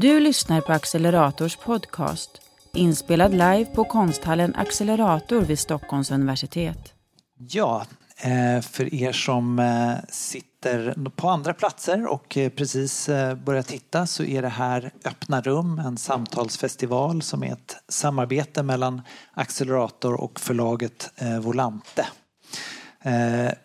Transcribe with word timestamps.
Du 0.00 0.20
lyssnar 0.20 0.60
på 0.60 0.72
Accelerators 0.72 1.56
podcast, 1.56 2.30
inspelad 2.74 3.30
live 3.32 3.64
på 3.64 3.84
konsthallen 3.84 4.54
Accelerator 4.54 5.40
vid 5.40 5.58
Stockholms 5.58 6.10
universitet. 6.10 6.94
Ja, 7.38 7.86
eh, 8.16 8.60
för 8.62 8.94
er 8.94 9.12
som 9.12 9.58
eh, 9.58 9.94
sitter 10.08 11.10
på 11.16 11.28
andra 11.28 11.54
platser 11.54 12.06
och 12.06 12.36
eh, 12.36 12.50
precis 12.50 13.06
börjar 13.44 13.62
titta 13.62 14.06
så 14.06 14.24
är 14.24 14.42
det 14.42 14.48
här 14.48 14.92
Öppna 15.04 15.40
rum, 15.40 15.78
en 15.78 15.96
samtalsfestival 15.96 17.22
som 17.22 17.42
är 17.42 17.52
ett 17.52 17.76
samarbete 17.88 18.62
mellan 18.62 19.02
Accelerator 19.34 20.20
och 20.20 20.40
förlaget 20.40 21.10
Volante. 21.42 22.06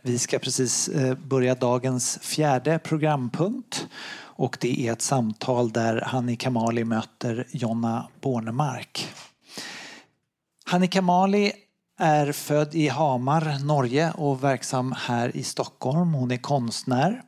Vi 0.01 0.19
ska 0.19 0.39
precis 0.39 0.89
börja 1.23 1.55
dagens 1.55 2.19
fjärde 2.21 2.79
programpunkt 2.79 3.87
och 4.33 4.57
det 4.61 4.87
är 4.87 4.93
ett 4.93 5.01
samtal 5.01 5.71
där 5.71 6.01
Hanni 6.01 6.35
Kamali 6.35 6.83
möter 6.83 7.47
Jonna 7.51 8.07
Bornemark. 8.21 9.07
Hanni 10.65 10.87
Kamali 10.87 11.51
är 11.99 12.31
född 12.31 12.75
i 12.75 12.87
Hamar, 12.87 13.65
Norge 13.65 14.11
och 14.11 14.43
verksam 14.43 14.95
här 14.97 15.37
i 15.37 15.43
Stockholm. 15.43 16.13
Hon 16.13 16.31
är 16.31 16.37
konstnär 16.37 17.21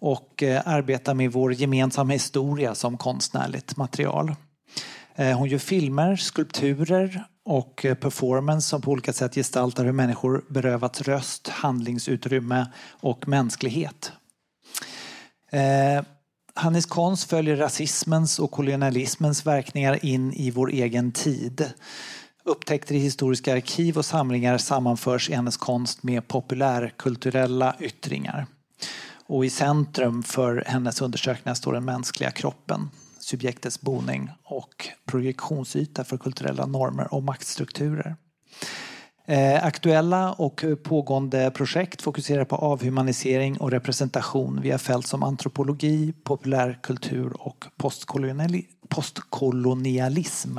och 0.00 0.42
eh, 0.42 0.62
arbetar 0.64 1.14
med 1.14 1.32
vår 1.32 1.52
gemensamma 1.52 2.12
historia 2.12 2.74
som 2.74 2.96
konstnärligt 2.96 3.76
material. 3.76 4.34
Eh, 5.14 5.38
hon 5.38 5.48
gör 5.48 5.58
filmer, 5.58 6.16
skulpturer 6.16 7.24
och 7.44 7.84
eh, 7.84 7.94
performance 7.94 8.68
som 8.68 8.82
på 8.82 8.90
olika 8.90 9.12
sätt 9.12 9.34
gestaltar 9.34 9.84
hur 9.84 9.92
människor 9.92 10.44
berövats 10.48 11.02
röst, 11.02 11.48
handlingsutrymme 11.48 12.66
och 12.90 13.28
mänsklighet. 13.28 14.12
Hannes 16.58 16.86
konst 16.86 17.30
följer 17.30 17.56
rasismens 17.56 18.38
och 18.38 18.50
kolonialismens 18.50 19.46
verkningar 19.46 20.04
in 20.04 20.32
i 20.32 20.50
vår 20.50 20.70
egen 20.70 21.12
tid. 21.12 21.72
Upptäckter 22.44 22.94
i 22.94 22.98
historiska 22.98 23.52
arkiv 23.52 23.98
och 23.98 24.04
samlingar 24.04 24.58
sammanförs 24.58 25.30
i 25.30 25.34
hennes 25.34 25.56
konst 25.56 26.02
med 26.02 26.28
populärkulturella 26.28 27.76
yttringar. 27.80 28.46
Och 29.26 29.44
i 29.44 29.50
centrum 29.50 30.22
för 30.22 30.64
hennes 30.66 31.00
undersökningar 31.02 31.54
står 31.54 31.72
den 31.72 31.84
mänskliga 31.84 32.30
kroppen, 32.30 32.90
subjektets 33.18 33.80
boning 33.80 34.30
och 34.44 34.88
projektionsyta 35.04 36.04
för 36.04 36.18
kulturella 36.18 36.66
normer 36.66 37.14
och 37.14 37.22
maktstrukturer. 37.22 38.16
Eh, 39.30 39.64
aktuella 39.64 40.32
och 40.32 40.64
pågående 40.82 41.50
projekt 41.50 42.02
fokuserar 42.02 42.44
på 42.44 42.56
avhumanisering 42.56 43.60
och 43.60 43.70
representation 43.70 44.60
via 44.60 44.78
fält 44.78 45.06
som 45.06 45.22
antropologi, 45.22 46.12
populärkultur 46.24 47.32
och 47.40 47.64
postkolonialism. 48.86 50.58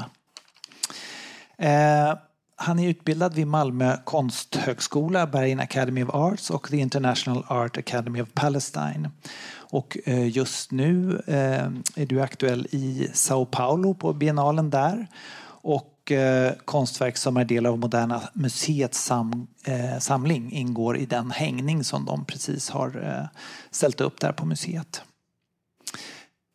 Eh, 1.57 2.13
han 2.55 2.79
är 2.79 2.89
utbildad 2.89 3.33
vid 3.33 3.47
Malmö 3.47 3.97
konsthögskola, 4.03 5.27
Bergen 5.27 5.59
Academy 5.59 6.03
of 6.03 6.09
Arts 6.09 6.49
och 6.49 6.69
The 6.69 6.77
International 6.77 7.45
Art 7.47 7.77
Academy 7.77 8.21
of 8.21 8.29
Palestine. 8.33 9.09
Och 9.51 9.97
eh, 10.05 10.27
just 10.27 10.71
nu 10.71 11.21
är 11.27 12.05
du 12.05 12.21
aktuell 12.21 12.67
i 12.71 13.07
Sao 13.13 13.45
Paulo 13.45 13.93
på 13.93 14.13
biennalen 14.13 14.69
där. 14.69 15.07
Och 15.61 15.98
Eh, 16.11 16.51
konstverk 16.65 17.17
som 17.17 17.37
är 17.37 17.45
del 17.45 17.65
av 17.65 17.79
Moderna 17.79 18.21
Museets 18.33 19.03
sam, 19.03 19.47
eh, 19.65 19.99
samling 19.99 20.51
ingår 20.51 20.97
i 20.97 21.05
den 21.05 21.31
hängning 21.31 21.83
som 21.83 22.05
de 22.05 22.25
precis 22.25 22.69
har 22.69 23.03
eh, 23.03 23.39
ställt 23.71 24.01
upp 24.01 24.19
där 24.19 24.31
på 24.31 24.45
museet. 24.45 25.01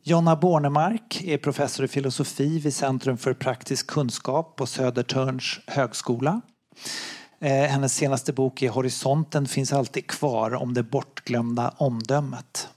Jonna 0.03 0.37
Bornemark 0.37 1.23
är 1.25 1.39
professor 1.39 1.85
i 1.85 1.89
filosofi 1.89 2.59
vid 2.59 2.75
Centrum 2.75 3.19
för 3.19 3.35
praktisk 3.35 3.87
kunskap 3.87 4.57
på 4.57 4.67
Södertörns 4.67 5.61
högskola. 5.67 6.41
Eh, 7.41 7.53
hennes 7.53 7.95
senaste 7.95 8.33
bok 8.33 8.63
är 8.63 8.71
Horisonten 8.71 9.49
finns 9.49 9.73
alltid 9.73 10.07
kvar 10.07 10.55
om 10.55 10.75
det 10.75 10.83
bortglömda 10.83 11.75
omdömet. 11.77 12.69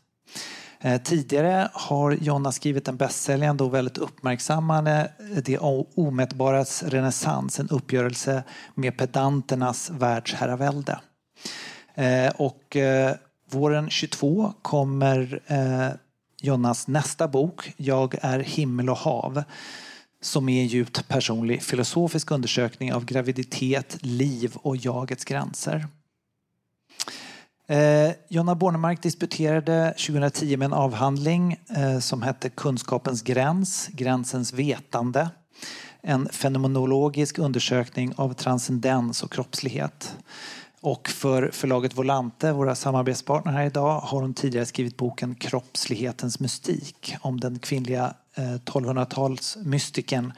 Eh, 0.79 1.01
tidigare 1.01 1.69
har 1.73 2.11
Jonna 2.11 2.51
skrivit 2.51 2.88
en 2.88 2.97
bästsäljande 2.97 3.63
och 3.63 3.73
väldigt 3.73 3.97
uppmärksammade 3.97 5.11
Det 5.45 5.57
omätbaras 5.95 6.83
renässans, 6.83 7.59
en 7.59 7.69
uppgörelse 7.69 8.43
med 8.75 8.97
pedanternas 8.97 9.89
världsherravälde. 9.89 10.99
Eh, 11.95 12.31
och 12.35 12.75
eh, 12.75 13.15
våren 13.51 13.89
22 13.89 14.53
kommer 14.61 15.41
Jonnas 16.41 16.88
nästa 16.88 17.27
bok, 17.27 17.73
Jag 17.77 18.15
är 18.21 18.39
himmel 18.39 18.89
och 18.89 18.97
hav, 18.97 19.44
som 20.21 20.49
är 20.49 20.61
en 20.61 20.67
djupt 20.67 21.07
personlig 21.07 21.63
filosofisk 21.63 22.31
undersökning 22.31 22.94
av 22.94 23.05
graviditet, 23.05 23.97
liv 24.01 24.55
och 24.55 24.77
jagets 24.77 25.25
gränser. 25.25 25.88
Eh, 27.69 28.11
Jonna 28.28 28.55
Bornemark 28.55 29.01
disputerade 29.01 29.94
2010 29.97 30.57
med 30.57 30.66
en 30.66 30.73
avhandling 30.73 31.59
eh, 31.78 32.00
som 32.00 32.22
hette 32.22 32.50
Kunskapens 32.50 33.22
gräns, 33.22 33.89
gränsens 33.91 34.53
vetande. 34.53 35.29
En 36.01 36.29
fenomenologisk 36.29 37.39
undersökning 37.39 38.13
av 38.16 38.33
transcendens 38.33 39.23
och 39.23 39.31
kroppslighet. 39.31 40.17
Och 40.81 41.09
för 41.09 41.50
förlaget 41.53 41.97
Volante, 41.97 42.51
våra 42.51 42.75
samarbetspartner 42.75 43.51
här 43.51 43.66
idag, 43.66 44.00
har 44.00 44.22
hon 44.22 44.33
tidigare 44.33 44.66
skrivit 44.66 44.97
boken 44.97 45.35
Kroppslighetens 45.35 46.39
mystik 46.39 47.16
om 47.22 47.39
den 47.39 47.59
kvinnliga 47.59 48.13
eh, 48.35 48.44
1200-talsmystikern 48.44 50.31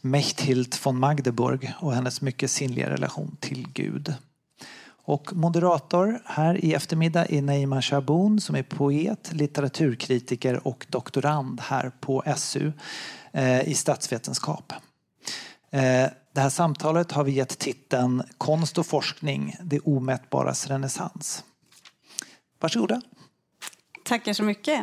Mechthild 0.00 0.76
von 0.84 0.98
Magdeburg 0.98 1.72
och 1.80 1.94
hennes 1.94 2.20
mycket 2.20 2.50
sinnliga 2.50 2.90
relation 2.90 3.36
till 3.40 3.66
Gud. 3.72 4.14
Och 5.08 5.36
moderator 5.36 6.22
här 6.24 6.64
i 6.64 6.74
eftermiddag 6.74 7.26
är 7.32 7.42
Neima 7.42 7.82
Shaboun 7.82 8.40
som 8.40 8.56
är 8.56 8.62
poet, 8.62 9.30
litteraturkritiker 9.32 10.66
och 10.66 10.86
doktorand 10.88 11.60
här 11.60 11.92
på 12.00 12.24
SU 12.36 12.72
eh, 13.32 13.68
i 13.68 13.74
statsvetenskap. 13.74 14.72
Eh, 15.70 15.80
det 16.32 16.40
här 16.40 16.48
samtalet 16.48 17.12
har 17.12 17.24
vi 17.24 17.32
gett 17.32 17.58
titeln 17.58 18.22
Konst 18.38 18.78
och 18.78 18.86
forskning, 18.86 19.56
det 19.62 19.80
omätbaras 19.80 20.66
renässans. 20.66 21.44
Varsågoda. 22.60 23.00
Tackar 24.04 24.32
så 24.32 24.42
mycket. 24.42 24.80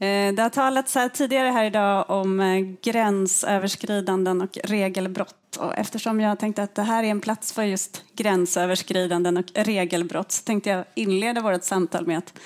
Eh, 0.00 0.34
det 0.34 0.42
har 0.42 0.50
talats 0.50 0.94
här 0.94 1.08
tidigare 1.08 1.48
här 1.48 1.64
idag 1.64 2.10
om 2.10 2.40
eh, 2.40 2.60
gränsöverskridanden 2.82 4.42
och 4.42 4.58
regelbrott 4.64 5.45
och 5.56 5.78
eftersom 5.78 6.20
jag 6.20 6.38
tänkte 6.38 6.62
att 6.62 6.74
det 6.74 6.82
här 6.82 7.04
är 7.04 7.08
en 7.08 7.20
plats 7.20 7.52
för 7.52 7.62
just 7.62 8.04
gränsöverskridanden 8.12 9.36
och 9.36 9.44
regelbrott 9.54 10.32
så 10.32 10.44
tänkte 10.44 10.70
jag 10.70 10.84
inleda 10.94 11.40
vårt 11.40 11.64
samtal 11.64 12.06
med 12.06 12.18
att 12.18 12.38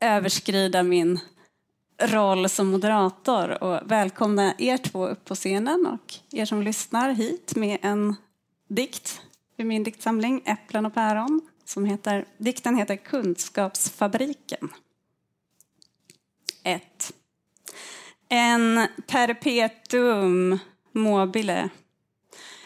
överskrida 0.00 0.82
min 0.82 1.20
roll 2.02 2.48
som 2.48 2.66
moderator 2.66 3.62
och 3.62 3.90
välkomna 3.90 4.54
er 4.58 4.76
två 4.76 5.06
upp 5.08 5.24
på 5.24 5.34
scenen 5.34 5.86
och 5.86 6.14
er 6.32 6.44
som 6.44 6.62
lyssnar 6.62 7.12
hit 7.12 7.56
med 7.56 7.78
en 7.82 8.16
dikt 8.68 9.22
ur 9.56 9.64
min 9.64 9.82
diktsamling 9.82 10.42
Äpplen 10.44 10.86
och 10.86 10.94
päron 10.94 11.40
som 11.64 11.84
heter, 11.84 12.24
dikten 12.38 12.76
heter 12.76 12.96
Kunskapsfabriken. 12.96 14.68
1. 16.62 17.12
En 18.28 18.86
perpetuum 19.06 20.58
mobile 20.92 21.70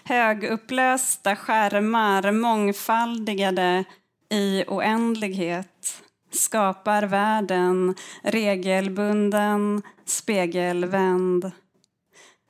högupplösta 0.04 1.36
skärmar 1.36 2.32
mångfaldigade 2.32 3.84
i 4.30 4.64
oändlighet 4.66 6.04
skapar 6.34 7.02
världen 7.02 7.94
regelbunden, 8.22 9.82
spegelvänd. 10.04 11.50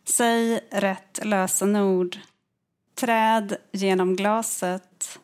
Säg 0.08 0.60
rätt 0.70 1.20
lösenord. 1.24 2.18
Träd 2.94 3.56
genom 3.72 4.16
glaset. 4.16 5.18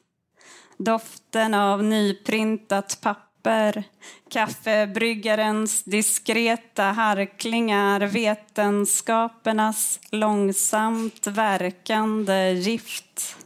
Doften 0.79 1.55
av 1.55 1.85
nyprintat 1.85 2.99
papper 3.03 3.30
papper, 3.42 3.84
kaffebryggarens 4.31 5.84
diskreta 5.84 6.84
harklingar, 6.84 8.00
vetenskapernas 8.00 10.00
långsamt 10.10 11.26
verkande 11.26 12.52
gift. 12.52 13.37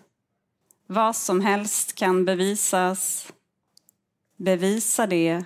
Vad 0.87 1.17
som 1.17 1.41
helst 1.41 1.95
kan 1.95 2.25
bevisas. 2.25 3.33
Bevisa 4.37 5.07
det. 5.07 5.45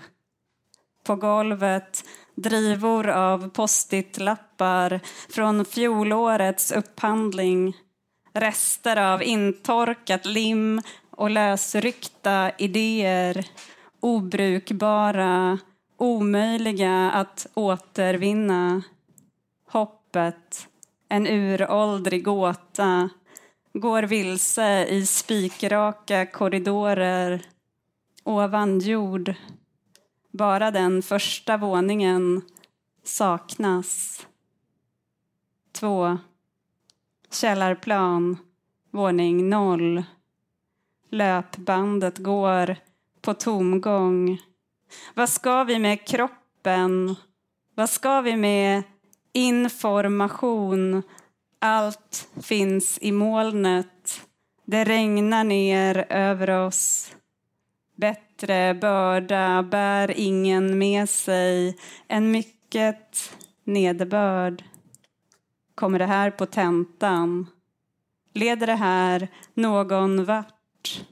På 1.05 1.17
golvet 1.17 2.05
drivor 2.35 3.09
av 3.09 3.51
postitlappar 3.51 5.01
från 5.29 5.65
fjolårets 5.65 6.73
upphandling. 6.73 7.77
Rester 8.35 8.97
av 8.97 9.23
intorkat 9.23 10.27
lim 10.27 10.83
och 11.11 11.31
lösryckta 11.31 12.51
idéer 12.59 13.47
obrukbara, 14.01 15.59
omöjliga 15.97 17.11
att 17.11 17.47
återvinna. 17.55 18.83
hoppet, 19.67 20.69
en 21.09 21.27
uråldrig 21.27 22.25
gåta, 22.25 23.09
går 23.73 24.03
vilse 24.03 24.87
i 24.87 25.07
spikraka 25.07 26.27
korridorer 26.27 27.43
ovan 28.29 28.79
jord. 28.79 29.35
Bara 30.31 30.71
den 30.71 31.03
första 31.03 31.57
våningen 31.57 32.43
saknas. 33.03 34.27
2. 35.73 36.19
Källarplan, 37.31 38.37
våning 38.91 39.49
0. 39.49 40.03
Löpbandet 41.11 42.19
går 42.19 42.77
på 43.29 43.35
tomgång. 43.35 44.39
Vad 45.15 45.29
ska 45.29 45.65
vi 45.65 45.79
med 45.79 46.07
kroppen? 46.07 47.17
Vad 47.75 47.91
ska 47.91 48.21
vi 48.21 48.37
med 48.37 48.83
information? 49.33 51.03
Allt 51.59 52.29
finns 52.43 52.99
i 53.01 53.13
molnet. 53.13 54.21
Det 54.65 54.85
regnar 54.85 55.45
ner 55.45 56.07
över 56.09 56.51
oss. 56.51 57.15
Bättre 57.97 58.75
börda 58.75 59.63
bär 59.63 60.11
ingen 60.17 60.79
med 60.79 61.09
sig 61.09 61.79
än 62.09 62.31
mycket 62.31 63.35
nederbörd. 63.65 64.65
Kommer 65.75 65.99
det 65.99 66.07
här 66.07 66.31
på 66.31 66.47
tentan? 66.47 67.47
Leder 68.35 68.67
det 68.67 68.75
här 68.75 69.29
någon 69.55 70.25
vart? 70.25 71.05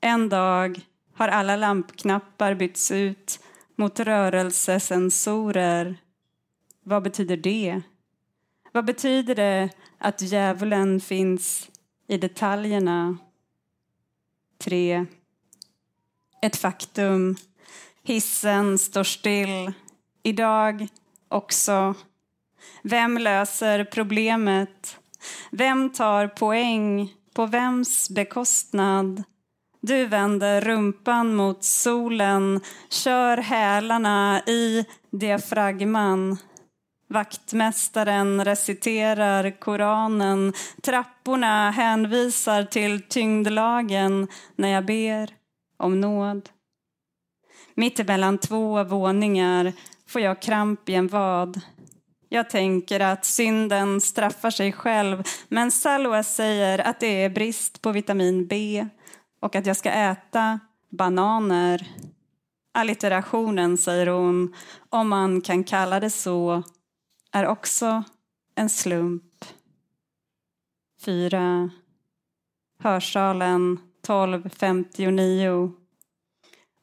En 0.00 0.28
dag 0.28 0.80
har 1.14 1.28
alla 1.28 1.56
lampknappar 1.56 2.54
bytts 2.54 2.90
ut 2.90 3.40
mot 3.76 4.00
rörelsesensorer. 4.00 5.96
Vad 6.82 7.02
betyder 7.02 7.36
det? 7.36 7.82
Vad 8.72 8.84
betyder 8.84 9.34
det 9.34 9.70
att 9.98 10.22
djävulen 10.22 11.00
finns 11.00 11.70
i 12.08 12.16
detaljerna? 12.18 13.18
3. 14.58 15.06
Ett 16.42 16.56
faktum. 16.56 17.36
Hissen 18.02 18.78
står 18.78 19.04
still. 19.04 19.72
Idag 20.22 20.88
också. 21.28 21.94
Vem 22.82 23.18
löser 23.18 23.84
problemet? 23.84 24.98
Vem 25.50 25.90
tar 25.90 26.28
poäng? 26.28 27.14
På 27.34 27.46
vems 27.46 28.10
bekostnad? 28.10 29.22
Du 29.84 30.06
vänder 30.06 30.60
rumpan 30.60 31.34
mot 31.34 31.64
solen, 31.64 32.60
kör 32.90 33.36
hälarna 33.36 34.42
i 34.46 34.86
diafragman. 35.10 36.36
Vaktmästaren 37.08 38.44
reciterar 38.44 39.60
Koranen. 39.60 40.52
Trapporna 40.82 41.70
hänvisar 41.70 42.64
till 42.64 43.02
tyngdlagen 43.02 44.28
när 44.56 44.68
jag 44.68 44.86
ber 44.86 45.30
om 45.76 46.00
nåd. 46.00 46.48
Mittemellan 47.74 48.38
två 48.38 48.84
våningar 48.84 49.72
får 50.06 50.20
jag 50.20 50.42
kramp 50.42 50.88
i 50.88 50.94
en 50.94 51.08
vad. 51.08 51.60
Jag 52.28 52.50
tänker 52.50 53.00
att 53.00 53.24
synden 53.24 54.00
straffar 54.00 54.50
sig 54.50 54.72
själv 54.72 55.22
men 55.48 55.70
Salwa 55.70 56.22
säger 56.22 56.78
att 56.78 57.00
det 57.00 57.24
är 57.24 57.30
brist 57.30 57.82
på 57.82 57.92
vitamin 57.92 58.46
B 58.46 58.86
och 59.42 59.56
att 59.56 59.66
jag 59.66 59.76
ska 59.76 59.90
äta 59.90 60.60
bananer. 60.90 61.90
Allitterationen, 62.74 63.78
säger 63.78 64.06
hon, 64.06 64.54
om 64.88 65.08
man 65.08 65.40
kan 65.40 65.64
kalla 65.64 66.00
det 66.00 66.10
så, 66.10 66.62
är 67.32 67.46
också 67.46 68.04
en 68.54 68.68
slump. 68.68 69.44
Fyra. 71.04 71.70
Hörsalen 72.78 73.78
12.59. 74.06 75.72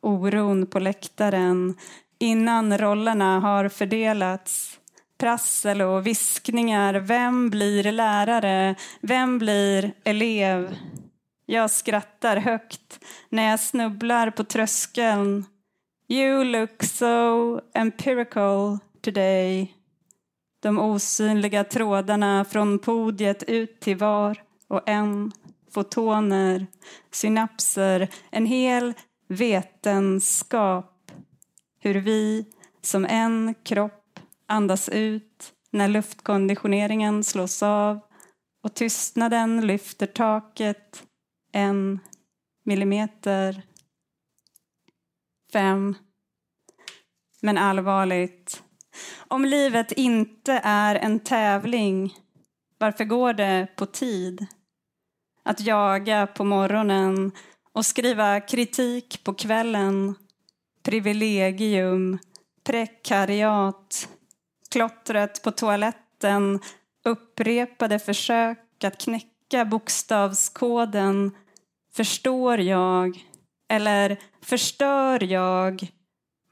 Oron 0.01 0.67
på 0.67 0.79
läktaren 0.79 1.75
innan 2.19 2.77
rollerna 2.77 3.39
har 3.39 3.69
fördelats. 3.69 4.79
Prassel 5.17 5.81
och 5.81 6.07
viskningar. 6.07 6.93
Vem 6.93 7.49
blir 7.49 7.91
lärare? 7.91 8.75
Vem 9.01 9.39
blir 9.39 9.93
elev? 10.03 10.75
Jag 11.51 11.71
skrattar 11.71 12.37
högt 12.37 13.05
när 13.29 13.49
jag 13.49 13.59
snubblar 13.59 14.31
på 14.31 14.43
tröskeln. 14.43 15.45
You 16.07 16.43
look 16.43 16.83
so 16.83 17.61
empirical 17.73 18.77
today. 19.01 19.75
De 20.59 20.79
osynliga 20.79 21.63
trådarna 21.63 22.45
från 22.45 22.79
podiet 22.79 23.43
ut 23.43 23.79
till 23.79 23.97
var 23.97 24.43
och 24.67 24.89
en. 24.89 25.31
Fotoner, 25.71 26.67
synapser, 27.11 28.07
en 28.31 28.45
hel 28.45 28.93
vetenskap. 29.27 31.11
Hur 31.79 31.95
vi 31.95 32.45
som 32.81 33.05
en 33.05 33.55
kropp 33.63 34.19
andas 34.47 34.89
ut 34.89 35.53
när 35.71 35.87
luftkonditioneringen 35.87 37.23
slås 37.23 37.63
av 37.63 37.99
och 38.63 38.73
tystnaden 38.73 39.67
lyfter 39.67 40.07
taket 40.07 41.05
en 41.51 41.99
millimeter. 42.63 43.61
Fem. 45.53 45.95
Men 47.41 47.57
allvarligt. 47.57 48.63
Om 49.27 49.45
livet 49.45 49.91
inte 49.91 50.61
är 50.63 50.95
en 50.95 51.19
tävling, 51.19 52.13
varför 52.77 53.05
går 53.05 53.33
det 53.33 53.67
på 53.75 53.85
tid? 53.85 54.47
Att 55.43 55.59
jaga 55.59 56.27
på 56.27 56.43
morgonen 56.43 57.31
och 57.73 57.85
skriva 57.85 58.39
kritik 58.39 59.23
på 59.23 59.33
kvällen. 59.33 60.15
Privilegium, 60.83 62.19
prekariat, 62.63 64.09
klottret 64.71 65.43
på 65.43 65.51
toaletten, 65.51 66.59
upprepade 67.05 67.99
försök 67.99 68.83
att 68.83 68.97
knäcka 68.97 69.65
bokstavskoden. 69.65 71.31
Förstår 71.99 72.59
jag? 72.59 73.25
Eller 73.69 74.19
förstör 74.41 75.23
jag? 75.23 75.87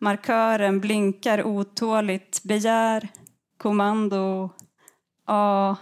Markören 0.02 0.80
blinkar 0.80 1.44
otåligt, 1.44 2.44
begär 2.44 3.08
kommando 3.58 4.50
A, 5.26 5.76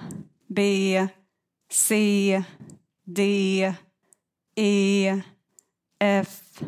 B, 0.47 1.07
C, 1.71 2.43
D, 3.05 3.73
E, 4.55 5.21
F. 5.99 6.59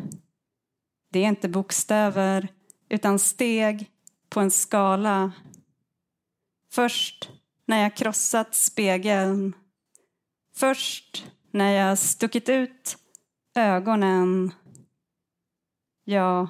Det 1.12 1.18
är 1.18 1.28
inte 1.28 1.48
bokstäver, 1.48 2.48
utan 2.88 3.18
steg 3.18 3.90
på 4.28 4.40
en 4.40 4.50
skala. 4.50 5.32
Först 6.72 7.30
när 7.66 7.82
jag 7.82 7.96
krossat 7.96 8.54
spegeln. 8.54 9.52
Först 10.56 11.26
när 11.50 11.72
jag 11.72 11.98
stuckit 11.98 12.48
ut 12.48 12.98
ögonen. 13.54 14.54
Ja, 16.04 16.48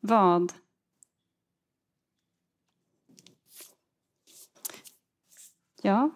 vad? 0.00 0.52
Ja, 5.82 6.10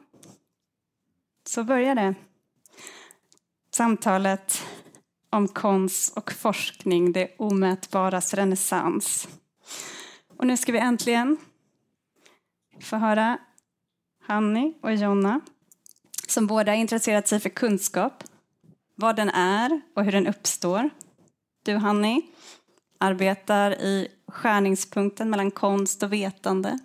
så 1.47 1.65
börjar 1.65 1.95
det. 1.95 2.15
Samtalet 3.71 4.63
om 5.31 5.49
konst 5.49 6.17
och 6.17 6.33
forskning, 6.33 7.13
det 7.13 7.35
omätbaras 7.39 8.35
renässans. 8.35 9.29
Och 10.37 10.47
nu 10.47 10.57
ska 10.57 10.73
vi 10.73 10.79
äntligen 10.79 11.37
få 12.81 12.97
höra 12.97 13.39
Hanni 14.21 14.79
och 14.83 14.95
Jonna 14.95 15.41
som 16.37 16.47
båda 16.47 16.75
intresserat 16.75 17.29
sig 17.29 17.41
för 17.41 17.49
kunskap, 17.49 18.25
vad 18.95 19.17
den 19.17 19.29
är 19.31 19.81
och 19.95 20.05
hur 20.05 20.13
den 20.13 20.27
uppstår. 20.27 20.91
Du, 21.65 21.77
Hanni, 21.77 22.23
arbetar 23.01 23.71
i 23.71 24.09
skärningspunkten 24.29 25.31
mellan 25.31 25.51
konst 25.51 26.03
och 26.03 26.13
vetande 26.13 26.79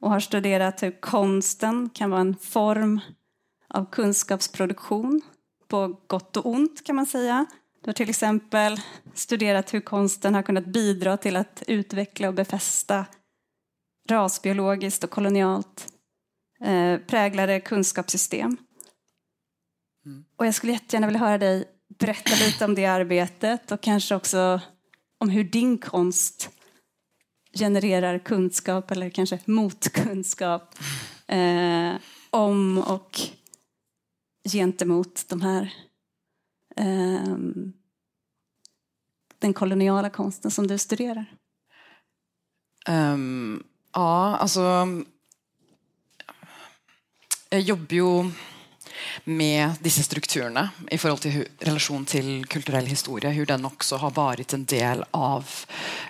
och 0.00 0.10
har 0.10 0.20
studerat 0.20 0.82
hur 0.82 1.00
konsten 1.00 1.90
kan 1.90 2.10
vara 2.10 2.20
en 2.20 2.36
form 2.36 3.00
av 3.68 3.90
kunskapsproduktion 3.90 5.20
på 5.68 6.00
gott 6.06 6.36
och 6.36 6.46
ont 6.46 6.86
kan 6.86 6.96
man 6.96 7.06
säga. 7.06 7.46
Du 7.84 7.88
har 7.88 7.94
till 7.94 8.10
exempel 8.10 8.80
studerat 9.14 9.74
hur 9.74 9.80
konsten 9.80 10.34
har 10.34 10.42
kunnat 10.42 10.66
bidra 10.66 11.16
till 11.16 11.36
att 11.36 11.62
utveckla 11.66 12.28
och 12.28 12.34
befästa 12.34 13.06
rasbiologiskt 14.10 15.04
och 15.04 15.10
kolonialt 15.10 15.92
eh, 16.60 16.98
präglade 16.98 17.60
kunskapssystem. 17.60 18.56
Och 20.38 20.46
jag 20.46 20.54
skulle 20.54 20.72
jättegärna 20.72 21.06
vilja 21.06 21.20
höra 21.20 21.38
dig 21.38 21.64
berätta 21.98 22.34
lite 22.34 22.64
om 22.64 22.74
det 22.74 22.86
arbetet 22.86 23.72
och 23.72 23.80
kanske 23.80 24.14
också 24.14 24.60
om 25.18 25.30
hur 25.30 25.44
din 25.44 25.78
konst 25.78 26.50
genererar 27.58 28.18
kunskap 28.18 28.90
eller 28.90 29.10
kanske 29.10 29.38
motkunskap 29.44 30.74
eh, 31.26 31.94
om 32.30 32.78
och 32.78 33.20
gentemot 34.52 35.28
de 35.28 35.40
här 35.40 35.74
eh, 36.76 37.36
den 39.38 39.54
koloniala 39.54 40.10
konsten 40.10 40.50
som 40.50 40.66
du 40.66 40.78
studerar? 40.78 41.26
Um, 42.88 43.64
ja, 43.92 44.36
alltså... 44.36 44.86
Jag 47.50 47.60
jobbar 47.60 47.94
ju 47.94 48.30
med 49.24 49.78
disse 49.80 50.02
strukturene 50.02 50.68
i 50.90 50.98
forhold 50.98 51.20
til 51.20 51.44
relasjon 51.66 52.06
til 52.06 52.46
kulturell 52.46 52.86
historie, 52.86 53.30
hur 53.30 53.46
den 53.46 53.64
också 53.64 53.96
har 53.96 54.10
varit 54.10 54.52
en 54.52 54.64
del 54.64 55.04
av 55.10 55.44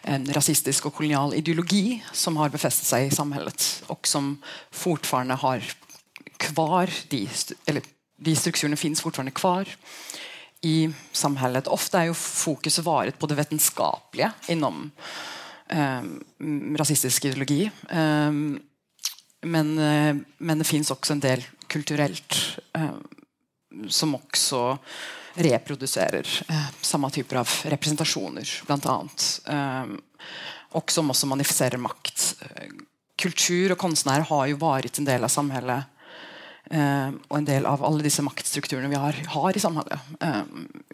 en 0.02 0.32
rasistisk 0.32 0.86
och 0.86 0.94
kolonial 0.94 1.34
ideologi 1.34 2.04
som 2.12 2.36
har 2.36 2.48
befäst 2.48 2.84
sig 2.84 3.06
i 3.06 3.10
samhället 3.10 3.82
och 3.86 4.06
som 4.06 4.42
fortfarande 4.70 5.34
har 5.34 5.62
kvar 6.36 6.90
de, 7.08 7.28
eller 7.66 7.82
de 8.16 8.36
strukturerna 8.36 8.76
finns 8.76 9.00
fortfarande 9.00 9.30
kvar 9.30 9.68
i 10.60 10.90
samhället. 11.12 11.66
Ofta 11.66 12.00
är 12.00 12.04
ju 12.04 12.14
fokuset 12.14 12.84
varit 12.84 13.18
på 13.18 13.26
det 13.26 13.34
vetenskapliga 13.34 14.32
inom 14.48 14.90
um, 15.70 16.76
rasistisk 16.76 17.24
ideologi. 17.24 17.70
Um, 17.90 18.60
men, 19.40 19.78
eh, 19.78 20.16
men 20.38 20.58
det 20.58 20.64
finns 20.64 20.90
också 20.90 21.12
en 21.12 21.20
del 21.20 21.44
kulturellt 21.68 22.58
eh, 22.72 22.90
som 23.88 24.14
också 24.14 24.78
reproducerar 25.34 26.44
eh, 26.48 26.66
samma 26.80 27.10
typer 27.10 27.36
av 27.36 27.48
representationer, 27.62 28.62
bland 28.66 28.86
annat. 28.86 29.40
Eh, 29.46 29.84
och 30.70 30.92
som 30.92 31.10
också 31.10 31.26
manifesterar 31.26 31.76
makt. 31.76 32.36
Eh, 32.40 32.68
kultur 33.22 33.72
och 33.72 33.78
konstnärer 33.78 34.20
har 34.20 34.46
ju 34.46 34.54
varit 34.54 34.98
en 34.98 35.04
del 35.04 35.24
av 35.24 35.28
samhället 35.28 35.84
eh, 36.70 37.10
och 37.28 37.38
en 37.38 37.44
del 37.44 37.66
av 37.66 37.84
alla 37.84 38.02
dessa 38.02 38.22
maktstrukturer 38.22 38.88
vi 38.88 38.94
har, 38.94 39.12
har 39.12 39.56
i 39.56 39.60
samhället 39.60 40.00
eh, 40.20 40.42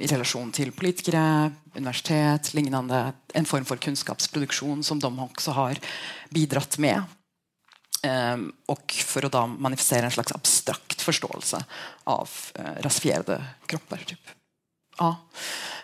i 0.00 0.06
relation 0.06 0.52
till 0.52 0.72
politiker, 0.72 1.52
universitet, 1.74 2.54
liknande. 2.54 3.12
En 3.34 3.44
form 3.44 3.64
för 3.64 3.76
kunskapsproduktion 3.76 4.84
som 4.84 5.00
de 5.00 5.18
också 5.18 5.50
har 5.50 5.78
bidragit 6.30 6.78
med. 6.78 7.02
Ehm, 8.04 8.52
och 8.66 8.92
för 8.92 9.24
att 9.24 9.32
då 9.32 9.46
manifestera 9.46 10.04
en 10.04 10.10
slags 10.10 10.32
abstrakt 10.32 11.02
förståelse 11.02 11.64
av 12.04 12.30
eh, 12.54 12.82
rasifierade 12.82 13.44
kroppar. 13.66 13.96
Typ. 13.96 14.20
Ja. 14.98 15.16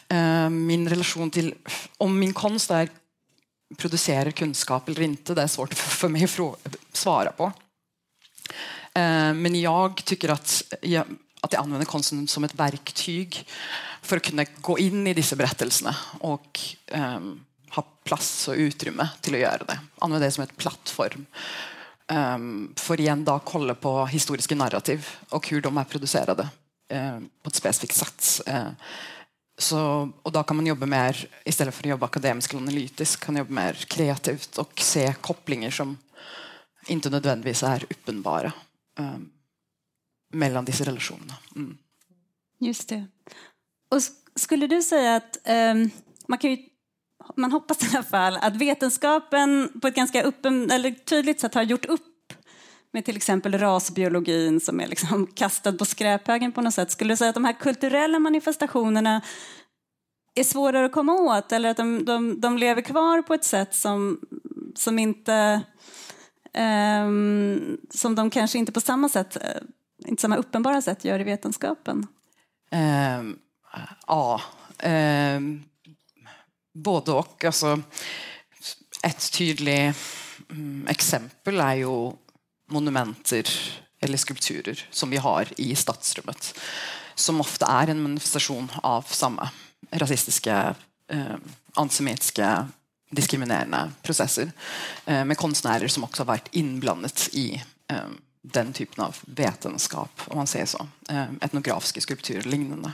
Ehm, 0.09 0.67
min 0.67 0.89
relation 0.89 1.31
till 1.31 1.55
om 1.99 2.19
min 2.19 2.35
konst 2.35 2.71
är 2.71 2.89
producerar 3.77 4.31
kunskap 4.31 4.89
eller 4.89 5.01
inte, 5.01 5.35
det 5.35 5.43
är 5.43 5.47
svårt 5.47 5.75
för 5.75 6.09
mig 6.09 6.25
att 6.25 6.69
svara 6.93 7.33
på. 7.33 7.53
Ehm, 8.95 9.43
men 9.43 9.61
jag 9.61 10.05
tycker 10.05 10.29
att 10.29 10.63
jag, 10.83 11.05
att 11.41 11.53
jag 11.53 11.63
använder 11.63 11.87
konsten 11.87 12.29
som 12.29 12.45
ett 12.45 12.55
verktyg 12.55 13.49
för 14.03 14.17
att 14.17 14.23
kunna 14.23 14.45
gå 14.61 14.79
in 14.79 15.07
i 15.07 15.15
dessa 15.15 15.37
berättelserna 15.37 15.97
och 16.21 16.61
um, 16.93 17.45
ha 17.71 17.83
plats 17.83 18.49
och 18.49 18.55
utrymme 18.55 19.09
till 19.21 19.35
att 19.35 19.41
göra 19.41 19.65
det. 19.65 19.81
Använda 19.99 20.27
det 20.27 20.33
som 20.33 20.45
ett 20.45 20.57
plattform 20.57 21.27
Ehm, 22.11 22.73
för 22.77 23.01
igen 23.01 23.25
då 23.25 23.39
kolla 23.39 23.75
på 23.75 24.07
historiska 24.07 24.55
narrativ 24.55 25.07
och 25.29 25.49
hur 25.49 25.61
de 25.61 25.79
är 25.79 25.85
producerade 25.85 26.49
ehm, 26.89 27.29
på 27.43 27.49
ett 27.49 27.55
specifikt 27.55 27.95
sätt. 27.95 28.41
Uh, 28.49 28.57
eh, 28.57 28.69
så, 29.59 30.11
och 30.23 30.33
då 30.33 30.43
kan 30.43 30.57
man 30.57 30.67
jobba 30.67 30.87
mer, 30.87 31.29
istället 31.45 31.75
för 31.75 31.83
att 31.83 31.91
jobba 31.91 32.07
akademiskt 32.07 32.55
och 32.55 32.61
analytiskt, 32.61 33.25
kan 33.25 33.37
jobba 33.37 33.53
mer 33.53 33.73
kreativt 33.73 34.59
och 34.59 34.81
se 34.81 35.15
kopplingar 35.21 35.71
som 35.71 35.99
inte 36.87 37.11
nödvändigtvis 37.11 37.63
är 37.63 37.85
uppenbara 37.91 38.53
um, 38.99 39.07
ehm, 39.07 39.31
mellan 40.33 40.65
dessa 40.65 40.85
relationerna. 40.85 41.35
Mm. 41.57 41.79
Just 42.59 42.89
det. 42.89 43.07
Och 43.91 44.03
skulle 44.37 44.67
du 44.67 44.83
säga 44.83 45.17
att 45.17 45.39
um, 45.49 45.91
man 46.29 46.39
kan 46.39 46.51
ju 46.51 46.70
man 47.37 47.53
hoppas 47.53 47.83
i 47.93 47.97
alla 47.97 48.05
fall 48.05 48.37
att 48.37 48.57
vetenskapen 48.57 49.73
på 49.83 49.89
ett 49.89 49.95
ganska 49.95 50.23
uppen, 50.23 50.71
eller 50.71 50.91
tydligt 50.91 51.41
sätt 51.41 51.55
har 51.55 51.63
gjort 51.63 51.85
upp 51.85 52.33
med 52.93 53.05
till 53.05 53.17
exempel 53.17 53.59
rasbiologin 53.59 54.61
som 54.61 54.81
är 54.81 54.87
liksom 54.87 55.27
kastad 55.35 55.73
på 55.73 55.85
skräphögen 55.85 56.53
på 56.53 56.61
något 56.61 56.75
sätt. 56.75 56.91
Skulle 56.91 57.13
du 57.13 57.17
säga 57.17 57.29
att 57.29 57.35
de 57.35 57.45
här 57.45 57.53
kulturella 57.53 58.19
manifestationerna 58.19 59.23
är 60.35 60.45
svårare 60.45 60.87
att 60.87 60.93
komma 60.93 61.13
åt 61.13 61.53
eller 61.53 61.71
att 61.71 61.77
de, 61.77 62.05
de, 62.05 62.41
de 62.41 62.59
lever 62.59 62.83
kvar 62.83 63.23
på 63.23 63.35
ett 63.35 63.45
sätt 63.45 63.75
som, 63.75 64.21
som 64.75 64.99
inte 64.99 65.63
um, 66.59 67.79
som 67.91 68.15
de 68.15 68.31
kanske 68.31 68.59
inte 68.59 68.73
på 68.73 68.81
samma 68.81 69.09
sätt, 69.09 69.37
eh, 69.37 69.63
inte 70.07 70.23
samma 70.23 70.37
uppenbara 70.37 70.83
sätt 70.83 71.05
gör 71.05 71.21
i 71.21 71.25
vetenskapen? 71.25 72.07
Um, 73.21 73.39
ja, 74.07 74.41
um, 74.85 75.65
både 76.83 77.13
och. 77.13 77.45
Alltså, 77.45 77.83
ett 79.03 79.33
tydligt 79.33 79.97
mm, 80.51 80.87
exempel 80.89 81.61
är 81.61 81.75
ju 81.75 82.13
monumenter 82.71 83.49
eller 84.01 84.17
skulpturer 84.17 84.89
som 84.91 85.11
vi 85.11 85.17
har 85.17 85.49
i 85.57 85.75
stadsrummet 85.75 86.55
som 87.21 87.41
ofta 87.41 87.67
är 87.67 87.89
en 87.89 88.03
manifestation 88.03 88.73
av 88.83 89.03
samma 89.03 89.51
rasistiska, 89.91 90.75
eh, 91.09 91.35
antisemitiska, 91.75 92.69
diskriminerande 93.11 93.91
processer 94.03 94.53
eh, 95.07 95.25
med 95.25 95.37
konstnärer 95.37 95.89
som 95.89 96.05
också 96.05 96.23
har 96.23 96.27
varit 96.27 96.49
inblandat 96.51 97.29
i 97.33 97.63
eh, 97.89 97.97
den 98.43 98.73
typen 98.73 99.05
av 99.05 99.17
vetenskap, 99.21 100.21
om 100.25 100.37
man 100.37 100.47
säger 100.47 100.67
så. 100.67 100.87
Eh, 101.09 101.25
etnografiska 101.41 102.01
skulpturer 102.01 102.39
och 102.39 102.47
liknande 102.47 102.89
eh, 102.89 102.93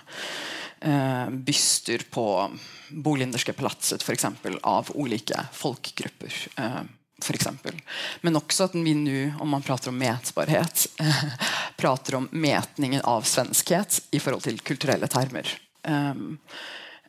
Eh, 0.81 1.31
byster 1.31 2.03
på 2.11 2.51
Bolinderska 2.89 3.53
palatset 3.53 4.03
för 4.03 4.13
exempel 4.13 4.59
av 4.63 4.91
olika 4.95 5.47
folkgrupper. 5.53 6.49
Eh, 6.57 6.81
för 7.23 7.35
exempel. 7.35 7.83
Men 8.21 8.37
också 8.37 8.65
att 8.65 8.75
vi 8.75 8.95
nu, 8.95 9.35
om 9.41 9.49
man 9.49 9.63
pratar 9.63 9.89
om 9.89 9.99
mätbarhet, 9.99 10.87
eh, 11.01 11.25
pratar 11.77 12.15
om 12.15 12.29
mätningen 12.31 13.01
av 13.01 13.23
svenskhet 13.23 14.03
i 14.11 14.21
förhållande 14.21 14.45
till 14.45 14.61
kulturella 14.61 15.07
termer. 15.07 15.59
Ehm, 15.83 16.39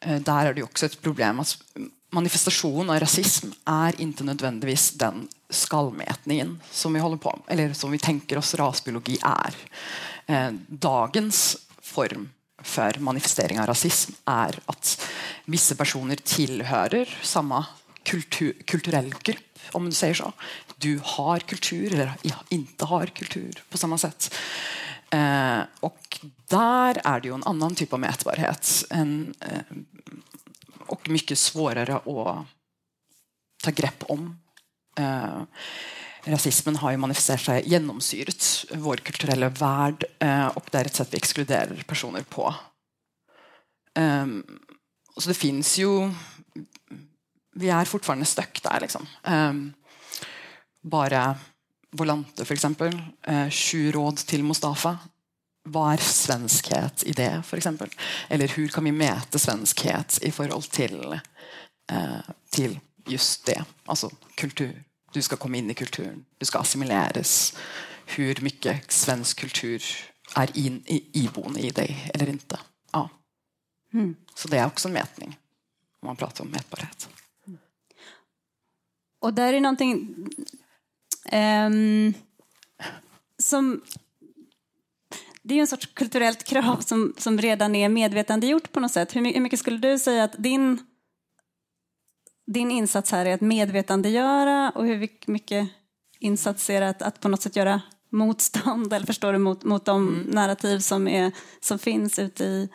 eh, 0.02 0.22
där 0.22 0.46
är 0.46 0.54
det 0.54 0.64
också 0.64 0.86
ett 0.86 1.02
problem 1.02 1.40
att 1.40 1.58
manifestation 2.10 2.90
av 2.90 3.00
rasism 3.00 3.50
är 3.66 4.02
inte 4.02 4.24
nödvändigtvis 4.24 4.92
den 4.92 5.28
skallmätningen 5.50 6.62
som 6.72 6.94
vi 6.94 7.00
håller 7.00 7.18
på 7.18 7.40
eller 7.48 7.74
som 7.74 7.92
vi 7.92 8.00
tänker 8.00 8.38
oss 8.38 8.56
rasbiologi 8.56 9.18
är. 9.22 9.56
Eh, 10.26 10.52
dagens 10.68 11.58
form 11.82 12.30
för 12.68 13.00
manifestering 13.00 13.60
av 13.60 13.66
rasism 13.66 14.12
är 14.26 14.60
att 14.66 15.02
vissa 15.46 15.76
personer 15.76 16.16
tillhör 16.16 17.18
samma 17.22 17.66
kultur, 18.04 18.54
kulturell 18.66 19.16
grupp, 19.24 19.60
om 19.72 19.86
du 19.86 19.92
säger 19.92 20.14
så. 20.14 20.34
Du 20.78 21.00
har 21.04 21.40
kultur 21.40 21.94
eller 21.94 22.12
inte 22.50 22.86
har 22.86 23.06
kultur 23.06 23.64
på 23.70 23.78
samma 23.78 23.98
sätt. 23.98 24.36
Eh, 25.10 25.60
och 25.80 26.20
där 26.48 27.02
är 27.04 27.20
det 27.20 27.28
ju 27.28 27.34
en 27.34 27.44
annan 27.44 27.76
typ 27.76 27.94
av 27.94 28.00
mätbarhet 28.00 28.84
en, 28.90 29.34
eh, 29.40 29.78
och 30.88 31.10
mycket 31.10 31.40
svårare 31.40 31.96
att 31.96 32.46
ta 33.64 33.72
grepp 33.72 34.04
om. 34.08 34.40
Eh, 34.98 35.42
rasismen 36.24 36.76
har 36.76 36.92
ju 36.92 36.98
manifesterat 36.98 37.42
sig 37.42 37.70
genomsyrat 37.70 38.66
vår 38.72 38.98
kulturella 38.98 39.50
värld 39.50 40.04
eh, 40.20 40.48
och 40.48 40.68
det 40.72 40.78
är 40.78 40.86
ett 40.86 40.96
sätt 40.96 41.08
vi 41.12 41.18
exkluderar 41.18 41.84
personer 41.88 42.22
på. 42.22 42.56
Um, 44.00 44.60
så 45.18 45.30
det 45.30 45.36
finns 45.36 45.78
ju... 45.78 46.12
Vi 47.56 47.70
är 47.70 47.86
fortfarande 47.86 48.26
stuck 48.26 48.64
där. 48.64 48.80
Liksom. 48.82 49.08
Um, 49.24 49.74
bara 50.82 51.36
Volante, 51.92 52.46
för 52.46 52.54
exempel. 52.54 53.02
Uh, 53.30 53.50
Sju 53.50 53.92
råd 53.92 54.18
till 54.18 54.44
Mustafa. 54.44 54.98
Vad 55.64 55.94
är 55.94 55.98
svenskhet 55.98 57.04
i 57.04 57.12
det, 57.12 57.44
för 57.46 57.58
exempel? 57.58 57.90
Eller 58.28 58.48
hur 58.48 58.68
kan 58.68 58.84
vi 58.84 58.92
mäta 58.92 59.40
svenskhet 59.40 60.20
i 60.22 60.32
förhållande 60.32 60.68
till, 60.68 61.20
uh, 61.92 62.20
till 62.50 62.80
just 63.08 63.46
det, 63.46 63.66
alltså 63.86 64.10
kultur? 64.36 64.84
Du 65.12 65.22
ska 65.22 65.36
komma 65.36 65.58
in 65.58 65.72
i 65.72 65.74
kulturen, 65.74 66.26
du 66.38 66.46
ska 66.46 66.60
assimileras. 66.60 67.58
Hur 68.06 68.42
mycket 68.42 68.92
svensk 68.92 69.40
kultur 69.40 69.84
är 70.36 70.58
in, 70.58 70.84
i, 70.86 71.10
iboende 71.14 71.60
i 71.60 71.70
dig 71.70 72.12
eller 72.14 72.30
inte. 72.30 72.60
Ja. 72.92 73.10
Mm. 73.94 74.16
Så 74.36 74.48
det 74.48 74.58
är 74.58 74.66
också 74.66 74.88
en 74.88 74.94
mätning, 74.94 75.40
om 76.02 76.08
man 76.08 76.16
pratar 76.16 76.44
om 76.44 76.52
mätbarhet. 76.52 77.10
Och 79.20 79.34
där 79.34 79.54
är 79.54 79.60
någonting 79.60 80.16
um, 81.32 82.14
som... 83.38 83.82
Det 85.44 85.56
är 85.56 85.60
en 85.60 85.68
sorts 85.68 85.86
kulturellt 85.94 86.44
krav 86.44 86.80
som, 86.80 87.14
som 87.18 87.42
redan 87.42 87.76
är 87.76 87.90
medvetandegjort 87.90 88.72
på 88.72 88.80
något 88.80 88.92
sätt. 88.92 89.16
Hur 89.16 89.40
mycket 89.40 89.60
skulle 89.60 89.78
du 89.78 90.00
säga 90.00 90.24
att 90.24 90.36
din 90.38 90.86
din 92.48 92.72
insats 92.72 93.12
här 93.12 93.26
är 93.26 93.34
att 93.34 93.42
medvetandegöra 93.42 94.72
och 94.76 94.86
hur 94.86 95.10
mycket 95.32 95.70
insats 96.20 96.70
är 96.70 96.82
det 96.82 96.90
att, 96.90 97.02
att 97.02 97.20
på 97.20 97.28
något 97.30 97.42
sätt 97.42 97.56
göra 97.56 97.82
motstånd, 98.10 98.94
eller 98.94 99.06
förstår 99.06 99.34
du, 99.34 99.40
mot, 99.40 99.64
mot 99.64 99.86
de 99.86 100.08
mm. 100.08 100.28
narrativ 100.30 100.80
som, 100.80 101.08
är, 101.08 101.32
som 101.60 101.80
finns 101.80 102.20
ute 102.20 102.44
i, 102.44 102.70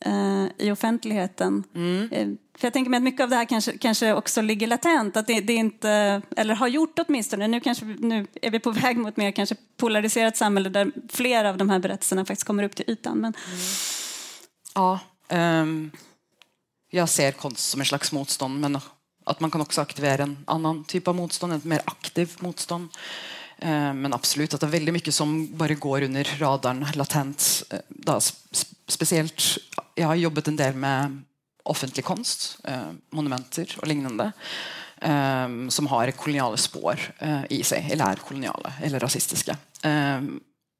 eh, 0.00 0.46
i 0.58 0.70
offentligheten. 0.70 1.64
Mm. 1.74 2.08
Eh, 2.12 2.28
för 2.58 2.66
jag 2.66 2.72
tänker 2.72 2.90
mig 2.90 2.98
att 2.98 3.02
mycket 3.02 3.24
av 3.24 3.30
det 3.30 3.36
här 3.36 3.44
kanske, 3.44 3.78
kanske 3.78 4.14
också 4.14 4.42
ligger 4.42 4.66
latent, 4.66 5.16
att 5.16 5.26
det, 5.26 5.40
det 5.40 5.54
inte, 5.54 6.22
eller 6.36 6.54
har 6.54 6.68
gjort 6.68 6.98
åtminstone. 6.98 7.48
Nu, 7.48 7.60
kanske, 7.60 7.84
nu 7.84 8.26
är 8.42 8.50
vi 8.50 8.60
på 8.60 8.70
väg 8.82 8.96
mot 8.96 9.16
mer 9.16 9.30
kanske 9.30 9.56
polariserat 9.76 10.36
samhälle 10.36 10.68
där 10.68 10.92
flera 11.08 11.50
av 11.50 11.56
de 11.56 11.70
här 11.70 11.78
berättelserna 11.78 12.24
faktiskt 12.24 12.46
kommer 12.46 12.62
upp 12.62 12.76
till 12.76 12.90
ytan. 12.90 13.18
Men... 13.18 13.34
Mm. 13.34 13.60
Ja, 14.74 15.00
um, 15.62 15.90
jag 16.94 17.08
ser 17.08 17.32
konst 17.32 17.70
som 17.70 17.80
en 17.80 17.86
slags 17.86 18.12
motstånd, 18.12 18.60
men 18.60 18.78
att 19.24 19.40
man 19.40 19.50
kan 19.50 19.60
också 19.60 19.80
aktivera 19.80 20.22
en 20.22 20.44
annan 20.46 20.84
typ 20.84 21.08
av 21.08 21.14
motstånd, 21.14 21.52
ett 21.52 21.64
mer 21.64 21.82
aktivt 21.84 22.40
motstånd. 22.40 22.88
Eh, 23.58 23.94
men 23.94 24.12
absolut 24.12 24.54
att 24.54 24.60
det 24.60 24.66
är 24.66 24.70
väldigt 24.70 24.92
mycket 24.92 25.14
som 25.14 25.56
bara 25.56 25.74
går 25.74 26.02
under 26.02 26.36
radarn 26.38 26.86
latent. 26.94 27.62
Eh, 28.06 28.18
speciellt, 28.88 29.42
jag 29.94 30.06
har 30.06 30.14
jobbat 30.14 30.48
en 30.48 30.56
del 30.56 30.74
med 30.74 31.22
offentlig 31.62 32.04
konst, 32.04 32.58
eh, 32.64 32.82
monumenter 33.10 33.76
och 33.80 33.86
liknande 33.86 34.32
som 35.68 35.86
har 35.86 36.10
koloniala 36.10 36.56
spår 36.56 37.00
i 37.48 37.62
sig, 37.64 37.88
eller 37.92 38.04
är 38.04 38.16
koloniala 38.16 38.72
eller 38.82 39.00
rasistiska. 39.00 39.56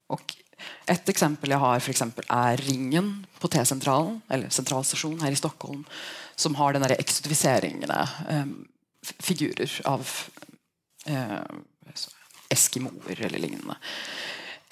och 0.09 0.35
ett 0.87 1.09
exempel 1.09 1.51
jag 1.51 1.59
har 1.59 1.81
för 1.81 1.91
exempel 1.91 2.25
är 2.29 2.57
Ringen 2.57 3.27
på 3.39 3.49
T-centralen, 3.49 4.21
eller 4.29 4.49
centralstation 4.49 5.21
här 5.21 5.31
i 5.31 5.37
Stockholm, 5.37 5.85
som 6.35 6.55
har 6.55 6.73
den 6.73 6.83
här 6.83 6.97
exotifieringen, 6.99 7.93
figurer 9.19 9.81
av 9.85 10.09
eskimoer 12.49 13.21
eller 13.21 13.39
liknande. 13.39 13.77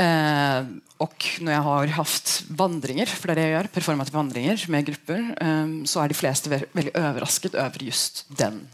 Eh, 0.01 0.67
och 0.97 1.27
när 1.41 1.53
jag 1.53 1.61
har 1.61 1.87
haft 1.87 2.45
vandringar, 2.49 3.07
för 3.07 3.29
det 3.29 3.33
är 3.33 3.37
det 3.37 3.43
jag 3.43 3.51
gör, 3.51 3.65
performativa 3.65 4.17
vandringar 4.17 4.65
med 4.69 4.87
grupper, 4.87 5.39
eh, 5.41 5.85
så 5.85 6.01
är 6.01 6.09
de 6.09 6.15
flesta 6.15 6.51
väldigt 6.51 6.97
överraskade 6.97 7.59
över 7.59 7.83
just 7.83 8.27
den, 8.29 8.69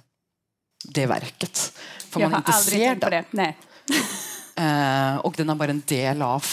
det 0.85 1.07
verket. 1.07 1.73
För 2.11 2.21
jag 2.21 2.31
man 2.31 2.33
har 2.33 2.39
inte 2.39 2.53
aldrig 2.53 2.89
tänkt 2.89 3.05
på 3.05 3.11
det. 3.11 3.25
Nej. 3.31 3.57
Eh, 4.59 5.17
och 5.17 5.35
den 5.37 5.51
är 5.51 5.55
bara 5.55 5.71
en 5.71 5.83
del 5.87 6.23
av 6.23 6.45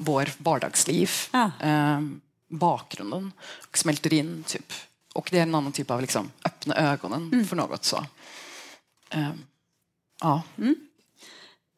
vår 0.00 0.28
vardagsliv. 0.38 1.10
Ah. 1.30 1.50
Eh, 1.60 2.00
bakgrunden 2.48 3.32
och 3.68 3.78
smälter 3.78 4.12
in. 4.12 4.44
Typ. 4.46 4.72
Och 5.14 5.28
det 5.32 5.38
är 5.38 5.42
en 5.42 5.54
annan 5.54 5.72
typ 5.72 5.90
av 5.90 6.00
liksom, 6.00 6.30
öppna 6.44 6.74
ögonen 6.74 7.30
mm. 7.32 7.46
för 7.46 7.56
något. 7.56 7.84
så. 7.84 8.06
Eh, 9.10 9.30
ja. 10.20 10.42
Mm. 10.58 10.74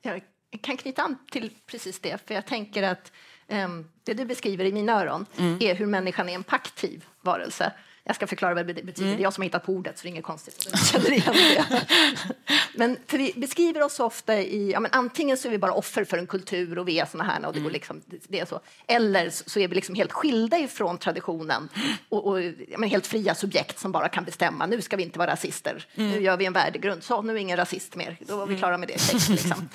Jag 0.02 0.22
kan 0.60 0.76
knyta 0.76 1.02
an 1.02 1.18
till 1.30 1.50
precis 1.66 2.00
det, 2.00 2.26
för 2.26 2.34
jag 2.34 2.46
tänker 2.46 2.82
att 2.82 3.12
um, 3.48 3.90
det 4.04 4.14
du 4.14 4.24
beskriver 4.24 4.64
i 4.64 4.72
mina 4.72 5.00
öron 5.00 5.26
mm. 5.38 5.58
är 5.60 5.74
hur 5.74 5.86
människan 5.86 6.28
är 6.28 6.34
en 6.34 6.42
paktiv 6.42 7.04
varelse. 7.20 7.72
Jag 8.04 8.16
ska 8.16 8.26
förklara 8.26 8.54
vad 8.54 8.66
det 8.66 8.75
betyder. 8.75 9.02
Mm. 9.02 9.16
Det 9.16 9.21
är 9.21 9.23
jag 9.23 9.32
som 9.32 9.42
har 9.42 9.44
hittat 9.44 9.66
på 9.66 9.73
ordet, 9.73 9.99
så 9.99 10.02
det 10.02 10.09
är 10.09 10.11
inget 10.11 10.25
konstigt. 10.25 10.68
Jag 10.71 10.87
känner 10.87 11.12
igen 11.12 11.35
det. 11.35 11.87
men 12.75 12.97
för 13.06 13.18
vi 13.18 13.32
beskriver 13.37 13.82
oss 13.82 14.00
ofta 14.00 14.40
i... 14.40 14.73
Ja, 14.73 14.80
men 14.80 14.90
antingen 14.94 15.37
så 15.37 15.49
är 15.49 15.52
vi 15.52 15.59
bara 15.59 15.73
offer 15.73 16.04
för 16.04 16.18
en 16.18 16.26
kultur 16.26 16.78
och 16.78 16.88
vi 16.88 16.99
är 16.99 17.06
såna 17.06 17.25
här 17.25 17.47
och 17.47 17.52
det 17.52 17.59
går 17.59 17.66
mm. 17.66 17.73
liksom, 17.73 18.02
det 18.28 18.40
är 18.40 18.44
så. 18.44 18.61
Eller 18.87 19.30
så 19.30 19.61
är 19.61 19.68
vi 19.68 19.75
liksom 19.75 19.94
helt 19.94 20.12
skilda 20.12 20.59
ifrån 20.59 20.99
traditionen 20.99 21.68
och, 22.09 22.26
och 22.26 22.42
ja, 22.42 22.78
men 22.78 22.88
helt 22.88 23.06
fria 23.06 23.35
subjekt 23.35 23.78
som 23.78 23.92
bara 23.92 24.09
kan 24.09 24.25
bestämma. 24.25 24.66
Nu 24.66 24.82
ska 24.82 24.97
vi 24.97 25.02
inte 25.02 25.18
vara 25.18 25.32
rasister. 25.32 25.87
Mm. 25.94 26.11
Nu 26.11 26.23
gör 26.23 26.37
vi 26.37 26.47
en 26.47 26.52
värdegrund. 26.52 27.02
Så, 27.02 27.23
nu 27.23 27.32
är 27.32 27.37
ingen 27.37 27.56
rasist 27.56 27.97
mer. 27.97 28.16
Då 28.21 28.37
var 28.37 28.47
vi 28.47 28.52
mm. 28.52 28.59
klara 28.59 28.78
med 28.78 28.88
det. 28.88 28.99
Text, 28.99 29.28
liksom. 29.28 29.68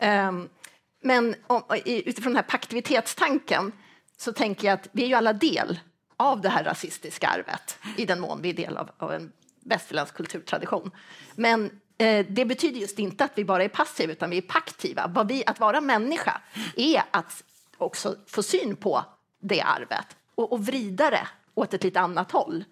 um, 0.00 0.48
men 1.02 1.34
om, 1.46 1.62
utifrån 1.84 2.32
den 2.32 2.36
här 2.36 2.50
paktivitetstanken 2.50 3.72
så 4.16 4.32
tänker 4.32 4.68
jag 4.68 4.74
att 4.74 4.88
vi 4.92 5.02
är 5.02 5.06
ju 5.06 5.14
alla 5.14 5.32
del 5.32 5.78
av 6.22 6.40
det 6.40 6.48
här 6.48 6.64
rasistiska 6.64 7.28
arvet 7.28 7.78
i 7.96 8.06
den 8.06 8.20
mån 8.20 8.42
vi 8.42 8.50
är 8.50 8.54
del 8.54 8.76
av, 8.76 8.90
av 8.98 9.12
en 9.12 9.32
västerländsk 9.60 10.14
kulturtradition. 10.14 10.90
Men 11.34 11.80
eh, 11.98 12.26
det 12.28 12.44
betyder 12.44 12.80
just 12.80 12.98
inte 12.98 13.24
att 13.24 13.32
vi 13.34 13.44
bara 13.44 13.64
är 13.64 13.68
passiva, 13.68 14.12
utan 14.12 14.30
vi 14.30 14.38
är 14.38 14.42
paktiva. 14.42 15.06
Vad 15.06 15.28
vi, 15.28 15.44
att 15.46 15.60
vara 15.60 15.80
människa 15.80 16.40
är 16.76 17.02
att 17.10 17.44
också 17.78 18.16
få 18.26 18.42
syn 18.42 18.76
på 18.76 19.04
det 19.40 19.60
arvet 19.60 20.16
och, 20.34 20.52
och 20.52 20.66
vrida 20.66 21.10
det 21.10 21.28
åt 21.54 21.74
ett 21.74 21.84
lite 21.84 22.00
annat 22.00 22.30
håll. 22.30 22.64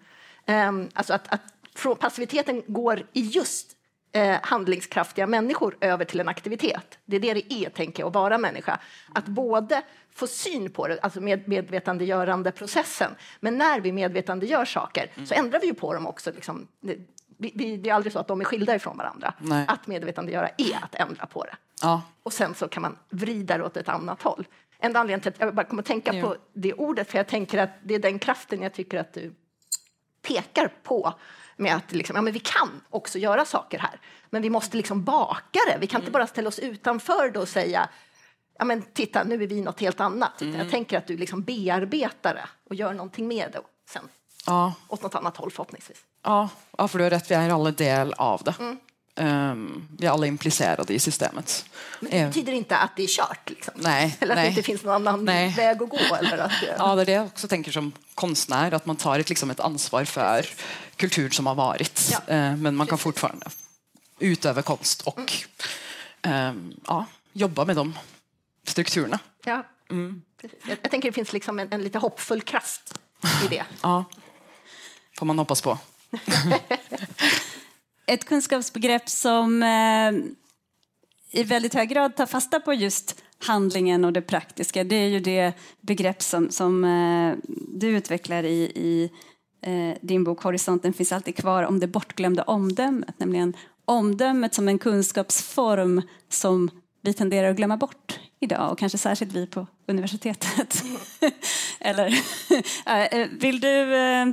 Um, 0.47 0.89
alltså 0.93 1.13
att, 1.13 1.33
att 1.33 1.41
från 1.75 1.95
passiviteten 1.95 2.63
går 2.67 3.07
i 3.13 3.21
just 3.21 3.77
eh, 4.11 4.37
handlingskraftiga 4.43 5.27
människor 5.27 5.77
över 5.81 6.05
till 6.05 6.19
en 6.19 6.27
aktivitet. 6.27 6.99
Det 7.05 7.15
är 7.15 7.19
det 7.19 7.33
det 7.33 7.53
är, 7.53 7.69
tänker 7.69 8.03
jag, 8.03 8.07
att 8.07 8.15
vara 8.15 8.37
människa. 8.37 8.79
Att 9.13 9.25
både 9.25 9.81
få 10.13 10.27
syn 10.27 10.71
på 10.71 10.87
det, 10.87 10.99
alltså 10.99 11.21
med 11.21 11.47
medvetandegörande 11.47 12.51
processen, 12.51 13.11
men 13.39 13.57
när 13.57 13.79
vi 13.79 13.91
medvetandegör 13.91 14.65
saker 14.65 15.11
mm. 15.15 15.27
så 15.27 15.33
ändrar 15.33 15.59
vi 15.59 15.67
ju 15.67 15.73
på 15.73 15.93
dem 15.93 16.07
också. 16.07 16.31
Liksom, 16.31 16.67
det, 16.79 16.97
vi, 17.37 17.77
det 17.77 17.89
är 17.89 17.93
aldrig 17.93 18.13
så 18.13 18.19
att 18.19 18.27
de 18.27 18.41
är 18.41 18.45
skilda 18.45 18.75
ifrån 18.75 18.97
varandra. 18.97 19.33
Nej. 19.37 19.65
Att 19.67 19.87
medvetandegöra 19.87 20.49
är 20.57 20.79
att 20.81 20.95
ändra 20.95 21.25
på 21.25 21.43
det. 21.43 21.55
Ja. 21.81 22.01
Och 22.23 22.33
sen 22.33 22.55
så 22.55 22.67
kan 22.67 22.81
man 22.81 22.97
vrida 23.09 23.57
det 23.57 23.63
åt 23.63 23.77
ett 23.77 23.89
annat 23.89 24.21
håll. 24.21 24.47
En 24.79 24.95
anledning 24.95 25.21
till 25.21 25.29
att 25.29 25.39
jag 25.39 25.55
bara 25.55 25.65
kommer 25.65 25.81
att 25.81 25.87
tänka 25.87 26.13
jo. 26.13 26.27
på 26.27 26.35
det 26.53 26.73
ordet, 26.73 27.11
för 27.11 27.17
jag 27.17 27.27
tänker 27.27 27.57
att 27.57 27.69
det 27.83 27.95
är 27.95 27.99
den 27.99 28.19
kraften 28.19 28.61
jag 28.61 28.73
tycker 28.73 28.99
att 28.99 29.13
du 29.13 29.33
pekar 30.21 30.71
på 30.83 31.13
med 31.61 31.75
att 31.75 31.91
liksom, 31.91 32.15
ja, 32.15 32.21
men 32.21 32.33
vi 32.33 32.39
kan 32.39 32.81
också 32.89 33.19
göra 33.19 33.45
saker 33.45 33.79
här. 33.79 33.99
Men 34.29 34.41
vi 34.41 34.49
måste 34.49 34.77
liksom 34.77 35.03
baka 35.03 35.59
det. 35.67 35.77
Vi 35.79 35.87
kan 35.87 35.97
mm. 35.97 36.05
inte 36.05 36.11
bara 36.11 36.27
ställa 36.27 36.47
oss 36.47 36.59
utanför 36.59 37.37
och 37.37 37.47
säga 37.47 37.89
ja, 38.61 38.65
men 38.65 38.81
titta, 38.81 39.23
nu 39.23 39.43
är 39.43 39.47
vi 39.47 39.61
något 39.61 39.79
helt 39.79 39.99
annat. 39.99 40.41
Mm. 40.41 40.55
Jag 40.59 40.69
tänker 40.69 40.97
att 40.97 41.07
du 41.07 41.17
liksom 41.17 41.43
bearbetar 41.43 42.33
det 42.33 42.49
och 42.69 42.75
gör 42.75 42.93
någonting 42.93 43.27
med 43.27 43.51
det 43.51 43.61
sen. 43.89 44.09
Ja. 44.45 44.73
Åt 44.87 45.03
något 45.03 45.15
annat 45.15 45.37
håll 45.37 45.51
förhoppningsvis. 45.51 45.97
Ja, 46.23 46.49
ja 46.77 46.87
för 46.87 46.97
du 46.97 47.03
har 47.03 47.11
rätt, 47.11 47.31
vi 47.31 47.35
är 47.35 47.49
alla 47.49 47.71
del 47.71 48.13
av 48.13 48.41
det. 48.43 48.55
Mm. 48.59 48.77
Um, 49.15 49.87
vi 49.97 50.05
är 50.05 50.11
alla 50.11 50.27
implicerade 50.27 50.93
i 50.93 50.99
systemet. 50.99 51.65
Men 51.99 52.11
det 52.11 52.25
betyder 52.25 52.53
inte 52.53 52.77
att 52.77 52.95
det 52.95 53.03
är 53.03 53.07
kört? 53.07 53.49
Liksom. 53.49 53.73
Nej, 53.77 54.17
eller 54.19 54.33
att 54.33 54.37
nej. 54.37 54.45
det 54.45 54.49
inte 54.49 54.63
finns 54.63 54.83
någon 54.83 55.07
annan 55.07 55.25
nej. 55.25 55.53
väg 55.57 55.83
att 55.83 55.89
gå? 55.89 55.97
Eller 55.97 56.37
att 56.37 56.51
det... 56.61 56.75
Ja, 56.77 56.95
det 56.95 57.01
är 57.01 57.05
det 57.05 57.11
jag 57.11 57.25
också 57.25 57.47
tänker 57.47 57.71
som 57.71 57.91
konstnär, 58.15 58.71
att 58.71 58.85
man 58.85 58.95
tar 58.95 59.19
ett, 59.19 59.29
liksom 59.29 59.51
ett 59.51 59.59
ansvar 59.59 60.05
för 60.05 60.45
kultur 60.95 61.29
som 61.29 61.47
har 61.47 61.55
varit. 61.55 62.11
Ja. 62.11 62.17
Uh, 62.17 62.57
men 62.57 62.75
man 62.75 62.87
kan 62.87 62.97
fortfarande 62.97 63.45
utöva 64.19 64.61
konst 64.61 65.01
och 65.01 65.33
mm. 66.21 66.49
um, 66.49 66.73
ja, 66.87 67.05
jobba 67.33 67.65
med 67.65 67.75
de 67.75 67.97
strukturerna. 68.67 69.19
Ja. 69.45 69.63
Mm. 69.89 70.21
Jag, 70.41 70.51
jag, 70.81 70.91
tänker 70.91 71.09
det 71.09 71.13
finns 71.13 71.33
liksom 71.33 71.59
en, 71.59 71.73
en 71.73 71.83
lite 71.83 71.99
hoppfull 71.99 72.41
kraft 72.41 72.99
i 73.45 73.47
det. 73.47 73.63
Ja, 73.81 74.05
får 75.17 75.25
man 75.25 75.39
hoppas 75.39 75.61
på. 75.61 75.77
Ett 78.11 78.25
kunskapsbegrepp 78.25 79.09
som 79.09 79.63
eh, 79.63 80.11
i 81.39 81.43
väldigt 81.43 81.73
hög 81.73 81.89
grad 81.89 82.15
tar 82.15 82.25
fasta 82.25 82.59
på 82.59 82.73
just 82.73 83.23
handlingen 83.45 84.05
och 84.05 84.13
det 84.13 84.21
praktiska, 84.21 84.83
det 84.83 84.95
är 84.95 85.07
ju 85.07 85.19
det 85.19 85.53
begrepp 85.81 86.21
som, 86.21 86.51
som 86.51 86.83
eh, 86.83 87.35
du 87.67 87.87
utvecklar 87.87 88.43
i, 88.43 88.61
i 88.75 89.11
eh, 89.61 89.97
din 90.01 90.23
bok 90.23 90.43
Horisonten 90.43 90.93
finns 90.93 91.11
alltid 91.11 91.35
kvar 91.35 91.63
om 91.63 91.79
det 91.79 91.87
bortglömda 91.87 92.43
omdömet, 92.43 93.19
nämligen 93.19 93.53
omdömet 93.85 94.53
som 94.53 94.67
en 94.67 94.79
kunskapsform 94.79 96.01
som 96.29 96.69
vi 97.01 97.13
tenderar 97.13 97.49
att 97.49 97.57
glömma 97.57 97.77
bort 97.77 98.19
idag 98.39 98.71
och 98.71 98.79
kanske 98.79 98.97
särskilt 98.97 99.33
vi 99.33 99.47
på 99.47 99.67
universitetet. 99.87 100.83
Eller, 101.79 102.07
eh, 102.85 103.27
vill 103.31 103.59
du 103.59 103.95
eh, 103.95 104.25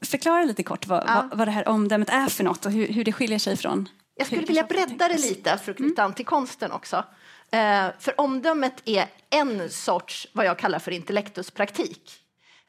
förklara 0.00 0.44
lite 0.44 0.62
kort 0.62 0.86
vad, 0.86 1.04
ja. 1.06 1.26
vad, 1.30 1.38
vad 1.38 1.48
det 1.48 1.52
här 1.52 1.68
omdömet 1.68 2.10
är 2.10 2.26
för 2.26 2.44
något 2.44 2.66
och 2.66 2.72
hur, 2.72 2.88
hur 2.88 3.04
det 3.04 3.12
skiljer 3.12 3.38
sig 3.38 3.56
från 3.56 3.88
jag 4.16 4.26
skulle 4.26 4.42
vilja 4.42 4.64
bredda 4.64 5.08
det 5.08 5.18
lite 5.18 5.58
för 5.58 5.70
att 5.72 5.76
knyta 5.76 6.02
an 6.02 6.14
till 6.14 6.26
konsten 6.26 6.72
också. 6.72 7.04
Eh, 7.50 7.86
för 7.98 8.20
omdömet 8.20 8.82
är 8.84 9.06
en 9.30 9.70
sorts, 9.70 10.28
vad 10.32 10.46
jag 10.46 10.58
kallar 10.58 10.78
för 10.78 10.90
intellektuspraktik. 10.90 12.12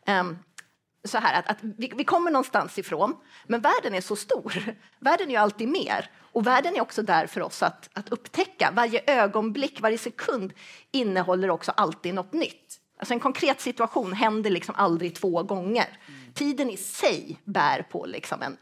Eh, 0.07 0.23
så 1.03 1.17
här 1.17 1.39
att, 1.39 1.47
att 1.47 1.57
vi, 1.61 1.91
vi, 1.95 2.03
kommer 2.03 2.31
någonstans 2.31 2.79
ifrån, 2.79 3.15
men 3.45 3.61
världen 3.61 3.93
är 3.93 4.01
så 4.01 4.15
stor. 4.15 4.75
Världen 4.99 5.31
är 5.31 5.39
alltid 5.39 5.67
mer. 5.67 6.11
Och 6.31 6.47
världen 6.47 6.75
är 6.75 6.81
också 6.81 7.01
där 7.01 7.27
för 7.27 7.41
oss 7.41 7.63
att, 7.63 7.89
att 7.93 8.09
upptäcka. 8.09 8.71
Varje 8.73 9.01
ögonblick, 9.07 9.81
varje 9.81 9.97
sekund 9.97 10.53
innehåller 10.91 11.49
också 11.49 11.71
alltid 11.71 12.13
något 12.13 12.33
nytt. 12.33 12.79
Alltså 12.99 13.13
en 13.13 13.19
konkret 13.19 13.61
situation 13.61 14.13
händer 14.13 14.49
liksom 14.49 14.75
aldrig 14.75 15.15
två 15.15 15.43
gånger. 15.43 15.97
Mm. 16.07 16.26
Tiden 16.37 16.69
i 16.69 16.77
sig 16.77 17.39
bär 17.43 17.81
på 17.81 18.05
liksom 18.05 18.41
en, 18.41 18.57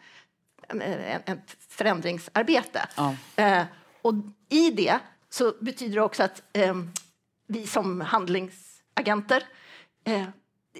en, 0.68 1.22
en 1.26 1.42
förändringsarbete. 1.70 2.88
Ja. 2.96 3.16
Eh, 3.36 3.64
och 4.02 4.14
i 4.50 4.72
det 4.72 5.00
så 5.30 5.54
betyder 5.62 5.96
det 5.96 6.02
också 6.02 6.24
att 6.24 6.44
eh, 6.54 6.76
vi 7.48 7.68
som 7.68 8.02
handlingsagenter 8.02 9.44
eh, 10.04 10.24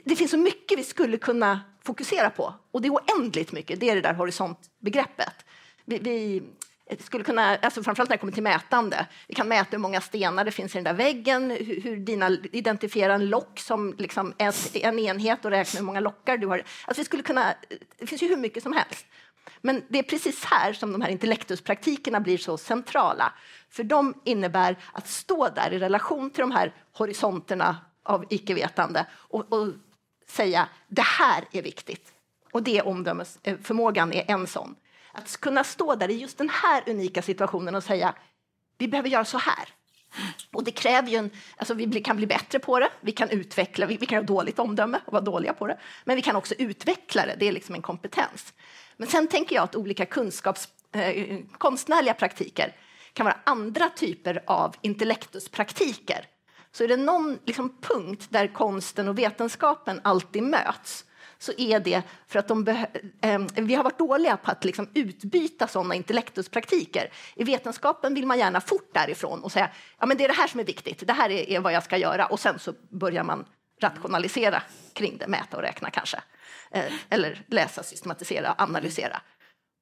det 0.04 0.16
finns 0.16 0.32
så 0.32 0.38
mycket 0.38 0.80
vi 0.80 0.84
skulle 0.84 1.18
kunna 1.18 1.62
fokusera 1.84 2.30
på 2.30 2.54
och 2.72 2.82
det 2.82 2.88
är 2.88 2.92
oändligt 2.92 3.52
mycket. 3.52 3.80
Det 3.80 3.90
är 3.90 3.96
det 3.96 4.02
där 4.02 4.14
horisontbegreppet. 4.14 5.46
Vi, 5.86 6.00
vi 6.00 6.44
Eh, 6.90 6.98
skulle 6.98 7.24
kunna, 7.24 7.56
alltså 7.56 7.84
framförallt 7.84 8.10
när 8.10 8.18
det 8.18 8.20
kommer 8.20 8.34
till 8.34 8.44
mätande. 8.44 9.06
Vi 9.28 9.36
kan 9.36 9.48
mäta 9.48 9.68
hur 9.72 9.78
många 9.78 10.02
stenar 10.02 10.46
det 10.46 10.52
finns 10.52 10.76
i 10.76 10.78
den 10.78 10.84
där 10.84 10.94
väggen, 10.94 11.52
hur, 11.52 11.82
hur 11.82 11.98
dina 11.98 12.30
identifiera 12.52 13.14
en 13.14 13.30
lock 13.30 13.60
som 13.60 13.96
liksom 13.98 14.34
en, 14.38 14.54
en 14.74 15.00
enhet 15.00 15.46
och 15.46 15.52
räkna 15.52 15.78
hur 15.78 15.86
många 15.86 16.00
lockar 16.00 16.38
du 16.38 16.48
har. 16.48 16.58
Alltså 16.58 17.02
vi 17.02 17.06
skulle 17.06 17.24
kunna, 17.24 17.54
det 17.98 18.08
finns 18.08 18.24
ju 18.24 18.28
hur 18.28 18.38
mycket 18.38 18.64
som 18.64 18.74
helst. 18.74 19.06
Men 19.62 19.84
det 19.90 20.00
är 20.00 20.04
precis 20.04 20.46
här 20.46 20.74
som 20.74 20.92
de 20.92 21.02
här 21.02 21.10
intellektuspraktikerna 21.10 22.20
blir 22.20 22.38
så 22.38 22.58
centrala. 22.58 23.34
För 23.70 23.84
de 23.84 24.14
innebär 24.24 24.76
att 24.92 25.08
stå 25.08 25.50
där 25.50 25.74
i 25.74 25.80
relation 25.80 26.30
till 26.30 26.42
de 26.42 26.52
här 26.52 26.74
horisonterna 26.94 27.78
av 28.04 28.26
icke-vetande 28.30 29.06
och, 29.14 29.54
och 29.54 29.68
säga 30.28 30.68
det 30.88 31.02
här 31.02 31.44
är 31.52 31.62
viktigt. 31.62 32.14
Och 32.52 32.64
det 32.64 32.82
omdömesförmågan 32.82 34.12
eh, 34.12 34.20
är 34.20 34.34
en 34.34 34.48
sån. 34.48 34.76
Att 35.16 35.38
kunna 35.42 35.64
stå 35.64 35.96
där 35.96 36.10
i 36.10 36.14
just 36.14 36.38
den 36.38 36.50
här 36.50 36.84
unika 36.88 37.22
situationen 37.22 37.76
och 37.76 37.84
säga 37.84 38.16
vi 38.78 38.88
behöver 38.88 39.10
göra 39.10 39.26
så 39.26 39.38
här. 39.38 39.70
Och 40.54 40.64
det 40.64 40.72
kräver 40.72 41.10
ju 41.10 41.18
en, 41.18 41.30
alltså 41.58 41.74
vi 41.74 42.02
kan 42.02 42.16
bli 42.16 42.28
bättre 42.28 42.60
på 42.60 42.80
det, 42.80 42.90
vi 43.02 43.12
kan 43.12 43.30
utveckla, 43.30 43.86
vi, 43.86 43.98
vi 43.98 44.06
kan 44.06 44.18
ha 44.18 44.24
dåligt 44.24 44.60
omdöme 44.60 45.00
och 45.06 45.14
vara 45.14 45.24
dåliga 45.24 45.54
på 45.54 45.68
det, 45.68 45.78
men 46.06 46.16
vi 46.16 46.22
kan 46.22 46.36
också 46.36 46.56
utveckla 46.58 47.26
det, 47.26 47.36
det 47.40 47.48
är 47.48 47.52
liksom 47.52 47.76
en 47.76 47.82
kompetens. 47.82 48.54
Men 48.98 49.08
sen 49.08 49.28
tänker 49.28 49.56
jag 49.56 49.64
att 49.64 49.76
olika 49.76 50.06
kunskaps, 50.06 50.68
eh, 50.92 51.40
konstnärliga 51.58 52.14
praktiker 52.14 52.76
kan 53.14 53.26
vara 53.26 53.38
andra 53.44 53.90
typer 53.90 54.44
av 54.48 54.76
intellektuspraktiker. 54.82 56.26
Så 56.72 56.84
är 56.84 56.88
det 56.88 56.98
någon 56.98 57.40
liksom, 57.46 57.78
punkt 57.82 58.28
där 58.30 58.48
konsten 58.48 59.08
och 59.08 59.18
vetenskapen 59.18 60.02
alltid 60.04 60.44
möts 60.44 61.06
så 61.40 61.52
är 61.58 61.80
det 61.80 62.02
för 62.28 62.40
att 62.40 62.48
de 62.48 62.68
eh, 63.22 63.40
vi 63.56 63.76
har 63.76 63.84
varit 63.84 64.00
dåliga 64.00 64.38
på 64.38 64.52
att 64.52 64.66
liksom 64.66 64.90
utbyta 64.94 65.68
sådana 65.68 65.96
intellektuspraktiker. 65.96 67.10
I 67.36 67.44
vetenskapen 67.44 68.14
vill 68.14 68.26
man 68.26 68.40
gärna 68.40 68.62
fort 68.62 68.94
därifrån 68.94 69.44
och 69.44 69.52
säga 69.52 69.70
ja, 70.00 70.06
men 70.06 70.18
det 70.18 70.24
är 70.24 70.28
det 70.28 70.34
här 70.34 70.48
som 70.48 70.60
är 70.60 70.64
viktigt, 70.64 71.08
det 71.08 71.14
här 71.14 71.30
är, 71.30 71.50
är 71.50 71.60
vad 71.60 71.74
jag 71.74 71.84
ska 71.84 71.98
göra 71.98 72.26
och 72.26 72.40
sen 72.40 72.60
så 72.60 72.74
börjar 72.90 73.24
man 73.24 73.46
rationalisera 73.82 74.64
kring 74.94 75.18
det, 75.18 75.28
mäta 75.28 75.58
och 75.58 75.64
räkna 75.64 75.90
kanske. 75.90 76.18
Eh, 76.72 76.94
eller 77.10 77.46
läsa, 77.48 77.84
systematisera, 77.84 78.56
analysera. 78.58 79.22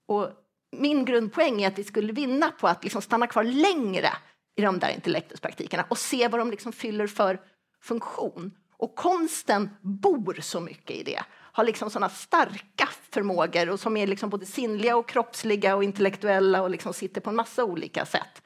Och 0.08 0.30
min 0.72 1.06
grundpoäng 1.06 1.62
är 1.62 1.68
att 1.68 1.80
vi 1.80 1.84
skulle 1.84 2.14
vinna 2.14 2.52
på 2.52 2.68
att 2.68 2.84
liksom 2.84 3.02
stanna 3.02 3.28
kvar 3.28 3.44
längre 3.44 4.10
i 4.56 4.62
de 4.62 4.80
där 4.80 4.90
intellektuspraktikerna 4.90 5.86
och 5.90 5.98
se 5.98 6.28
vad 6.28 6.40
de 6.40 6.52
liksom 6.52 6.72
fyller 6.72 7.08
för 7.08 7.40
funktion. 7.82 8.52
Och 8.78 8.96
konsten 8.96 9.70
bor 9.82 10.38
så 10.42 10.60
mycket 10.60 10.92
i 10.92 11.04
det 11.04 11.24
har 11.56 11.64
liksom 11.64 11.90
såna 11.90 12.10
starka 12.10 12.90
förmågor 13.12 13.70
och 13.70 13.80
som 13.80 13.98
är 13.98 14.08
liksom 14.08 14.30
både 14.30 14.46
sinnliga 14.46 14.98
och 14.98 15.10
kroppsliga 15.10 15.76
och 15.76 15.84
intellektuella 15.84 16.62
och 16.62 16.70
liksom 16.70 16.94
sitter 16.94 17.22
på 17.22 17.30
en 17.30 17.36
massa 17.36 17.64
olika 17.64 18.06
sätt 18.06 18.42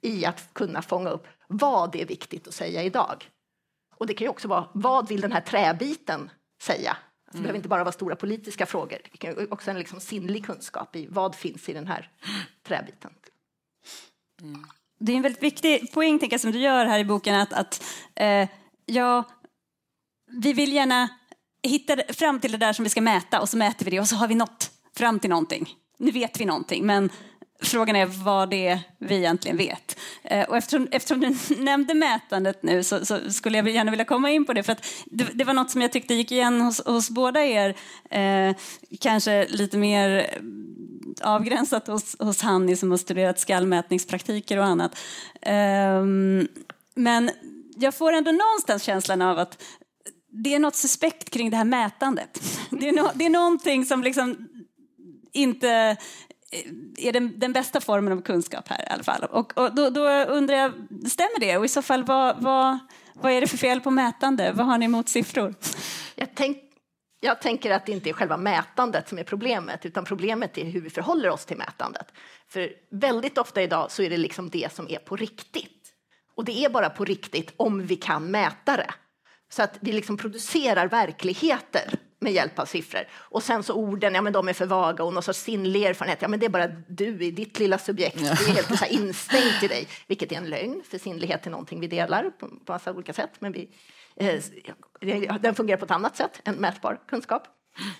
i 0.00 0.24
att 0.24 0.54
kunna 0.54 0.82
fånga 0.82 1.10
upp 1.10 1.26
vad 1.48 1.92
det 1.92 2.02
är 2.02 2.06
viktigt 2.06 2.48
att 2.48 2.54
säga 2.54 2.82
idag. 2.82 3.30
Och 3.96 4.06
det 4.06 4.14
kan 4.14 4.24
ju 4.24 4.28
också 4.28 4.48
vara 4.48 4.68
vad 4.74 5.08
vill 5.08 5.20
den 5.20 5.32
här 5.32 5.40
träbiten 5.40 6.30
säga? 6.62 6.96
Det 7.24 7.30
mm. 7.30 7.42
behöver 7.42 7.56
inte 7.56 7.68
bara 7.68 7.84
vara 7.84 7.92
stora 7.92 8.16
politiska 8.16 8.66
frågor. 8.66 8.98
Det 9.12 9.18
kan 9.18 9.52
också 9.52 9.70
en 9.70 9.78
liksom 9.78 10.00
sinnlig 10.00 10.46
kunskap 10.46 10.96
i 10.96 11.06
vad 11.10 11.34
finns 11.34 11.68
i 11.68 11.72
den 11.72 11.86
här 11.86 12.10
träbiten. 12.62 13.10
Mm. 14.42 14.66
Det 14.98 15.12
är 15.12 15.16
en 15.16 15.22
väldigt 15.22 15.42
viktig 15.42 15.92
poäng 15.92 16.18
tänker 16.18 16.34
jag, 16.34 16.40
som 16.40 16.52
du 16.52 16.58
gör 16.58 16.84
här 16.86 16.98
i 16.98 17.04
boken 17.04 17.34
att, 17.34 17.52
att 17.52 17.84
eh, 18.14 18.48
ja, 18.86 19.24
vi 20.26 20.52
vill 20.52 20.72
gärna 20.72 21.08
hittar 21.62 22.12
fram 22.12 22.40
till 22.40 22.52
det 22.52 22.58
där 22.58 22.72
som 22.72 22.82
vi 22.82 22.90
ska 22.90 23.00
mäta 23.00 23.40
och 23.40 23.48
så 23.48 23.56
mäter 23.56 23.84
vi 23.84 23.90
det 23.90 24.00
och 24.00 24.08
så 24.08 24.16
har 24.16 24.28
vi 24.28 24.34
nått 24.34 24.70
fram 24.96 25.20
till 25.20 25.30
någonting. 25.30 25.68
Nu 25.98 26.10
vet 26.10 26.40
vi 26.40 26.44
någonting 26.44 26.86
men 26.86 27.10
frågan 27.62 27.96
är 27.96 28.06
vad 28.06 28.50
det 28.50 28.66
är 28.66 28.80
vi 28.98 29.16
egentligen 29.16 29.56
vet. 29.56 29.98
Eh, 30.22 30.48
och 30.48 30.56
eftersom, 30.56 30.88
eftersom 30.90 31.20
du 31.20 31.36
nämnde 31.58 31.94
mätandet 31.94 32.62
nu 32.62 32.84
så, 32.84 33.06
så, 33.06 33.30
skulle 33.30 33.58
jag 33.58 33.68
gärna 33.68 33.90
vilja 33.90 34.04
komma 34.04 34.30
in 34.30 34.44
på 34.44 34.52
det 34.52 34.62
för 34.62 34.72
att 34.72 34.86
det, 35.06 35.24
det 35.34 35.44
var 35.44 35.54
något 35.54 35.70
som 35.70 35.82
jag 35.82 35.92
tyckte 35.92 36.14
gick 36.14 36.32
igen 36.32 36.60
hos, 36.60 36.86
hos 36.86 37.10
båda 37.10 37.44
er. 37.44 37.76
Eh, 38.10 38.56
kanske 39.00 39.46
lite 39.48 39.78
mer 39.78 40.18
eh, 40.18 41.32
avgränsat 41.34 41.86
hos, 41.86 42.16
hos 42.18 42.42
Hanni 42.42 42.76
som 42.76 42.90
har 42.90 42.98
studerat 42.98 43.40
skallmätningspraktiker 43.40 44.58
och 44.58 44.64
annat. 44.64 44.98
Eh, 45.42 46.04
men 46.94 47.30
jag 47.76 47.94
får 47.94 48.12
ändå 48.12 48.32
någonstans 48.32 48.82
känslan 48.82 49.22
av 49.22 49.38
att 49.38 49.62
det 50.30 50.54
är 50.54 50.58
något 50.58 50.76
suspekt 50.76 51.30
kring 51.30 51.50
det 51.50 51.56
här 51.56 51.64
mätandet. 51.64 52.42
Det 52.70 52.88
är, 52.88 52.92
no, 52.92 53.10
det 53.14 53.26
är 53.26 53.30
någonting 53.30 53.84
som 53.84 54.02
liksom 54.02 54.48
inte 55.32 55.96
eh, 56.52 57.06
är 57.06 57.12
den, 57.12 57.38
den, 57.38 57.52
bästa 57.52 57.80
formen 57.80 58.12
av 58.12 58.22
kunskap 58.22 58.68
här 58.68 58.84
i 58.84 58.88
alla 58.92 59.02
fall. 59.02 59.24
Och, 59.24 59.58
och 59.58 59.74
då, 59.74 59.90
då, 59.90 60.08
undrar 60.08 60.56
jag, 60.56 60.72
stämmer 61.10 61.40
det? 61.40 61.56
Och 61.56 61.64
i 61.64 61.68
så 61.68 61.82
fall, 61.82 62.04
vad, 62.04 62.42
vad, 62.42 62.78
vad 63.14 63.32
är 63.32 63.40
det 63.40 63.46
för 63.46 63.56
fel 63.56 63.80
på 63.80 63.90
mätande? 63.90 64.52
Vad 64.52 64.66
har 64.66 64.78
ni 64.78 64.84
emot 64.84 65.08
siffror? 65.08 65.54
Jag, 66.14 66.28
tänk, 66.34 66.58
jag 67.20 67.40
tänker 67.40 67.70
att 67.70 67.86
det 67.86 67.92
inte 67.92 68.10
är 68.10 68.12
själva 68.12 68.36
mätandet 68.36 69.08
som 69.08 69.18
är 69.18 69.24
problemet, 69.24 69.86
utan 69.86 70.04
problemet 70.04 70.58
är 70.58 70.64
hur 70.64 70.80
vi 70.80 70.90
förhåller 70.90 71.30
oss 71.30 71.44
till 71.44 71.56
mätandet. 71.56 72.12
För 72.48 72.72
väldigt 72.90 73.38
ofta 73.38 73.62
idag 73.62 73.90
så 73.90 74.02
är 74.02 74.10
det 74.10 74.16
liksom 74.16 74.50
det 74.50 74.72
som 74.72 74.88
är 74.88 74.98
på 74.98 75.16
riktigt. 75.16 75.92
Och 76.34 76.44
det 76.44 76.64
är 76.64 76.70
bara 76.70 76.90
på 76.90 77.04
riktigt 77.04 77.52
om 77.56 77.86
vi 77.86 77.96
kan 77.96 78.30
mäta 78.30 78.76
det. 78.76 78.90
Så 79.48 79.62
att 79.62 79.78
vi 79.80 79.92
liksom 79.92 80.16
producerar 80.16 80.86
verkligheter 80.86 81.98
med 82.20 82.32
hjälp 82.32 82.58
av 82.58 82.64
siffror. 82.64 83.02
Och 83.12 83.42
sen 83.42 83.62
så 83.62 83.74
orden, 83.74 84.14
ja 84.14 84.22
men 84.22 84.32
de 84.32 84.48
är 84.48 84.52
för 84.52 84.66
vaga 84.66 85.04
och 85.04 85.14
någon 85.14 85.22
sorts 85.22 85.38
sinnlig 85.38 85.82
erfarenhet, 85.82 86.22
ja 86.22 86.28
men 86.28 86.40
det 86.40 86.46
är 86.46 86.50
bara 86.50 86.68
du 86.88 87.24
i 87.24 87.30
ditt 87.30 87.58
lilla 87.58 87.78
subjekt, 87.78 88.18
det 88.18 88.26
är 88.26 88.54
helt 88.54 88.78
så 88.78 88.84
instängt 88.90 89.62
i 89.62 89.68
dig. 89.68 89.88
Vilket 90.06 90.32
är 90.32 90.36
en 90.36 90.50
lögn, 90.50 90.82
för 90.90 90.98
sinnlighet 90.98 91.46
är 91.46 91.50
någonting 91.50 91.80
vi 91.80 91.86
delar 91.86 92.30
på, 92.30 92.48
på 92.48 92.72
massa 92.72 92.92
olika 92.92 93.12
sätt. 93.12 93.30
Men 93.38 93.52
vi, 93.52 93.70
eh, 94.16 94.42
den 95.40 95.54
fungerar 95.54 95.78
på 95.78 95.84
ett 95.84 95.90
annat 95.90 96.16
sätt 96.16 96.40
än 96.44 96.54
mätbar 96.54 97.00
kunskap. 97.08 97.42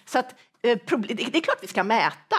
Så 0.07 0.19
att, 0.19 0.35
eh, 0.63 0.79
det 1.09 1.37
är 1.37 1.41
klart 1.41 1.59
vi 1.63 1.67
ska 1.67 1.85
mäta. 1.85 2.37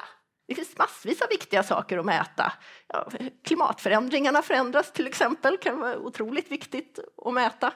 Det 0.47 0.55
finns 0.55 0.77
massvis 0.77 1.21
av 1.21 1.27
viktiga 1.29 1.63
saker 1.63 1.97
att 1.97 2.05
mäta. 2.05 2.53
Ja, 2.87 3.09
klimatförändringarna 3.43 4.41
förändras 4.41 4.93
till 4.93 5.07
exempel, 5.07 5.57
kan 5.57 5.79
vara 5.79 5.97
otroligt 5.97 6.51
viktigt 6.51 6.99
att 7.25 7.33
mäta. 7.33 7.73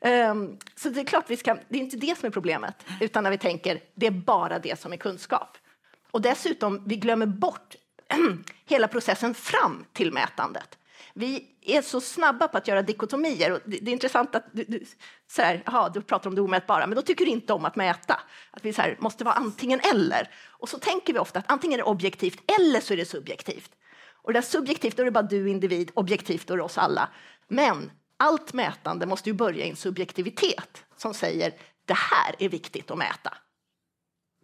Um, 0.00 0.58
så 0.76 0.88
det 0.88 1.00
är 1.00 1.04
klart, 1.04 1.24
vi 1.28 1.36
ska, 1.36 1.56
det 1.68 1.78
är 1.78 1.82
inte 1.82 1.96
det 1.96 2.18
som 2.18 2.26
är 2.26 2.30
problemet, 2.30 2.74
utan 3.00 3.24
när 3.24 3.30
vi 3.30 3.38
tänker 3.38 3.80
det 3.94 4.06
är 4.06 4.10
bara 4.10 4.58
det 4.58 4.80
som 4.80 4.92
är 4.92 4.96
kunskap. 4.96 5.58
Och 6.10 6.22
dessutom, 6.22 6.82
vi 6.86 6.96
glömmer 6.96 7.26
bort 7.26 7.76
hela 8.66 8.88
processen 8.88 9.34
fram 9.34 9.84
till 9.92 10.12
mätandet. 10.12 10.78
Vi 11.14 11.46
är 11.62 11.82
så 11.82 12.00
snabba 12.00 12.48
på 12.48 12.58
att 12.58 12.68
göra 12.68 12.82
dikotomier. 12.82 13.52
Och 13.52 13.60
det, 13.64 13.78
det 13.78 13.90
är 13.90 13.92
intressant 13.92 14.34
att 14.34 14.44
du, 14.52 14.64
du, 14.64 14.84
så 15.30 15.42
här, 15.42 15.62
aha, 15.66 15.88
du 15.88 16.02
pratar 16.02 16.30
om 16.30 16.34
det 16.34 16.42
omätbara, 16.42 16.86
men 16.86 16.96
då 16.96 17.02
tycker 17.02 17.24
du 17.24 17.30
inte 17.30 17.52
om 17.52 17.64
att 17.64 17.76
mäta. 17.76 18.20
Att 18.50 18.64
vi 18.64 18.72
så 18.72 18.82
här, 18.82 18.96
måste 19.00 19.24
vara 19.24 19.34
antingen 19.34 19.80
eller. 19.80 20.30
Och 20.46 20.68
så 20.68 20.78
tänker 20.78 21.12
vi 21.12 21.18
ofta 21.18 21.38
att 21.38 21.50
antingen 21.50 21.80
är 21.80 21.84
det 21.84 21.90
objektivt 21.90 22.50
eller 22.60 22.80
så 22.80 22.92
är 22.92 22.96
det 22.96 23.04
subjektivt. 23.04 23.70
Och 24.22 24.32
det 24.32 24.36
där 24.36 24.46
subjektivt, 24.46 24.96
då 24.96 25.02
är 25.02 25.04
det 25.04 25.10
bara 25.10 25.22
du 25.22 25.50
individ, 25.50 25.90
objektivt, 25.94 26.46
då 26.46 26.54
är 26.54 26.58
det 26.58 26.64
oss 26.64 26.78
alla. 26.78 27.08
Men 27.48 27.90
allt 28.20 28.52
mätande 28.52 29.06
måste 29.06 29.28
ju 29.28 29.34
börja 29.34 29.64
i 29.64 29.70
en 29.70 29.76
subjektivitet 29.76 30.84
som 30.96 31.14
säger 31.14 31.54
det 31.86 31.96
här 31.96 32.34
är 32.38 32.48
viktigt 32.48 32.90
att 32.90 32.98
mäta. 32.98 33.34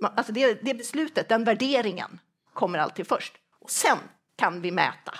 Alltså 0.02 0.32
det, 0.32 0.54
det 0.62 0.74
beslutet, 0.74 1.28
den 1.28 1.44
värderingen, 1.44 2.20
kommer 2.54 2.78
alltid 2.78 3.06
först. 3.06 3.32
Och 3.60 3.70
sen 3.70 3.98
kan 4.36 4.60
vi 4.60 4.70
mäta 4.70 5.18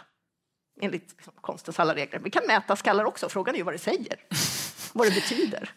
enligt 0.81 1.13
liksom, 1.17 1.33
konstens 1.41 1.81
alla 1.81 1.95
regler. 1.95 2.19
Vi 2.19 2.31
kan 2.31 2.47
mäta 2.47 2.77
skallar 2.77 3.05
också, 3.05 3.29
frågan 3.29 3.55
är 3.55 3.59
ju 3.59 3.65
vad 3.65 3.75
det 3.75 3.79
säger, 3.79 4.17
vad 4.93 5.07
det 5.07 5.15
betyder. 5.15 5.71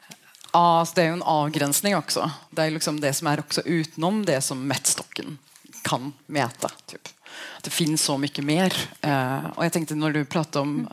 Ja, 0.53 0.85
det 0.95 1.01
är 1.01 1.05
ju 1.05 1.13
en 1.13 1.23
avgränsning 1.23 1.95
också. 1.95 2.31
Det 2.49 2.61
är 2.61 2.71
liksom 2.71 2.99
det 2.99 3.13
som 3.13 3.27
är 3.27 3.39
också 3.39 3.61
utom 3.61 4.25
det 4.25 4.41
som 4.41 4.67
mätstocken 4.67 5.37
kan 5.83 6.13
mäta. 6.25 6.71
Typ. 6.85 7.07
Det 7.61 7.69
finns 7.69 8.03
så 8.03 8.17
mycket 8.17 8.45
mer. 8.45 8.73
Eh, 9.01 9.45
och 9.55 9.65
jag 9.65 9.73
tänkte 9.73 9.95
när 9.95 10.11
du 10.11 10.25
pratade 10.25 10.61
om 10.63 10.89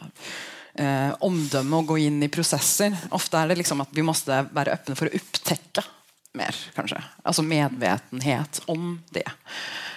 eh, 0.79 1.15
omdöme 1.21 1.77
och 1.77 1.87
gå 1.87 1.99
in 1.99 2.23
i 2.23 2.29
processer. 2.29 2.97
Ofta 3.11 3.41
är 3.41 3.49
det 3.49 3.57
liksom 3.57 3.81
att 3.81 3.89
vi 3.93 4.03
måste 4.03 4.43
vara 4.53 4.71
öppna 4.71 4.95
för 4.95 5.07
att 5.07 5.15
upptäcka 5.15 5.85
mer, 6.33 6.57
kanske. 6.75 7.05
Alltså 7.23 7.43
medvetenhet 7.43 8.63
om 8.67 9.03
det. 9.11 9.31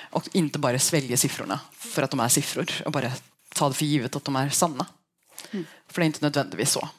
Och 0.10 0.30
inte 0.32 0.60
bara 0.60 0.80
svälja 0.80 1.18
siffrorna 1.18 1.60
för 1.72 2.02
att 2.02 2.12
de 2.12 2.20
är 2.20 2.28
siffror 2.28 2.72
och 2.86 2.92
bara 2.92 3.12
ta 3.56 3.68
det 3.68 3.74
för 3.74 3.86
givet 3.86 4.16
att 4.16 4.26
de 4.26 4.36
är 4.36 4.50
sanna. 4.50 4.86
Mm. 5.52 5.66
För 5.88 6.02
det 6.02 6.04
är 6.04 6.08
inte 6.08 6.26
nödvändigtvis 6.26 6.72
så 6.72 6.90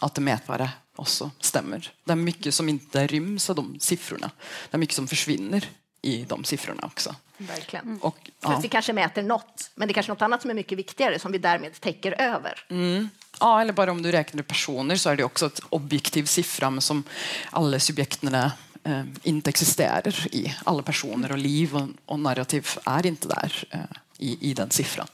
att 0.00 0.14
det 0.14 0.20
mätbara 0.20 0.70
också 0.96 1.30
stämmer. 1.40 1.92
Det 2.04 2.12
är 2.12 2.16
mycket 2.16 2.54
som 2.54 2.68
inte 2.68 3.06
ryms 3.06 3.50
av 3.50 3.56
de 3.56 3.80
siffrorna. 3.80 4.30
Det 4.70 4.76
är 4.76 4.78
mycket 4.78 4.96
som 4.96 5.08
försvinner 5.08 5.68
i 6.06 6.24
de 6.28 6.44
siffrorna 6.44 6.82
också. 6.86 7.14
Verkligen. 7.36 7.84
Mm. 7.84 7.98
Och, 7.98 8.30
ja. 8.40 8.52
För 8.52 8.62
vi 8.62 8.68
kanske 8.68 8.92
mäter 8.92 9.22
något, 9.22 9.70
men 9.74 9.88
det 9.88 9.92
är 9.92 9.94
kanske 9.94 10.12
något 10.12 10.22
annat 10.22 10.42
som 10.42 10.50
är 10.50 10.54
mycket 10.54 10.78
viktigare 10.78 11.18
som 11.18 11.32
vi 11.32 11.38
därmed 11.38 11.80
täcker 11.80 12.20
över. 12.20 12.64
Mm. 12.68 13.08
Ja, 13.40 13.60
eller 13.60 13.72
bara 13.72 13.90
om 13.90 14.02
du 14.02 14.12
räknar 14.12 14.42
personer 14.42 14.96
så 14.96 15.10
är 15.10 15.16
det 15.16 15.24
också 15.24 15.46
ett 15.46 15.60
objektiv 15.68 16.24
siffra 16.24 16.70
men 16.70 16.80
som 16.80 17.04
alla 17.50 17.80
subjekten 17.80 18.34
eh, 18.34 19.02
inte 19.22 19.50
existerar 19.50 20.34
i. 20.34 20.54
Alla 20.64 20.82
personer 20.82 21.32
och 21.32 21.38
liv 21.38 21.76
och, 21.76 21.88
och 22.06 22.20
narrativ 22.20 22.68
är 22.84 23.06
inte 23.06 23.28
där. 23.28 23.64
Eh, 23.70 23.80
i, 24.18 24.50
i 24.50 24.54
den 24.54 24.70
siffran. 24.70 25.06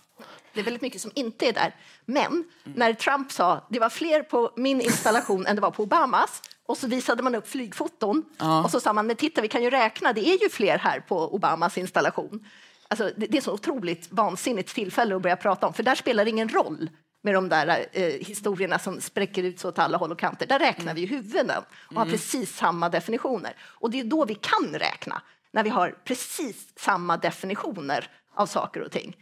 Det 0.55 0.61
är 0.61 0.65
väldigt 0.65 0.83
mycket 0.83 1.01
som 1.01 1.11
inte 1.15 1.49
är 1.49 1.53
där. 1.53 1.75
Men 2.05 2.45
när 2.65 2.95
Trump 2.95 3.33
sa 3.33 3.67
det 3.71 3.79
var 3.79 3.91
fler 3.91 4.23
på 4.23 4.53
min 4.57 4.81
installation 4.81 5.47
än 5.47 5.57
det 5.57 5.63
var 5.63 5.71
på 5.71 5.83
Obamas 5.83 6.43
och 6.73 6.79
så 6.79 6.87
visade 6.87 7.23
man 7.23 7.35
upp 7.35 7.49
flygfoton 7.49 8.25
Ja. 8.39 8.65
och 8.65 8.71
så 8.71 8.81
sa 8.81 8.93
man 8.93 9.07
men 9.07 9.17
titta 9.17 9.41
vi 9.41 9.49
kan 9.49 9.63
ju 9.63 9.71
räkna, 9.71 10.13
det 10.13 10.29
är 10.29 10.43
ju 10.43 10.49
fler 10.49 10.79
här 10.79 11.01
på 11.01 11.35
Obamas 11.35 11.79
installation. 11.79 12.47
Alltså, 12.89 13.11
det, 13.17 13.27
det 13.27 13.39
är 13.39 13.43
så 13.43 13.53
otroligt 13.53 14.09
vansinnigt 14.11 14.75
tillfälle 14.75 15.17
att 15.17 15.23
börja 15.23 15.37
prata 15.37 15.67
om 15.67 15.75
för 15.75 15.83
där 15.83 15.95
spelar 15.95 16.25
det 16.25 16.31
ingen 16.31 16.49
roll 16.49 16.91
med 17.23 17.35
de 17.35 17.49
där 17.49 17.87
eh, 17.93 18.05
historierna 18.05 18.79
som 18.79 19.01
spräcker 19.01 19.43
ut 19.43 19.61
så 19.61 19.69
åt 19.69 19.79
alla 19.79 19.99
håll 19.99 20.13
och 20.13 20.19
kanter. 20.19 20.47
Där 20.47 20.59
räknar 20.59 20.95
vi 20.95 21.01
ju 21.01 21.07
huvuden 21.07 21.51
och 21.91 21.97
har 21.97 22.05
precis 22.07 22.57
samma 22.57 22.89
definitioner. 22.89 23.57
Och 23.63 23.91
det 23.91 24.01
är 24.01 24.05
då 24.05 24.25
vi 24.25 24.35
kan 24.35 24.75
räkna, 24.79 25.23
när 25.53 25.63
vi 25.65 25.71
har 25.71 25.95
precis 26.05 26.73
samma 26.77 27.17
definitioner 27.17 28.09
av 28.35 28.47
saker 28.47 28.81
och 28.83 28.91
ting. 28.93 29.17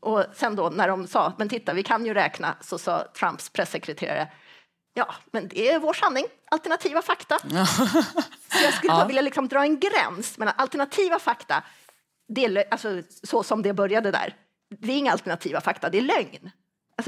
Och 0.00 0.24
sen 0.34 0.56
då 0.56 0.68
när 0.70 0.88
de 0.88 1.06
sa, 1.06 1.32
men 1.38 1.48
titta 1.48 1.72
vi 1.72 1.82
kan 1.82 2.06
ju 2.06 2.14
räkna, 2.14 2.56
så 2.60 2.78
sa 2.78 3.04
Trumps 3.18 3.48
pressekreterare, 3.50 4.28
ja 4.94 5.14
men 5.32 5.48
det 5.48 5.70
är 5.70 5.78
vår 5.78 5.92
sanning, 5.92 6.24
alternativa 6.50 7.02
fakta. 7.02 7.38
Så 8.48 8.64
jag 8.64 8.74
skulle 8.74 8.92
bara 8.92 9.06
vilja 9.06 9.22
liksom 9.22 9.48
dra 9.48 9.62
en 9.62 9.80
gräns 9.80 10.38
mellan 10.38 10.54
alternativa 10.58 11.18
fakta, 11.18 11.62
det 12.28 12.44
är, 12.44 12.64
alltså, 12.70 13.02
så 13.22 13.42
som 13.42 13.62
det 13.62 13.72
började 13.72 14.10
där, 14.10 14.34
det 14.78 14.92
är 14.92 14.96
inga 14.96 15.12
alternativa 15.12 15.60
fakta, 15.60 15.90
det 15.90 15.98
är 15.98 16.02
lögn. 16.02 16.50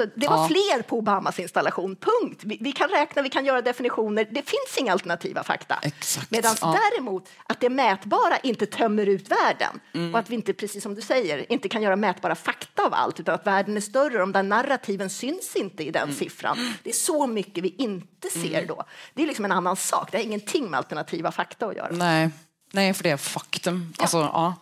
Alltså, 0.01 0.07
det 0.21 0.29
var 0.29 0.37
Ja. 0.37 0.49
fler 0.49 0.83
på 0.83 0.99
Obamas 0.99 1.39
installation, 1.39 1.97
punkt. 1.97 2.41
Vi, 2.45 2.59
vi 2.61 2.73
kan 2.73 2.89
räkna, 2.89 3.23
vi 3.23 3.29
kan 3.29 3.45
göra 3.45 3.63
definitioner, 3.63 4.25
det 4.25 4.43
finns 4.43 4.79
inga 4.79 4.93
alternativa 4.93 5.43
fakta. 5.45 5.81
Medan 6.29 6.57
ja. 6.61 6.79
däremot 6.93 7.29
att 7.47 7.61
det 7.61 7.69
mätbara 7.71 8.39
inte 8.43 8.67
tömmer 8.67 9.07
ut 9.07 9.29
världen 9.31 9.81
Mm. 9.95 10.15
och 10.15 10.21
att 10.21 10.31
vi 10.31 10.35
inte, 10.35 10.53
precis 10.53 10.83
som 10.83 10.95
du 10.95 11.01
säger, 11.01 11.53
inte 11.53 11.69
kan 11.69 11.83
göra 11.83 11.97
mätbara 11.97 12.35
fakta 12.35 12.83
av 12.83 12.95
allt 12.95 13.21
utan 13.21 13.35
att 13.35 13.47
världen 13.47 13.77
är 13.77 13.81
större, 13.81 14.19
de 14.19 14.33
där 14.33 14.43
narrativen 14.43 15.11
syns 15.11 15.57
inte 15.57 15.83
i 15.85 15.91
den 15.91 16.03
Mm. 16.03 16.15
siffran. 16.17 16.75
Det 16.83 16.91
är 16.91 16.95
så 16.95 17.27
mycket 17.27 17.65
vi 17.65 17.75
inte 17.79 18.29
ser 18.31 18.67
då. 18.67 18.85
Det 19.15 19.23
är 19.23 19.27
liksom 19.27 19.45
en 19.45 19.53
annan 19.53 19.77
sak, 19.77 20.09
det 20.13 20.19
har 20.19 20.25
ingenting 20.25 20.71
med 20.71 20.79
alternativa 20.79 21.33
fakta 21.33 21.67
att 21.67 21.77
göra. 21.77 21.89
Nej, 21.91 22.31
nej 22.73 22.95
för 22.95 23.03
det 23.03 23.11
är 23.11 23.17
faktum. 23.17 23.93
Alltså, 23.99 24.17
ja. 24.19 24.55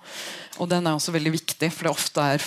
Och 0.58 0.68
den 0.68 0.86
är 0.86 0.94
också 0.94 1.12
väldigt 1.12 1.32
viktig, 1.32 1.72
för 1.72 1.84
det 1.84 1.90
ofta 1.90 2.24
är 2.24 2.38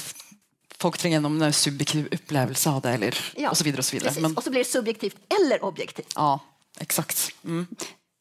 folk 0.84 0.98
tränger 0.98 1.16
igenom 1.18 1.42
en 1.42 1.54
subjektiv 1.54 2.08
upplevelse 2.12 2.70
av 2.70 2.82
det, 2.82 2.90
eller, 2.90 3.34
Ja, 3.36 3.50
och 3.50 3.58
så 3.58 3.64
vidare. 3.64 3.80
Och 3.80 3.86
så 3.86 3.96
vidare. 3.96 4.10
Precis. 4.10 4.22
Men, 4.22 4.38
Och 4.38 4.44
så 4.44 4.50
blir 4.50 4.60
det 4.60 4.70
subjektivt 4.70 5.16
eller 5.42 5.64
objektivt. 5.66 6.14
ja, 6.16 6.40
exakt. 6.80 7.30
Mm. 7.46 7.68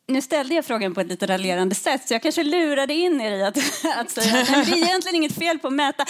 Nu 0.08 0.22
ställde 0.22 0.54
jag 0.54 0.64
frågan 0.64 0.94
på 0.94 1.00
ett 1.00 1.06
lite 1.06 1.26
raljerande 1.26 1.74
sätt 1.74 2.08
så 2.08 2.14
jag 2.14 2.22
kanske 2.22 2.42
lurade 2.44 2.94
in 2.94 3.20
er 3.20 3.30
i 3.32 3.42
att, 3.42 3.56
att 3.96 4.10
säga 4.10 4.40
att 4.40 4.66
det 4.66 4.72
är 4.72 4.84
egentligen 4.84 5.16
inget 5.16 5.34
fel 5.34 5.58
på 5.58 5.66
att 5.66 5.72
mäta. 5.72 6.06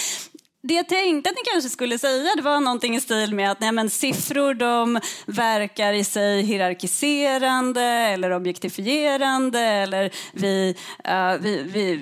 Det 0.65 0.75
jag 0.75 0.89
tänkte 0.89 1.31
att 1.31 1.37
ni 1.37 1.43
kanske 1.53 1.71
skulle 1.71 1.99
säga 1.99 2.35
det 2.37 2.43
var 2.43 2.61
någonting 2.61 2.97
i 2.97 3.01
stil 3.01 3.35
med 3.35 3.51
att 3.51 3.61
nej, 3.61 3.73
men 3.73 3.91
siffror 3.91 4.55
de 4.55 5.01
verkar 5.27 5.93
i 5.93 6.05
sig 6.05 6.43
hierarkiserande 6.43 7.83
eller 7.83 8.31
objektifierande 8.31 9.61
eller 9.61 10.11
vi, 10.33 10.77
uh, 11.09 11.43
vi, 11.43 11.63
vi, 11.63 11.95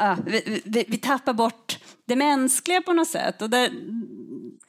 uh, 0.00 0.18
vi, 0.26 0.62
vi, 0.64 0.84
vi 0.88 0.98
tappar 0.98 1.32
bort 1.32 1.78
det 2.06 2.16
mänskliga 2.16 2.82
på 2.82 2.92
något 2.92 3.08
sätt. 3.08 3.42
Och 3.42 3.50
där, 3.50 3.70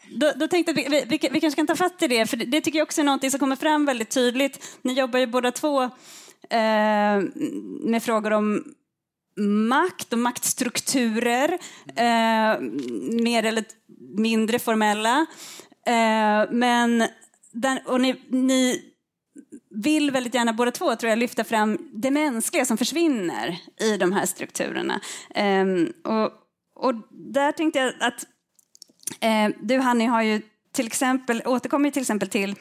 då, 0.09 0.31
då 0.35 0.47
tänkte 0.47 0.71
jag 0.71 0.89
vi, 0.89 1.05
vi, 1.05 1.29
vi 1.31 1.41
kanske 1.41 1.55
kan 1.55 1.67
ta 1.67 1.75
fatt 1.75 2.03
i 2.03 2.07
det, 2.07 2.25
för 2.25 2.38
det, 2.38 2.45
det 2.45 2.61
tycker 2.61 2.79
jag 2.79 2.85
också 2.85 3.01
är 3.01 3.05
någonting 3.05 3.31
som 3.31 3.39
kommer 3.39 3.55
fram 3.55 3.85
väldigt 3.85 4.09
tydligt. 4.09 4.79
Ni 4.81 4.93
jobbar 4.93 5.19
ju 5.19 5.27
båda 5.27 5.51
två 5.51 5.83
eh, 6.49 7.21
med 7.81 8.03
frågor 8.03 8.33
om 8.33 8.63
makt 9.69 10.13
och 10.13 10.19
maktstrukturer, 10.19 11.58
eh, 11.95 12.60
mer 13.24 13.43
eller 13.43 13.63
mindre 14.17 14.60
formella. 14.60 15.26
Eh, 15.88 16.52
men 16.52 17.08
den, 17.52 17.80
och 17.86 18.02
ni, 18.02 18.21
ni 18.30 18.82
vill 19.69 20.12
väldigt 20.12 20.34
gärna 20.34 20.54
båda 20.54 20.71
två 20.71 20.95
tror 20.95 21.10
jag 21.10 21.19
lyfta 21.19 21.43
fram 21.43 21.78
det 21.93 22.12
mänskliga 22.12 22.65
som 22.65 22.78
försvinner 22.78 23.58
i 23.80 23.98
de 23.98 24.12
här 24.12 24.26
strukturerna. 24.26 25.02
Eh, 25.36 25.65
och, 26.13 26.32
och 26.76 26.93
där 27.12 27.52
tänkte 27.52 27.80
jag 27.80 27.93
att 28.00 28.26
eh, 29.19 29.56
du 29.62 29.78
Hanni 29.78 30.06
har 30.06 30.21
ju 30.21 30.41
till 30.76 30.88
exempel, 30.88 31.41
återkommer 31.45 31.91
till 31.91 32.02
exempel 32.02 32.30
till 32.30 32.56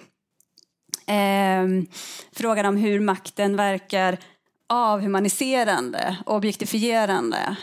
ehm, 1.07 1.87
frågan 2.33 2.67
om 2.67 2.77
hur 2.77 3.01
makten 3.01 3.57
verkar 3.57 4.19
avhumaniserande, 4.75 6.17
objektifierande. 6.27 7.57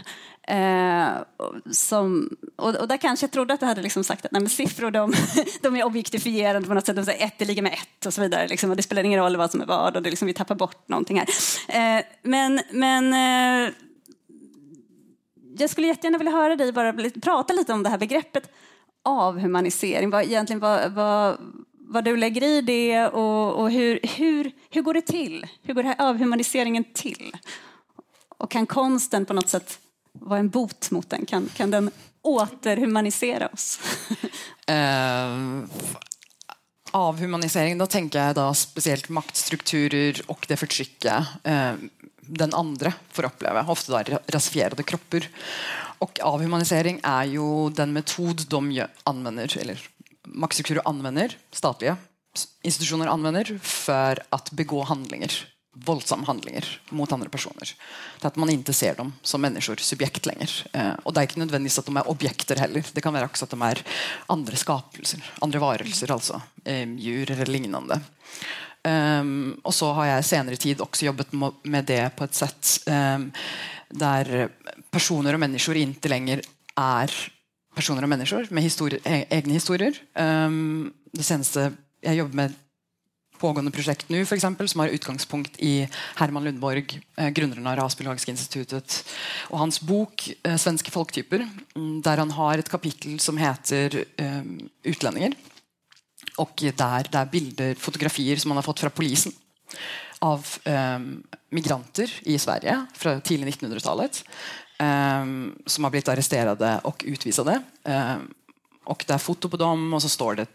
Eh, 0.48 1.08
som, 1.72 2.30
och, 2.56 2.76
och 2.76 2.88
där 2.88 2.98
kanske 2.98 3.24
jag 3.24 3.32
trodde 3.32 3.54
att 3.54 3.60
du 3.60 3.66
hade 3.66 3.82
liksom 3.82 4.04
sagt 4.04 4.26
att 4.26 4.32
nej, 4.32 4.42
men 4.42 4.50
siffror 4.50 4.92
de, 4.92 5.14
de 5.62 5.76
är 5.76 5.84
objektifierande 5.84 6.68
på 6.68 6.74
något 6.74 6.86
sätt. 6.86 6.96
De 6.96 7.06
säger 7.06 7.26
ett 7.26 7.42
är 7.42 7.46
lika 7.46 7.62
med 7.62 7.74
ett 7.74 8.06
och 8.06 8.14
så 8.14 8.22
vidare. 8.22 8.48
Liksom, 8.48 8.70
och 8.70 8.76
det 8.76 8.84
spelar 8.84 9.04
ingen 9.04 9.20
roll 9.20 9.38
vad 9.38 9.52
som 9.52 9.62
är 9.62 9.66
vad 9.66 9.96
och 9.96 10.04
det, 10.04 10.10
liksom, 10.10 10.26
vi 10.26 10.34
tappar 10.34 10.56
bort 10.56 10.90
någonting 10.90 11.20
här. 11.20 11.28
Eh, 11.68 12.04
men 12.24 12.62
men 12.72 13.14
eh, 13.14 13.74
jag 15.58 15.70
skulle 15.70 15.88
jättegärna 15.88 16.18
vilja 16.18 16.34
höra 16.34 16.56
dig 16.56 16.72
bara 16.72 16.94
prata 17.22 17.54
lite 17.54 17.74
om 17.74 17.84
det 17.84 17.90
här 17.90 17.98
begreppet 17.98 18.52
avhumanisering. 19.04 20.10
Vad, 20.10 20.24
egentligen 20.24 20.60
vad, 20.60 20.92
vad, 20.92 21.38
vad 21.92 22.04
du 22.04 22.18
lägger 22.18 22.44
i 22.44 22.62
det 22.62 23.08
och, 23.08 23.62
och 23.62 23.72
hur, 23.72 24.00
hur, 24.04 24.52
hur 24.70 24.82
går 24.82 24.94
det 24.94 25.02
till? 25.02 25.48
Hur 25.62 25.74
går 25.74 25.84
den 25.84 25.94
här 25.98 26.10
avhumaniseringen 26.10 26.84
till? 26.94 27.36
Och 28.38 28.52
kan 28.52 28.66
konsten 28.66 29.26
på 29.26 29.34
något 29.34 29.50
sätt 29.50 29.80
vara 30.14 30.40
en 30.40 30.50
bot 30.50 30.92
mot 30.92 31.10
den? 31.10 31.26
Kan, 31.26 31.50
kan 31.56 31.72
den 31.72 31.92
återhumanisera 32.22 33.48
oss? 33.48 33.80
uh, 34.70 35.64
avhumanisering, 36.92 37.78
då 37.78 37.86
tänker 37.86 38.24
jag 38.24 38.36
då 38.36 38.54
speciellt 38.54 39.10
maktstrukturer 39.10 40.22
och 40.28 40.46
det 40.48 40.58
förtrycket 40.58 41.24
uh, 41.48 41.74
den 42.22 42.54
andra 42.54 42.94
får 43.12 43.26
uppleva, 43.26 43.66
ofta 43.68 44.04
då 44.04 44.20
rasifierade 44.28 44.84
kroppar. 44.84 45.28
Och 45.98 46.20
avhumanisering 46.24 47.00
är 47.04 47.24
ju 47.24 47.70
den 47.70 47.94
metod 47.94 48.42
de 48.50 48.86
använder, 49.04 49.58
eller 49.58 49.91
maktstrukturer 50.28 50.82
använder, 50.86 51.38
statliga 51.52 51.98
institutioner 52.62 53.08
använder 53.08 53.60
för 53.64 54.24
att 54.30 54.52
begå 54.52 54.84
handlingar, 54.84 55.32
våldsamma 55.76 56.26
handlingar 56.26 56.82
mot 56.90 57.12
andra 57.12 57.30
personer. 57.30 57.76
Så 58.22 58.28
att 58.28 58.36
man 58.36 58.50
inte 58.50 58.74
ser 58.74 58.96
dem 58.96 59.14
som 59.22 59.42
människor, 59.42 59.76
subjekt 59.76 60.26
längre. 60.26 60.48
Eh, 60.72 60.94
och 61.04 61.14
det 61.14 61.20
är 61.20 61.24
inte 61.24 61.40
nödvändigtvis 61.40 61.80
att 61.80 61.86
de 61.86 61.98
är 61.98 62.10
objekter 62.10 62.56
heller. 62.56 62.86
Det 62.94 63.02
kan 63.02 63.14
vara 63.14 63.26
också 63.26 63.46
att 63.46 63.50
de 63.50 63.62
är 63.62 63.84
andra 64.26 64.56
skapelser, 64.56 65.32
andra 65.40 65.60
varelser, 65.60 66.12
alltså 66.12 66.42
eh, 66.66 66.94
djur 66.94 67.32
eller 67.32 67.46
liknande. 67.46 68.00
Um, 68.84 68.92
ehm, 68.92 69.62
och 69.64 69.76
så 69.76 69.94
har 69.94 70.06
jag 70.06 70.26
senare 70.26 70.56
tid 70.56 70.82
också 70.82 71.06
jobbat 71.06 71.28
med 71.64 71.86
det 71.86 72.16
på 72.16 72.24
ett 72.24 72.34
sätt 72.34 72.68
um, 72.86 73.32
där 73.90 74.50
personer 74.92 75.34
och 75.34 75.40
människor 75.40 75.76
inte 75.76 76.10
längre 76.10 76.42
är 76.76 77.32
personer 77.76 78.04
och 78.04 78.10
människor 78.10 78.48
med 78.50 78.64
historier, 78.64 79.02
egna 79.06 79.54
historier. 79.54 79.94
Ehm, 80.14 80.94
det 81.12 81.24
senaste 81.24 81.74
jag 82.02 82.16
jobbar 82.16 82.34
med 82.36 82.54
pågående 83.42 83.72
projekt 83.72 84.10
nu 84.10 84.26
för 84.26 84.36
exempel, 84.36 84.70
som 84.70 84.80
har 84.80 84.88
utgångspunkt 84.88 85.56
i 85.58 85.90
Herman 86.16 86.44
Lundborg, 86.44 87.02
eh, 87.18 87.30
grundaren 87.30 87.68
av 87.68 87.76
Rasbiologiska 87.76 88.32
institutet, 88.32 89.06
och 89.50 89.60
hans 89.60 89.82
bok 89.82 90.34
eh, 90.44 90.56
Svenska 90.56 90.92
folktyper, 90.92 91.50
mm, 91.76 92.02
där 92.02 92.18
han 92.18 92.32
har 92.32 92.58
ett 92.58 92.70
kapitel 92.70 93.20
som 93.20 93.38
heter 93.38 94.06
ehm, 94.18 94.70
Utlänningar. 94.84 95.34
Och 96.38 96.54
där 96.56 97.08
det 97.12 97.18
är 97.18 97.26
bilder, 97.26 97.76
fotografier 97.76 98.36
som 98.36 98.52
han 98.52 98.58
har 98.58 98.62
fått 98.62 98.80
från 98.80 98.92
polisen 98.92 99.32
av 100.20 100.48
ehm, 100.64 101.24
migranter 101.50 102.14
i 102.22 102.40
Sverige 102.40 102.86
från 102.94 103.22
tidigt 103.22 103.62
1900-talet 103.62 104.24
som 105.66 105.84
har 105.84 105.92
blivit 105.92 106.08
arresterade 106.08 106.80
och 106.84 107.04
utvisade. 107.08 107.62
Eh, 107.84 108.16
och 108.84 109.04
det 109.08 109.14
är 109.14 109.18
foto 109.18 109.50
på 109.50 109.58
dem 109.58 109.94
och 109.94 110.02
så 110.02 110.10
står 110.10 110.36
det 110.36 110.46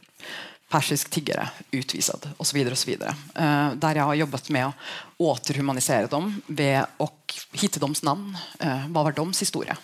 persisk 0.69 1.11
tiggare 1.11 1.49
utvisad 1.71 2.31
och 2.37 2.47
så 2.47 2.57
vidare. 2.57 2.73
och 2.73 2.79
så 2.79 2.91
vidare. 2.91 3.15
Eh, 3.35 3.73
där 3.75 3.95
jag 3.95 4.05
har 4.05 4.15
jobbat 4.15 4.49
med 4.49 4.67
att 4.67 4.75
återhumanisera 5.17 6.07
dem 6.07 6.43
ved 6.47 6.87
att 6.97 7.47
hitta 7.53 7.81
deras 7.81 8.03
namn. 8.03 8.39
Vad 8.89 9.05
var 9.05 9.13
deras 9.13 9.43
historia? 9.43 9.77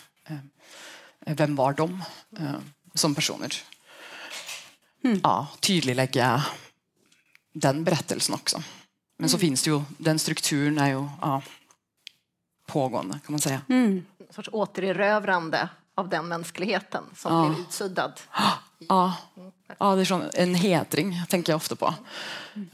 Vem 1.26 1.56
var 1.56 1.72
de 1.72 2.04
som 2.94 3.14
personer? 3.14 3.54
Ja, 5.22 5.46
tydliglägga 5.60 6.44
den 7.52 7.84
berättelsen 7.84 8.34
också. 8.34 8.62
Men 9.18 9.28
så 9.28 9.38
finns 9.38 9.62
det 9.62 9.70
ju, 9.70 9.82
den 9.98 10.18
strukturen 10.18 10.78
är 10.78 10.88
ju 10.88 11.08
ja, 11.20 11.42
pågående 12.66 13.20
kan 13.24 13.32
man 13.32 13.40
säga. 13.40 13.60
En 13.68 14.06
sorts 14.32 14.48
återerövrande 14.52 15.68
av 15.94 16.08
den 16.08 16.28
mänskligheten 16.28 17.04
som 17.16 17.32
Ja. 17.34 17.48
blev 17.48 17.60
utsuddad. 17.60 18.20
Ja, 18.88 19.16
ja 19.78 19.94
det 19.94 20.00
är 20.00 20.04
sån, 20.04 20.22
en 20.34 20.54
hedring 20.54 21.22
tänker 21.28 21.52
jag 21.52 21.56
ofta 21.56 21.76
på. 21.76 21.94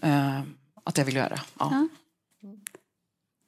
Eh, 0.03 0.41
att 0.85 0.99
jag 0.99 1.05
vill 1.05 1.17
göra. 1.17 1.41
Ja. 1.59 1.89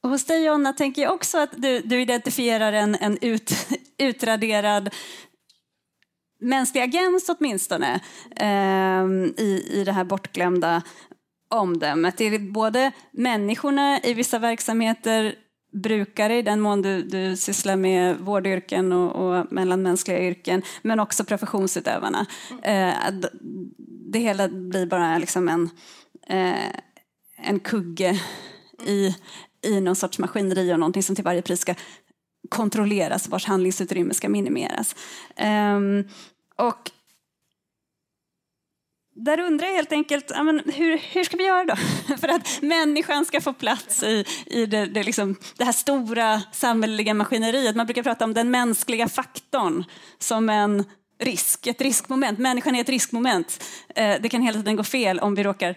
Och 0.03 0.09
hos 0.09 0.25
dig 0.25 0.43
Jonna 0.45 0.73
tänker 0.73 1.01
jag 1.01 1.13
också 1.13 1.37
att 1.37 1.49
du, 1.57 1.79
du 1.79 2.01
identifierar 2.01 2.73
en, 2.73 2.95
en 2.95 3.17
ut, 3.21 3.53
utraderad 3.97 4.89
mänsklig 6.39 6.81
agens 6.81 7.29
åtminstone 7.29 7.99
eh, 8.35 9.05
i, 9.45 9.67
i 9.71 9.83
det 9.85 9.91
här 9.91 10.03
bortglömda 10.03 10.81
omdömet. 11.49 12.17
Det 12.17 12.25
är 12.25 12.39
både 12.39 12.91
människorna 13.11 13.99
i 14.03 14.13
vissa 14.13 14.39
verksamheter 14.39 15.35
brukare 15.71 16.37
i 16.37 16.41
den 16.41 16.61
mån 16.61 16.81
du, 16.81 17.01
du 17.01 17.37
sysslar 17.37 17.75
med 17.75 18.17
vårdyrken 18.17 18.91
och, 18.91 19.15
och 19.15 19.47
mellanmänskliga 19.51 20.19
yrken, 20.19 20.61
men 20.81 20.99
också 20.99 21.23
professionsutövarna. 21.23 22.25
Eh, 22.63 22.93
det 24.11 24.19
hela 24.19 24.47
blir 24.47 24.85
bara 24.85 25.17
liksom 25.17 25.49
en, 25.49 25.69
eh, 26.27 26.71
en 27.37 27.59
kugge 27.59 28.21
i, 28.85 29.15
i 29.67 29.81
någon 29.81 29.95
sorts 29.95 30.19
maskineri 30.19 30.73
och 30.73 30.79
någonting 30.79 31.03
som 31.03 31.15
till 31.15 31.25
varje 31.25 31.41
pris 31.41 31.59
ska 31.59 31.75
kontrolleras, 32.49 33.29
vars 33.29 33.45
handlingsutrymme 33.45 34.13
ska 34.13 34.29
minimeras. 34.29 34.95
Eh, 35.35 35.79
och 36.55 36.91
där 39.23 39.39
undrar 39.39 39.67
jag 39.67 39.75
helt 39.75 39.91
enkelt, 39.91 40.29
men 40.29 40.61
hur, 40.65 40.97
hur 40.97 41.23
ska 41.23 41.37
vi 41.37 41.45
göra 41.45 41.65
då? 41.65 41.75
För 42.17 42.27
att 42.27 42.61
människan 42.61 43.25
ska 43.25 43.41
få 43.41 43.53
plats 43.53 44.03
i, 44.03 44.25
i 44.45 44.65
det, 44.65 44.85
det, 44.85 45.03
liksom, 45.03 45.35
det 45.57 45.63
här 45.63 45.71
stora 45.71 46.41
samhälleliga 46.51 47.13
maskineriet. 47.13 47.75
Man 47.75 47.85
brukar 47.85 48.03
prata 48.03 48.25
om 48.25 48.33
den 48.33 48.51
mänskliga 48.51 49.07
faktorn 49.09 49.83
som 50.19 50.49
en 50.49 50.85
risk, 51.19 51.67
ett 51.67 51.81
riskmoment. 51.81 52.39
Människan 52.39 52.75
är 52.75 52.81
ett 52.81 52.89
riskmoment. 52.89 53.63
Eh, 53.95 54.15
det 54.21 54.29
kan 54.29 54.41
hela 54.41 54.57
tiden 54.57 54.75
gå 54.75 54.83
fel 54.83 55.19
om 55.19 55.35
vi 55.35 55.43
råkar 55.43 55.75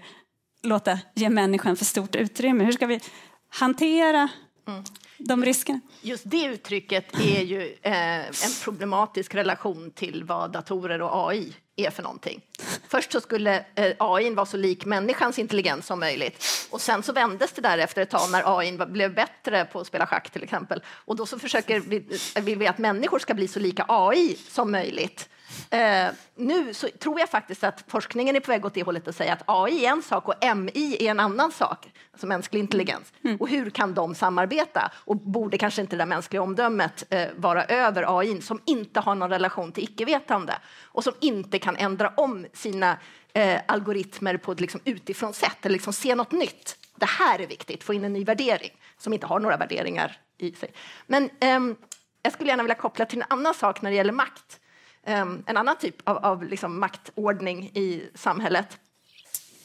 låta 0.63 0.99
ge 1.15 1.31
människan 1.31 1.77
för 1.77 1.85
stort 1.85 2.17
utrymme. 2.17 2.65
Hur 2.65 2.73
ska 2.73 2.87
vi 2.87 3.01
hantera 3.49 4.29
mm 4.69 4.85
de 5.19 5.45
riskerna? 5.45 5.81
Just 6.01 6.23
det 6.27 6.45
uttrycket 6.45 7.21
är 7.21 7.43
ju 7.43 7.77
eh, 7.83 8.27
en 8.27 8.53
problematisk 8.65 9.35
relation 9.35 9.91
till 9.91 10.25
vad 10.25 10.53
datorer 10.53 11.03
och 11.03 11.31
AI 11.31 11.53
är 11.77 11.91
för 11.91 12.03
någonting. 12.03 12.41
Först 12.89 13.13
så 13.13 13.21
skulle 13.21 13.65
eh, 13.75 13.93
AI 13.99 14.31
vara 14.31 14.47
så 14.47 14.57
lik 14.57 14.85
människans 14.85 15.39
intelligens 15.39 15.87
som 15.87 16.01
möjligt 16.01 16.45
och 16.71 16.81
sen 16.81 17.03
så 17.03 17.13
vändes 17.13 17.53
det 17.53 17.63
där 17.63 17.79
efter 17.79 18.03
ett 18.03 18.11
tag 18.11 18.31
när 18.31 18.59
AI 18.59 18.79
blev 18.87 19.15
bättre 19.15 19.65
på 19.65 19.81
att 19.81 19.87
spela 19.87 20.07
schack 20.07 20.31
till 20.31 20.43
exempel 20.43 20.83
och 20.89 21.17
då 21.17 21.27
så 21.27 21.39
försöker 21.39 21.81
vi, 21.81 22.19
vill 22.41 22.59
vi 22.59 22.67
att 22.67 22.79
människor 22.79 23.19
ska 23.19 23.35
bli 23.35 23.49
så 23.49 23.61
lika 23.61 23.85
AI 23.89 24.37
som 24.49 24.73
möjligt. 24.73 25.29
Eh, 25.71 26.13
nu 26.35 26.75
så 26.75 26.89
tror 26.89 27.21
jag 27.21 27.31
faktiskt 27.31 27.65
att 27.65 27.85
forskningen 27.89 28.37
är 28.37 28.41
på 28.41 28.51
väg 28.51 28.65
åt 28.65 28.75
det 28.75 28.83
hållet 28.83 29.09
att 29.09 29.17
säga 29.17 29.33
att 29.33 29.43
AI 29.47 29.87
är 29.87 29.91
en 29.91 30.03
sak 30.03 30.29
och 30.29 30.57
MI 30.57 30.97
är 31.01 31.11
en 31.11 31.21
annan 31.21 31.53
sak, 31.53 31.93
alltså 32.13 32.27
mänsklig 32.27 32.61
intelligens. 32.61 33.13
Mm. 33.25 33.37
Och 33.37 33.49
hur 33.49 33.71
kan 33.71 33.95
de 33.95 34.15
samarbeta? 34.15 34.93
Och 34.95 35.17
borde 35.17 35.59
kanske 35.59 35.81
inte 35.81 35.97
det 35.97 36.01
där 36.01 36.07
mänskliga 36.07 36.43
omdömet 36.43 37.05
eh, 37.11 37.29
vara 37.37 37.65
över 37.65 38.19
AI 38.19 38.41
som 38.43 38.61
inte 38.65 39.01
har 39.01 39.15
någon 39.15 39.31
relation 39.31 39.73
till 39.73 39.85
icke-vetande 39.85 40.55
och 40.83 41.05
som 41.05 41.13
inte 41.21 41.59
kan 41.59 41.77
ändra 41.77 42.13
om 42.17 42.47
sina 42.53 42.99
eh, 43.33 43.61
algoritmer 43.67 44.37
på 44.37 44.53
ett 44.53 44.61
liksom 44.61 44.81
utifrån 44.85 45.33
sätt 45.33 45.67
eller 45.67 45.73
liksom 45.73 45.93
se 45.93 46.15
något 46.15 46.33
nytt. 46.33 46.77
Det 46.97 47.07
här 47.07 47.39
är 47.39 47.47
viktigt, 47.47 47.85
få 47.85 47.95
in 47.95 48.05
en 48.05 48.13
ny 48.13 48.25
värdering 48.25 48.71
som 48.99 49.13
inte 49.13 49.27
har 49.27 49.41
några 49.41 49.57
värderingar 49.57 50.17
i 50.39 50.53
sig. 50.53 50.73
Men 51.07 51.31
ehm, 51.41 51.77
jag 52.23 52.33
skulle 52.33 52.51
gärna 52.51 52.63
vilja 52.63 52.75
koppla 52.75 53.07
till 53.07 53.19
en 53.19 53.27
annan 53.31 53.55
sak 53.55 53.83
när 53.83 53.91
det 53.91 53.97
gäller 53.97 54.13
makt 54.13 54.61
Ehm, 55.07 55.43
en 55.47 55.57
annan 55.57 55.79
typ 55.79 56.09
av, 56.09 56.17
av 56.17 56.45
liksom 56.45 56.81
maktordning 56.81 57.65
i 57.75 58.11
samhället 58.15 58.79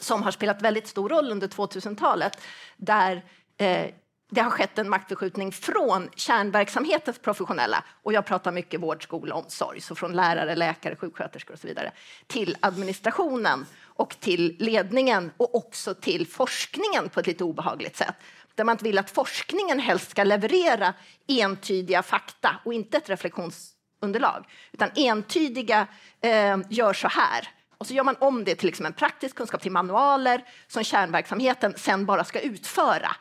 som 0.00 0.22
har 0.22 0.30
spelat 0.30 0.62
väldigt 0.62 0.88
stor 0.88 1.08
roll 1.08 1.30
under 1.30 1.48
2000-talet 1.48 2.40
där 2.76 3.24
eh, 3.56 3.90
det 4.30 4.40
har 4.40 4.50
skett 4.50 4.78
en 4.78 4.88
maktförskjutning 4.88 5.52
från 5.52 6.08
kärnverksamhetens 6.16 7.18
professionella, 7.18 7.84
och 8.02 8.12
jag 8.12 8.26
pratar 8.26 8.52
mycket 8.52 8.80
vård, 8.80 9.02
skola, 9.02 9.34
omsorg, 9.34 9.80
så 9.80 9.94
från 9.94 10.12
lärare, 10.12 10.56
läkare, 10.56 10.96
sjuksköterskor 10.96 11.54
och 11.54 11.60
så 11.60 11.66
vidare, 11.66 11.92
till 12.26 12.56
administrationen 12.60 13.66
och 13.84 14.16
till 14.20 14.56
ledningen 14.58 15.30
och 15.36 15.54
också 15.54 15.94
till 15.94 16.26
forskningen 16.26 17.08
på 17.08 17.20
ett 17.20 17.26
lite 17.26 17.44
obehagligt 17.44 17.96
sätt. 17.96 18.14
Där 18.54 18.64
man 18.64 18.76
vill 18.76 18.98
att 18.98 19.10
forskningen 19.10 19.78
helst 19.78 20.10
ska 20.10 20.24
leverera 20.24 20.94
entydiga 21.28 22.02
fakta 22.02 22.60
och 22.64 22.74
inte 22.74 22.96
ett 22.96 23.08
reflektions 23.08 23.74
underlag, 24.00 24.46
utan 24.72 24.90
entydiga 24.94 25.86
eh, 26.20 26.58
gör 26.68 26.92
så 26.92 27.08
här. 27.08 27.48
Och 27.78 27.86
så 27.86 27.94
gör 27.94 28.04
man 28.04 28.16
om 28.18 28.44
det 28.44 28.54
till 28.54 28.66
liksom 28.66 28.86
en 28.86 28.92
praktisk 28.92 29.36
kunskap 29.36 29.62
till 29.62 29.72
manualer 29.72 30.44
som 30.68 30.84
kärnverksamheten 30.84 31.74
sen 31.76 32.06
bara 32.06 32.24
ska 32.24 32.40
utföra. 32.40 33.16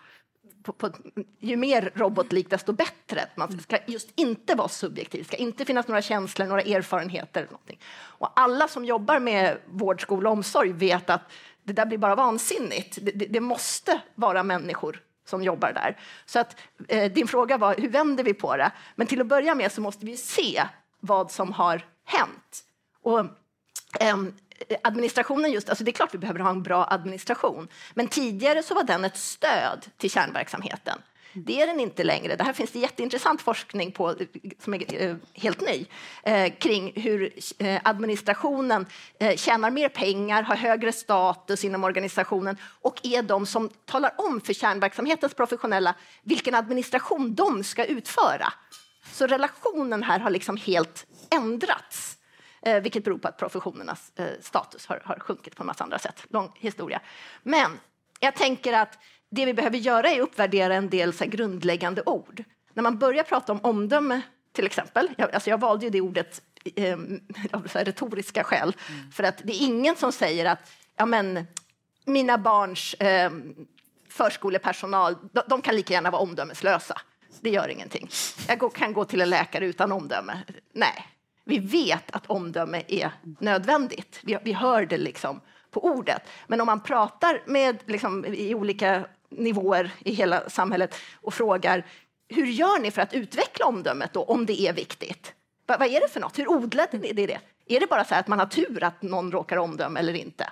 På, 0.63 0.73
på, 0.73 0.89
ju 1.39 1.57
mer 1.57 1.91
robotlik, 1.95 2.49
desto 2.49 2.73
bättre. 2.73 3.21
Man 3.35 3.59
ska 3.59 3.77
just 3.87 4.09
inte 4.15 4.55
vara 4.55 4.67
subjektiv, 4.67 5.23
ska 5.23 5.37
inte 5.37 5.65
finnas 5.65 5.87
några 5.87 6.01
känslor, 6.01 6.47
några 6.47 6.61
erfarenheter. 6.61 7.41
Eller 7.41 7.51
någonting. 7.51 7.79
Och 8.01 8.39
alla 8.39 8.67
som 8.67 8.85
jobbar 8.85 9.19
med 9.19 9.57
vård, 9.65 10.01
skola 10.01 10.29
och 10.29 10.33
omsorg 10.33 10.71
vet 10.71 11.09
att 11.09 11.31
det 11.63 11.73
där 11.73 11.85
blir 11.85 11.97
bara 11.97 12.15
vansinnigt. 12.15 12.97
Det, 13.01 13.11
det, 13.11 13.25
det 13.25 13.39
måste 13.39 14.01
vara 14.15 14.43
människor 14.43 15.01
som 15.29 15.43
jobbar 15.43 15.73
där. 15.73 15.97
Så 16.25 16.39
att, 16.39 16.55
eh, 16.87 17.11
din 17.11 17.27
fråga 17.27 17.57
var 17.57 17.75
hur 17.75 17.89
vänder 17.89 18.23
vi 18.23 18.33
på 18.33 18.57
det? 18.57 18.71
Men 18.95 19.07
till 19.07 19.21
att 19.21 19.27
börja 19.27 19.55
med 19.55 19.71
så 19.71 19.81
måste 19.81 20.05
vi 20.05 20.17
se 20.17 20.63
vad 20.99 21.31
som 21.31 21.53
har 21.53 21.85
hänt. 22.05 22.63
Och, 23.01 23.19
eh, 23.99 24.17
administrationen 24.83 25.51
just, 25.51 25.69
alltså 25.69 25.83
det 25.83 25.91
är 25.91 25.93
klart 25.93 26.13
vi 26.13 26.17
behöver 26.17 26.39
ha 26.39 26.49
en 26.49 26.63
bra 26.63 26.87
administration, 26.89 27.67
men 27.93 28.07
tidigare 28.07 28.63
så 28.63 28.75
var 28.75 28.83
den 28.83 29.05
ett 29.05 29.17
stöd 29.17 29.85
till 29.97 30.11
kärnverksamheten. 30.11 31.01
Det 31.33 31.61
är 31.61 31.67
den 31.67 31.79
inte 31.79 32.03
längre. 32.03 32.35
Det 32.35 32.43
här 32.43 32.53
finns 32.53 32.71
det 32.71 32.79
jätteintressant 32.79 33.41
forskning 33.41 33.91
på, 33.91 34.15
som 34.59 34.73
är 34.73 35.03
eh, 35.03 35.15
helt 35.33 35.61
ny, 35.61 35.85
eh, 36.23 36.53
kring 36.53 36.91
hur 36.95 37.33
eh, 37.57 37.81
administrationen 37.83 38.85
tjänar 39.35 39.71
mer 39.71 39.89
pengar, 39.89 40.43
har 40.43 40.55
högre 40.55 40.91
status 40.91 41.63
inom 41.63 41.83
organisationen 41.83 42.57
och 42.81 43.05
är 43.05 43.21
de 43.21 43.45
som 43.45 43.69
talar 43.85 44.13
om 44.17 44.41
för 44.41 44.53
kärnverksamhetens 44.53 45.33
professionella 45.33 45.95
vilken 46.23 46.55
administration 46.55 47.35
de 47.35 47.63
ska 47.63 47.85
utföra. 47.85 48.53
Så 49.11 49.27
relationen 49.27 50.03
här 50.03 50.19
har 50.19 50.29
liksom 50.29 50.57
helt 50.57 51.05
ändrats. 51.31 52.17
Eh, 52.61 52.81
vilket 52.81 53.03
beror 53.03 53.17
på 53.17 53.27
att 53.27 53.37
professionernas 53.37 54.11
eh, 54.15 54.27
status 54.41 54.85
har, 54.85 55.01
har 55.05 55.19
sjunkit 55.19 55.55
på 55.55 55.63
en 55.63 55.67
massa 55.67 55.83
andra 55.83 55.99
sätt. 55.99 56.25
Lång 56.29 56.51
historia. 56.55 57.01
Men 57.43 57.79
jag 58.19 58.35
tänker 58.35 58.73
att 58.73 58.99
det 59.31 59.45
vi 59.45 59.53
behöver 59.53 59.77
göra 59.77 60.09
är 60.09 60.21
att 60.21 60.27
uppvärdera 60.27 60.75
en 60.75 60.89
del 60.89 61.13
så 61.13 61.25
grundläggande 61.25 62.03
ord. 62.05 62.43
När 62.73 62.83
man 62.83 62.99
börjar 62.99 63.23
prata 63.23 63.51
om 63.51 63.59
omdöme, 63.63 64.21
till 64.51 64.65
exempel, 64.65 65.09
jag, 65.17 65.31
alltså 65.31 65.49
jag 65.49 65.59
valde 65.59 65.85
ju 65.85 65.89
det 65.89 66.01
ordet 66.01 66.41
eh, 66.75 66.97
av 67.51 67.67
retoriska 67.73 68.43
skäl, 68.43 68.75
mm. 68.89 69.11
för 69.11 69.23
att 69.23 69.37
det 69.43 69.53
är 69.53 69.65
ingen 69.65 69.95
som 69.95 70.11
säger 70.11 70.45
att 70.45 70.71
ja, 70.95 71.05
men, 71.05 71.47
mina 72.05 72.37
barns 72.37 72.93
eh, 72.93 73.31
förskolepersonal, 74.09 75.15
de, 75.31 75.41
de, 75.47 75.61
kan 75.61 75.75
lika 75.75 75.93
gärna 75.93 76.11
vara 76.11 76.21
omdömeslösa. 76.21 77.01
Det 77.41 77.49
gör 77.49 77.67
ingenting. 77.67 78.09
Jag 78.47 78.59
går, 78.59 78.69
kan 78.69 78.93
gå 78.93 79.05
till 79.05 79.21
en 79.21 79.29
läkare 79.29 79.65
utan 79.65 79.91
omdöme. 79.91 80.39
Nej, 80.73 81.07
vi 81.45 81.59
vet 81.59 82.15
att 82.15 82.25
omdöme 82.25 82.83
är 82.87 83.11
nödvändigt. 83.39 84.19
Vi, 84.23 84.37
vi 84.43 84.53
hör 84.53 84.85
det 84.85 84.97
liksom 84.97 85.41
på 85.71 85.83
ordet. 85.83 86.21
Men 86.47 86.61
om 86.61 86.65
man 86.65 86.83
pratar 86.83 87.41
med 87.45 87.77
liksom, 87.85 88.25
i 88.25 88.55
olika 88.55 89.05
nivåer 89.29 89.91
i 89.99 90.13
hela 90.13 90.49
samhället 90.49 90.95
och 91.21 91.33
frågar 91.33 91.85
hur 92.27 92.45
gör 92.45 92.79
ni 92.79 92.91
för 92.91 93.01
att 93.01 93.13
utveckla 93.13 93.65
omdömet 93.65 94.13
då, 94.13 94.23
om 94.23 94.45
det 94.45 94.61
är 94.61 94.73
viktigt? 94.73 95.33
Va, 95.67 95.75
vad 95.79 95.87
är 95.87 95.99
det 96.01 96.07
för 96.07 96.19
något? 96.19 96.39
Hur 96.39 96.51
odlade 96.51 96.97
ni 96.97 97.13
det? 97.13 97.39
Är 97.65 97.79
det 97.79 97.87
bara 97.87 98.05
så 98.05 98.15
att 98.15 98.27
man 98.27 98.39
har 98.39 98.45
tur 98.45 98.83
att 98.83 99.01
någon 99.01 99.31
råkar 99.31 99.57
omdöme 99.57 99.99
eller 99.99 100.13
inte? 100.13 100.49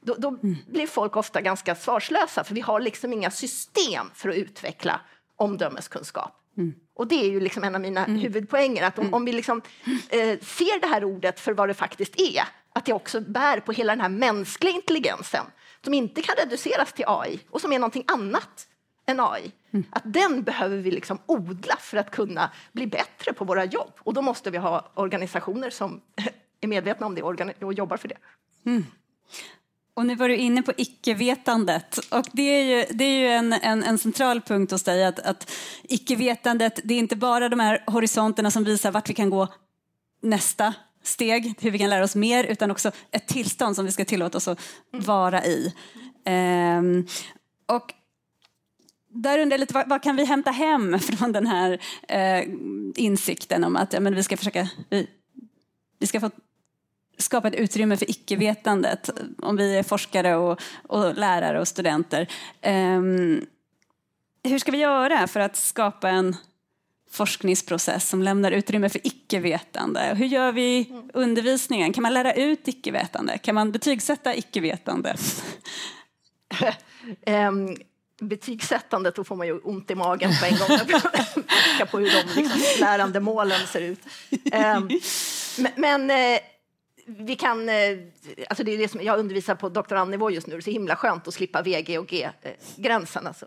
Då, 0.00 0.14
då 0.18 0.28
mm. 0.28 0.56
blir 0.66 0.86
folk 0.86 1.16
ofta 1.16 1.40
ganska 1.40 1.74
svarslösa 1.74 2.44
för 2.44 2.54
vi 2.54 2.60
har 2.60 2.80
liksom 2.80 3.12
inga 3.12 3.30
system 3.30 4.10
för 4.14 4.28
att 4.28 4.34
utveckla 4.34 5.00
omdömeskunskap. 5.36 6.32
Mm. 6.56 6.74
Och 6.94 7.06
det 7.06 7.14
är 7.14 7.30
ju 7.30 7.40
liksom 7.40 7.64
en 7.64 7.74
av 7.74 7.80
mina 7.80 8.04
mm. 8.04 8.20
huvudpoänger, 8.20 8.84
att 8.84 8.98
om, 8.98 9.04
mm. 9.04 9.14
om 9.14 9.24
vi 9.24 9.32
liksom, 9.32 9.62
eh, 10.08 10.38
ser 10.40 10.80
det 10.80 10.86
här 10.86 11.04
ordet 11.04 11.40
för 11.40 11.52
vad 11.52 11.68
det 11.68 11.74
faktiskt 11.74 12.20
är, 12.20 12.42
att 12.72 12.84
det 12.84 12.92
också 12.92 13.20
bär 13.20 13.60
på 13.60 13.72
hela 13.72 13.92
den 13.92 14.00
här 14.00 14.08
mänskliga 14.08 14.74
intelligensen 14.74 15.44
som 15.84 15.94
inte 15.94 16.22
kan 16.22 16.34
reduceras 16.36 16.92
till 16.92 17.04
AI 17.08 17.40
och 17.50 17.60
som 17.60 17.72
är 17.72 17.78
någonting 17.78 18.04
annat 18.06 18.66
än 19.06 19.20
AI. 19.20 19.52
Mm. 19.70 19.86
Att 19.90 20.02
den 20.04 20.42
behöver 20.42 20.76
vi 20.76 20.90
liksom 20.90 21.18
odla 21.26 21.76
för 21.76 21.96
att 21.96 22.10
kunna 22.10 22.50
bli 22.72 22.86
bättre 22.86 23.32
på 23.32 23.44
våra 23.44 23.64
jobb. 23.64 23.92
Och 23.98 24.14
då 24.14 24.22
måste 24.22 24.50
vi 24.50 24.58
ha 24.58 24.92
organisationer 24.94 25.70
som 25.70 26.00
är 26.60 26.68
medvetna 26.68 27.06
om 27.06 27.14
det 27.14 27.22
och 27.62 27.72
jobbar 27.72 27.96
för 27.96 28.08
det. 28.08 28.18
Mm. 28.66 28.86
Och 29.94 30.06
nu 30.06 30.14
var 30.14 30.28
du 30.28 30.36
inne 30.36 30.62
på 30.62 30.72
icke-vetandet 30.76 31.98
och 31.98 32.26
det 32.32 32.42
är 32.42 32.62
ju, 32.62 32.84
det 32.90 33.04
är 33.04 33.18
ju 33.18 33.28
en, 33.28 33.52
en, 33.52 33.82
en 33.82 33.98
central 33.98 34.40
punkt 34.40 34.70
hos 34.72 34.82
dig 34.82 35.04
att, 35.04 35.18
att 35.18 35.50
icke-vetandet, 35.82 36.80
det 36.84 36.94
är 36.94 36.98
inte 36.98 37.16
bara 37.16 37.48
de 37.48 37.60
här 37.60 37.84
horisonterna 37.86 38.50
som 38.50 38.64
visar 38.64 38.90
vart 38.90 39.08
vi 39.08 39.14
kan 39.14 39.30
gå 39.30 39.48
nästa 40.22 40.74
steg, 41.02 41.54
hur 41.60 41.70
vi 41.70 41.78
kan 41.78 41.90
lära 41.90 42.04
oss 42.04 42.16
mer, 42.16 42.44
utan 42.44 42.70
också 42.70 42.90
ett 43.10 43.26
tillstånd 43.26 43.76
som 43.76 43.84
vi 43.84 43.92
ska 43.92 44.04
tillåta 44.04 44.38
oss 44.38 44.48
att 44.48 44.60
vara 44.90 45.44
i. 45.44 45.74
Um, 46.26 47.06
och 47.66 47.94
där 49.08 49.38
undrar 49.38 49.54
jag 49.54 49.60
lite, 49.60 49.74
vad, 49.74 49.88
vad, 49.88 50.02
kan 50.02 50.16
vi 50.16 50.24
hämta 50.24 50.50
hem 50.50 50.98
från 51.00 51.32
den 51.32 51.46
här 51.46 51.72
uh, 52.12 52.54
insikten 52.96 53.64
om 53.64 53.76
att 53.76 53.92
ja, 53.92 54.00
men 54.00 54.14
vi 54.14 54.22
ska 54.22 54.36
försöka, 54.36 54.68
vi, 54.90 55.06
vi 55.98 56.06
ska 56.06 56.20
få 56.20 56.30
skapa 57.18 57.48
ett 57.48 57.54
utrymme 57.54 57.96
för 57.96 58.10
icke-vetandet, 58.10 59.10
om 59.38 59.56
vi 59.56 59.76
är 59.76 59.82
forskare 59.82 60.36
och, 60.36 60.60
och 60.82 61.14
lärare 61.14 61.60
och 61.60 61.68
studenter. 61.68 62.28
Um, 62.66 63.46
hur 64.42 64.58
ska 64.58 64.72
vi 64.72 64.78
göra 64.78 65.26
för 65.26 65.40
att 65.40 65.56
skapa 65.56 66.08
en 66.08 66.36
forskningsprocess 67.10 68.08
som 68.08 68.22
lämnar 68.22 68.52
utrymme 68.52 68.88
för 68.88 69.06
icke-vetande? 69.06 70.14
Hur 70.16 70.26
gör 70.26 70.52
vi 70.52 70.92
undervisningen? 71.14 71.92
Kan 71.92 72.02
man 72.02 72.14
lära 72.14 72.32
ut 72.32 72.68
icke-vetande? 72.68 73.38
Kan 73.38 73.54
man 73.54 73.72
betygsätta 73.72 74.34
icke-vetande? 74.34 75.16
um, 77.26 77.76
betygsättandet, 78.28 79.14
då 79.14 79.24
får 79.24 79.36
man 79.36 79.46
ju 79.46 79.58
ont 79.58 79.90
i 79.90 79.94
magen 79.94 80.30
på 80.40 80.46
en 80.46 80.58
gång. 80.58 80.78
på 81.90 81.98
hur 81.98 82.10
de 82.10 82.40
liksom, 82.40 82.60
lärandemålen 82.80 83.66
ser 83.66 83.80
ut. 83.80 84.00
Um, 84.52 85.00
men 85.76 86.10
uh, 86.10 86.40
vi 87.18 87.36
kan, 87.36 87.68
eh, 87.68 87.74
alltså 88.48 88.64
det 88.64 88.72
är 88.72 88.78
det 88.78 88.88
som, 88.88 89.00
jag 89.02 89.18
undervisar 89.18 89.54
på 89.54 89.68
doktorandnivå 89.68 90.30
just 90.30 90.46
nu, 90.46 90.54
det 90.54 90.58
är 90.58 90.62
så 90.62 90.70
himla 90.70 90.96
skönt 90.96 91.28
att 91.28 91.34
slippa 91.34 91.62
VG 91.62 91.98
och 91.98 92.06
G-gränsen. 92.06 93.22
Eh, 93.22 93.28
alltså, 93.28 93.46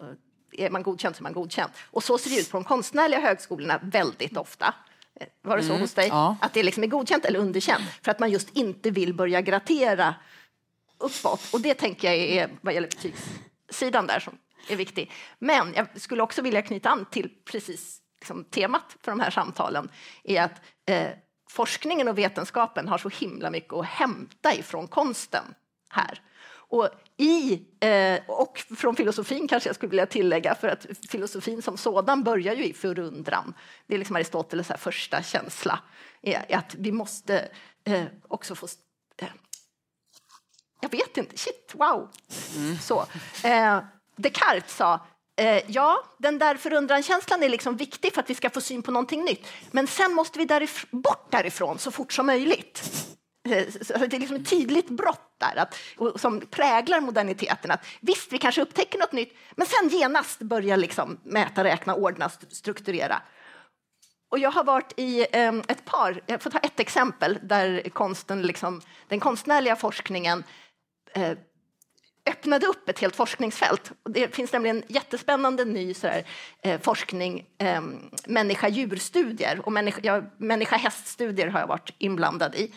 är 0.58 0.70
man 0.70 0.84
godkänd 0.84 1.16
så 1.16 1.22
är 1.22 1.24
man 1.24 1.34
godkänd. 1.34 1.72
Och 1.92 2.04
så 2.04 2.18
ser 2.18 2.30
det 2.30 2.36
ut 2.36 2.52
på 2.52 2.58
de 2.58 2.64
konstnärliga 2.64 3.20
högskolorna 3.20 3.80
väldigt 3.84 4.38
ofta. 4.38 4.74
Eh, 5.20 5.28
var 5.42 5.58
det 5.58 5.64
så 5.64 5.70
mm, 5.70 5.82
hos 5.82 5.94
dig? 5.94 6.08
Ja. 6.08 6.38
Att 6.42 6.54
det 6.54 6.64
liksom 6.64 6.84
är 6.84 6.88
godkänt 6.88 7.26
eller 7.26 7.40
underkänt 7.40 7.84
för 8.02 8.12
att 8.12 8.20
man 8.20 8.32
just 8.32 8.50
inte 8.58 8.92
vill 8.92 9.14
börja 9.14 9.42
gradera 9.42 10.16
uppåt. 10.98 11.54
Och 11.54 11.62
det 11.62 11.74
tänker 11.74 12.08
jag 12.12 12.18
är 12.18 12.50
vad 12.62 12.74
gäller 12.74 12.88
betygssidan 12.88 14.08
där 14.08 14.20
som 14.20 14.38
är 14.70 14.76
viktig. 14.76 15.12
Men 15.40 15.74
jag 15.74 16.02
skulle 16.02 16.24
också 16.24 16.42
vilja 16.42 16.62
knyta 16.62 16.90
an 16.90 17.06
till 17.12 17.30
precis 17.46 18.02
liksom, 18.20 18.44
temat 18.44 18.98
för 19.02 19.12
de 19.12 19.20
här 19.20 19.30
samtalen 19.30 19.90
är 20.24 20.42
att 20.42 20.62
eh, 20.86 21.10
forskningen 21.50 22.08
och 22.08 22.18
vetenskapen 22.18 22.88
har 22.88 22.98
så 22.98 23.10
himla 23.10 23.50
mycket 23.50 23.74
att 23.74 23.86
hämta 23.86 24.54
ifrån 24.54 24.88
konsten 24.88 25.44
här. 25.90 26.22
Och, 26.74 26.90
i, 27.18 27.62
eh, 27.80 28.20
och 28.28 28.64
från 28.78 28.96
filosofin 28.96 29.48
kanske 29.48 29.70
jag 29.70 29.76
skulle 29.76 29.90
vilja 29.90 30.06
tillägga, 30.06 30.56
för 30.56 30.68
att 30.68 30.86
filosofin 31.10 31.62
som 31.62 31.78
sådan 31.78 32.24
börjar 32.24 32.54
ju 32.54 32.66
i 32.66 32.74
förundran. 32.74 33.54
Det 33.88 33.94
är 33.94 33.98
liksom 33.98 34.16
Aristoteles 34.16 34.72
första 34.78 35.24
känsla, 35.24 35.80
är 36.22 36.56
att 36.58 36.76
vi 36.76 36.92
måste 36.92 37.50
eh, 37.84 38.04
också 38.28 38.56
få... 38.56 38.68
Eh, 39.18 39.28
jag 40.82 40.90
vet 40.92 41.18
inte, 41.18 41.38
shit, 41.38 41.72
wow! 41.74 42.10
Mm. 42.56 42.78
Så, 42.78 43.06
eh, 43.44 43.80
Descartes 44.16 44.76
sa 44.76 45.06
Eh, 45.36 45.62
ja, 45.68 46.04
den 46.18 46.40
där 46.40 46.56
förundrankänslan 46.56 47.44
är 47.44 47.50
liksom 47.50 47.78
viktig 47.78 48.14
för 48.14 48.22
att 48.22 48.30
vi 48.30 48.36
ska 48.36 48.50
få 48.50 48.62
syn 48.62 48.82
på 48.82 48.92
någonting 48.92 49.24
nytt. 49.24 49.48
Men 49.72 49.88
sen 49.88 50.14
måste 50.14 50.40
vi 50.40 50.46
därif 50.46 50.86
bort 50.92 51.32
därifrån 51.32 51.80
så 51.80 51.92
fort 51.92 52.14
som 52.14 52.26
möjligt. 52.26 52.84
Eh, 53.50 53.66
det 54.08 54.16
är 54.16 54.20
liksom 54.20 54.36
ett 54.36 54.50
tydligt 54.50 54.90
brott 54.90 55.36
där 55.38 55.56
att, 55.58 55.76
som 56.22 56.42
präglar 56.42 57.02
moderniteten. 57.02 57.72
Att 57.72 57.86
visst, 58.00 58.34
vi 58.34 58.38
kanske 58.38 58.62
upptäcker 58.62 59.00
något 59.00 59.12
nytt, 59.12 59.34
men 59.56 59.68
sen 59.68 59.90
genast 59.90 60.40
börjar 60.40 60.78
liksom 60.78 61.20
mäta, 61.24 61.64
räkna, 61.64 61.96
ordna, 61.96 62.30
strukturera. 62.30 63.22
Och 64.30 64.40
jag 64.40 64.52
har 64.52 64.64
varit 64.64 64.94
i 64.98 65.26
ehm, 65.32 65.64
ett 65.68 65.86
par, 65.86 66.22
jag 66.26 66.42
får 66.42 66.50
ta 66.50 66.58
ett 66.58 66.80
exempel 66.80 67.40
där 67.42 67.90
konsten, 67.90 68.42
liksom, 68.42 68.82
den 69.08 69.20
konstnärliga 69.20 69.76
forskningen 69.76 70.44
eh, 71.14 71.38
öppnade 72.30 72.66
upp 72.66 72.90
ett 72.90 73.00
helt 73.00 73.16
forskningsfält. 73.16 73.92
Det 74.10 74.36
finns 74.36 74.54
nämligen 74.54 74.84
jättespännande 74.88 75.66
ny 75.66 75.94
sådär, 75.94 76.24
eh, 76.64 76.82
forskning, 76.82 77.46
eh, 77.58 77.82
människa-djurstudier 78.26 79.62
och 79.66 79.74
människa-häststudier 80.38 81.48
har 81.48 81.60
jag 81.60 81.68
varit 81.68 81.94
inblandad 81.98 82.56
i. 82.56 82.74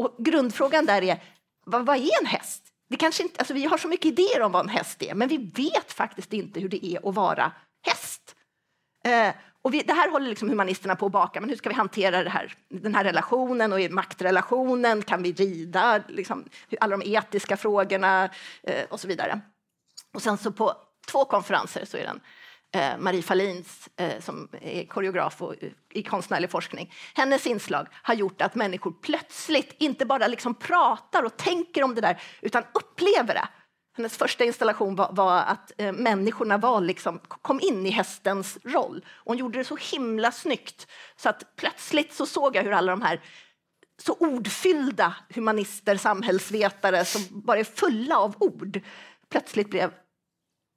Och 0.00 0.14
grundfrågan 0.18 0.86
där 0.86 1.02
är, 1.02 1.22
vad, 1.64 1.86
vad 1.86 1.96
är 1.96 2.20
en 2.20 2.26
häst? 2.26 2.62
Det 2.88 2.96
kanske 2.96 3.22
inte, 3.22 3.38
alltså 3.38 3.54
vi 3.54 3.64
har 3.64 3.78
så 3.78 3.88
mycket 3.88 4.06
idéer 4.06 4.42
om 4.42 4.52
vad 4.52 4.62
en 4.62 4.68
häst 4.68 5.02
är, 5.02 5.14
men 5.14 5.28
vi 5.28 5.36
vet 5.36 5.92
faktiskt 5.92 6.32
inte 6.32 6.60
hur 6.60 6.68
det 6.68 6.86
är 6.86 7.08
att 7.08 7.14
vara 7.14 7.52
häst. 7.86 8.36
Eh, 9.04 9.34
och 9.62 9.74
vi, 9.74 9.82
det 9.82 9.92
här 9.92 10.10
håller 10.10 10.28
liksom 10.28 10.48
humanisterna 10.48 10.96
på 10.96 11.06
att 11.06 11.12
baka, 11.12 11.40
men 11.40 11.48
hur 11.48 11.56
ska 11.56 11.68
vi 11.68 11.74
hantera 11.74 12.24
det 12.24 12.30
här, 12.30 12.54
den 12.68 12.94
här 12.94 13.04
relationen 13.04 13.72
och 13.72 13.90
maktrelationen? 13.90 15.02
Kan 15.02 15.22
vi 15.22 15.32
rida? 15.32 16.02
Liksom, 16.08 16.44
alla 16.80 16.96
de 16.96 17.16
etiska 17.16 17.56
frågorna 17.56 18.30
eh, 18.62 18.84
och 18.90 19.00
så 19.00 19.08
vidare. 19.08 19.40
Och 20.14 20.22
sen 20.22 20.38
så 20.38 20.52
på 20.52 20.74
två 21.10 21.24
konferenser 21.24 21.84
så 21.84 21.96
är 21.96 22.04
den 22.04 22.20
Eh, 22.72 22.98
Marie 22.98 23.22
Fallins, 23.22 23.88
eh, 23.96 24.20
som 24.20 24.48
är 24.60 24.84
koreograf 24.84 25.42
och, 25.42 25.62
eh, 25.62 25.70
i 25.90 26.02
konstnärlig 26.02 26.50
forskning. 26.50 26.92
Hennes 27.14 27.46
inslag 27.46 27.86
har 28.02 28.14
gjort 28.14 28.42
att 28.42 28.54
människor 28.54 28.92
plötsligt 29.02 29.74
inte 29.78 30.06
bara 30.06 30.26
liksom 30.26 30.54
pratar 30.54 31.22
och 31.22 31.36
tänker 31.36 31.82
om 31.82 31.94
det 31.94 32.00
där, 32.00 32.22
utan 32.40 32.62
upplever 32.74 33.34
det. 33.34 33.48
Hennes 33.96 34.16
första 34.16 34.44
installation 34.44 34.96
var, 34.96 35.12
var 35.12 35.38
att 35.38 35.72
eh, 35.78 35.92
människorna 35.92 36.58
var 36.58 36.80
liksom, 36.80 37.18
kom 37.18 37.60
in 37.60 37.86
i 37.86 37.90
hästens 37.90 38.58
roll. 38.64 39.04
hon 39.24 39.36
gjorde 39.36 39.58
det 39.58 39.64
så 39.64 39.76
himla 39.76 40.32
snyggt 40.32 40.86
så 41.16 41.28
att 41.28 41.56
plötsligt 41.56 42.14
så 42.14 42.26
såg 42.26 42.56
jag 42.56 42.62
hur 42.62 42.72
alla 42.72 42.92
de 42.92 43.02
här 43.02 43.20
så 44.02 44.16
ordfyllda 44.20 45.14
humanister, 45.34 45.96
samhällsvetare 45.96 47.04
som 47.04 47.22
bara 47.30 47.58
är 47.58 47.64
fulla 47.64 48.18
av 48.18 48.34
ord 48.38 48.80
plötsligt 49.30 49.70
blev 49.70 49.92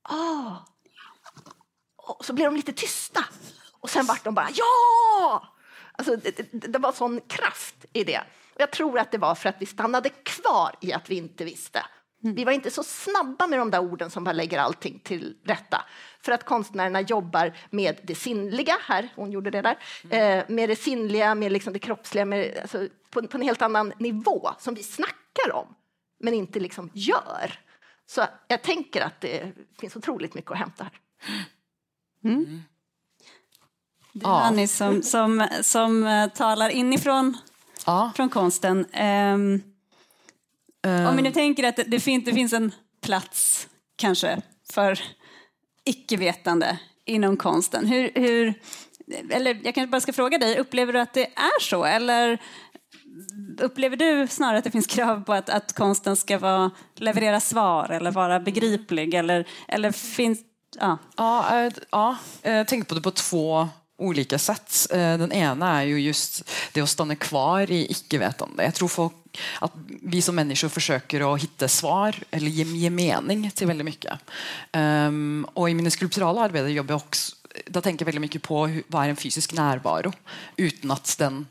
ah. 0.10 0.73
Och 2.04 2.26
så 2.26 2.34
blev 2.34 2.46
de 2.46 2.56
lite 2.56 2.74
tysta. 2.74 3.26
Och 3.80 3.90
sen 3.90 4.06
vart 4.06 4.24
de 4.24 4.34
bara 4.34 4.50
ja! 4.54 5.44
Alltså, 5.92 6.16
det, 6.16 6.52
det, 6.52 6.80
var 6.80 6.92
sån 6.92 7.22
kraft 7.22 7.86
i 7.94 8.04
det. 8.04 8.20
Och 8.54 8.62
jag 8.62 8.72
tror 8.72 9.00
att 9.00 9.12
det 9.12 9.18
var 9.18 9.36
för 9.36 9.50
att 9.50 9.56
vi 9.60 9.66
stannade 9.66 10.10
kvar 10.10 10.76
i 10.82 10.94
att 10.94 11.10
vi 11.10 11.16
inte 11.16 11.46
visste. 11.46 11.86
Mm. 12.24 12.36
Vi 12.36 12.44
var 12.44 12.52
inte 12.52 12.72
så 12.72 12.84
snabba 12.84 13.48
med 13.48 13.60
de 13.60 13.72
där 13.72 13.80
orden 13.80 14.10
som 14.10 14.24
bara 14.24 14.32
lägger 14.32 14.60
allting 14.60 15.00
till 15.00 15.38
rätta. 15.44 15.86
För 16.22 16.32
att 16.32 16.46
konstnärerna 16.46 17.02
jobbar 17.02 17.58
med 17.70 18.00
det 18.04 18.16
sinnliga, 18.16 18.78
här, 18.82 19.10
hon 19.16 19.32
gjorde 19.32 19.50
det 19.50 19.62
där, 19.62 19.78
mm. 20.04 20.40
eh, 20.40 20.46
med 20.48 20.70
det 20.70 20.76
sinnliga, 20.76 21.36
med 21.36 21.52
liksom 21.52 21.74
det 21.74 21.80
kroppsliga, 21.80 22.26
med, 22.26 22.58
alltså, 22.62 22.88
på, 23.10 23.28
på, 23.28 23.38
en 23.38 23.44
helt 23.44 23.62
annan 23.62 23.94
nivå 23.98 24.50
som 24.60 24.74
vi 24.74 24.84
snackar 24.84 25.52
om, 25.54 25.76
men 26.20 26.34
inte 26.34 26.60
liksom 26.60 26.90
gör. 26.94 27.60
Så 28.06 28.26
jag 28.48 28.62
tänker 28.62 29.02
att 29.02 29.22
det 29.22 29.52
finns 29.80 29.96
otroligt 29.96 30.34
mycket 30.34 30.52
att 30.52 30.58
hämta 30.58 30.84
här. 30.84 31.00
Mm. 32.24 32.38
mm. 32.38 32.64
Det 34.14 34.26
är 34.26 34.30
ja. 34.30 34.42
Annie 34.42 34.68
som, 34.68 35.04
som, 35.04 35.48
som 35.62 36.04
uh, 36.04 36.28
talar 36.28 36.70
inifrån 36.70 37.38
ja. 37.86 38.12
från 38.16 38.30
konsten. 38.30 38.86
Um, 38.96 39.74
Um. 40.88 41.08
Om 41.08 41.16
vi 41.16 41.22
nu 41.22 41.32
tänker 41.32 41.64
att 41.64 41.76
det, 41.76 41.84
det, 41.84 42.00
finns, 42.00 42.26
det 42.26 42.34
finns 42.34 42.54
en 42.54 42.72
plats, 43.02 43.68
kanske, 43.96 44.42
för 44.74 45.00
icke-vetande 45.86 46.80
inom 47.06 47.38
konsten. 47.38 47.86
Hur, 47.88 48.12
hur, 48.16 48.54
eller 49.30 49.60
jag 49.64 49.76
kanske 49.76 49.88
bara 49.88 50.02
ska 50.02 50.14
fråga 50.14 50.38
dig, 50.38 50.58
upplever 50.58 50.94
du 50.94 51.00
att 51.00 51.14
det 51.14 51.26
är 51.26 51.62
så? 51.62 51.86
Eller 51.86 52.38
upplever 53.60 53.98
du 53.98 54.28
snarare 54.28 54.58
att 54.58 54.64
det 54.64 54.72
finns 54.72 54.88
krav 54.88 55.24
på 55.24 55.34
att, 55.34 55.50
att 55.50 55.74
konsten 55.74 56.16
ska 56.16 56.40
vara, 56.40 56.72
leverera 56.96 57.40
svar 57.40 57.90
eller 57.90 58.12
vara 58.12 58.40
begriplig? 58.40 59.14
Eller, 59.14 59.48
eller 59.68 59.92
finns... 59.92 60.40
Ja. 60.80 60.98
Ja, 61.18 61.66
eh, 61.66 61.74
ja, 61.90 62.18
eh, 62.42 62.54
jag 62.54 62.68
tänker 62.68 62.88
på 62.88 62.96
det 62.96 63.02
på 63.02 63.12
två 63.12 63.70
olika 63.98 64.40
sätt. 64.40 64.88
Eh, 64.92 65.18
den 65.18 65.32
ena 65.32 65.82
är 65.82 65.86
ju 65.86 66.00
just 66.00 66.50
det 66.72 66.82
att 66.82 66.90
stanna 66.90 67.16
kvar 67.16 67.72
i 67.72 67.92
icke-vetande. 67.92 68.64
Jag 68.64 68.74
tror 68.74 68.88
folk, 68.88 69.14
att 69.60 69.72
vi 70.02 70.22
som 70.22 70.36
människor 70.36 70.70
försöker 70.70 71.34
att 71.34 71.42
hitta 71.42 71.68
svar 71.68 72.16
eller 72.32 72.48
ge, 72.48 72.64
ge 72.64 72.90
mening 72.90 73.52
till 73.52 73.68
väldigt 73.68 73.86
mycket. 73.86 74.14
Um, 74.74 75.48
och 75.54 75.70
i 75.70 75.74
mina 75.74 75.90
skulpturala 75.90 76.42
arbeten 76.42 76.74
jobbar 76.74 76.94
jag 76.94 76.98
också 76.98 77.36
då 77.66 77.82
tänker 77.82 78.04
jag 78.04 78.06
väldigt 78.06 78.22
mycket 78.22 78.42
på 78.42 78.82
vad 78.88 79.06
är 79.06 79.10
en 79.10 79.16
fysisk 79.16 79.54
närvaro 79.54 80.14
utan 80.58 80.92
att 80.92 81.16
den 81.18 81.48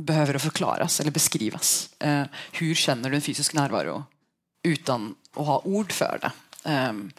behöver 0.00 0.38
förklaras 0.38 1.00
eller 1.00 1.10
beskrivas. 1.10 1.88
Uh, 2.04 2.24
hur 2.52 2.74
känner 2.74 3.10
du 3.10 3.16
en 3.16 3.22
fysisk 3.22 3.54
närvaro 3.54 4.04
utan 4.62 5.14
att 5.36 5.46
ha 5.46 5.62
ord 5.64 5.92
för 5.92 6.18
det? 6.22 6.32
Um, 6.88 7.12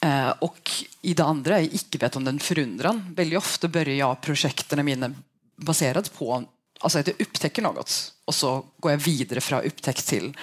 Eh, 0.00 0.30
och 0.30 0.70
i 1.02 1.14
det 1.14 1.24
andra, 1.24 1.58
är 1.58 1.74
icke-vetande 1.74 2.38
förundran, 2.38 3.14
väldigt 3.16 3.38
ofta 3.38 3.68
börjar 3.68 3.94
jag 3.94 4.20
projekten 4.20 4.84
mina 4.84 5.14
baserat 5.56 6.14
på 6.14 6.44
alltså 6.80 6.98
att 6.98 7.06
jag 7.06 7.20
upptäcker 7.20 7.62
något 7.62 8.14
och 8.24 8.34
så 8.34 8.64
går 8.76 8.92
jag 8.92 8.98
vidare 8.98 9.40
från 9.40 9.62
upptäckt 9.62 10.06
till 10.06 10.36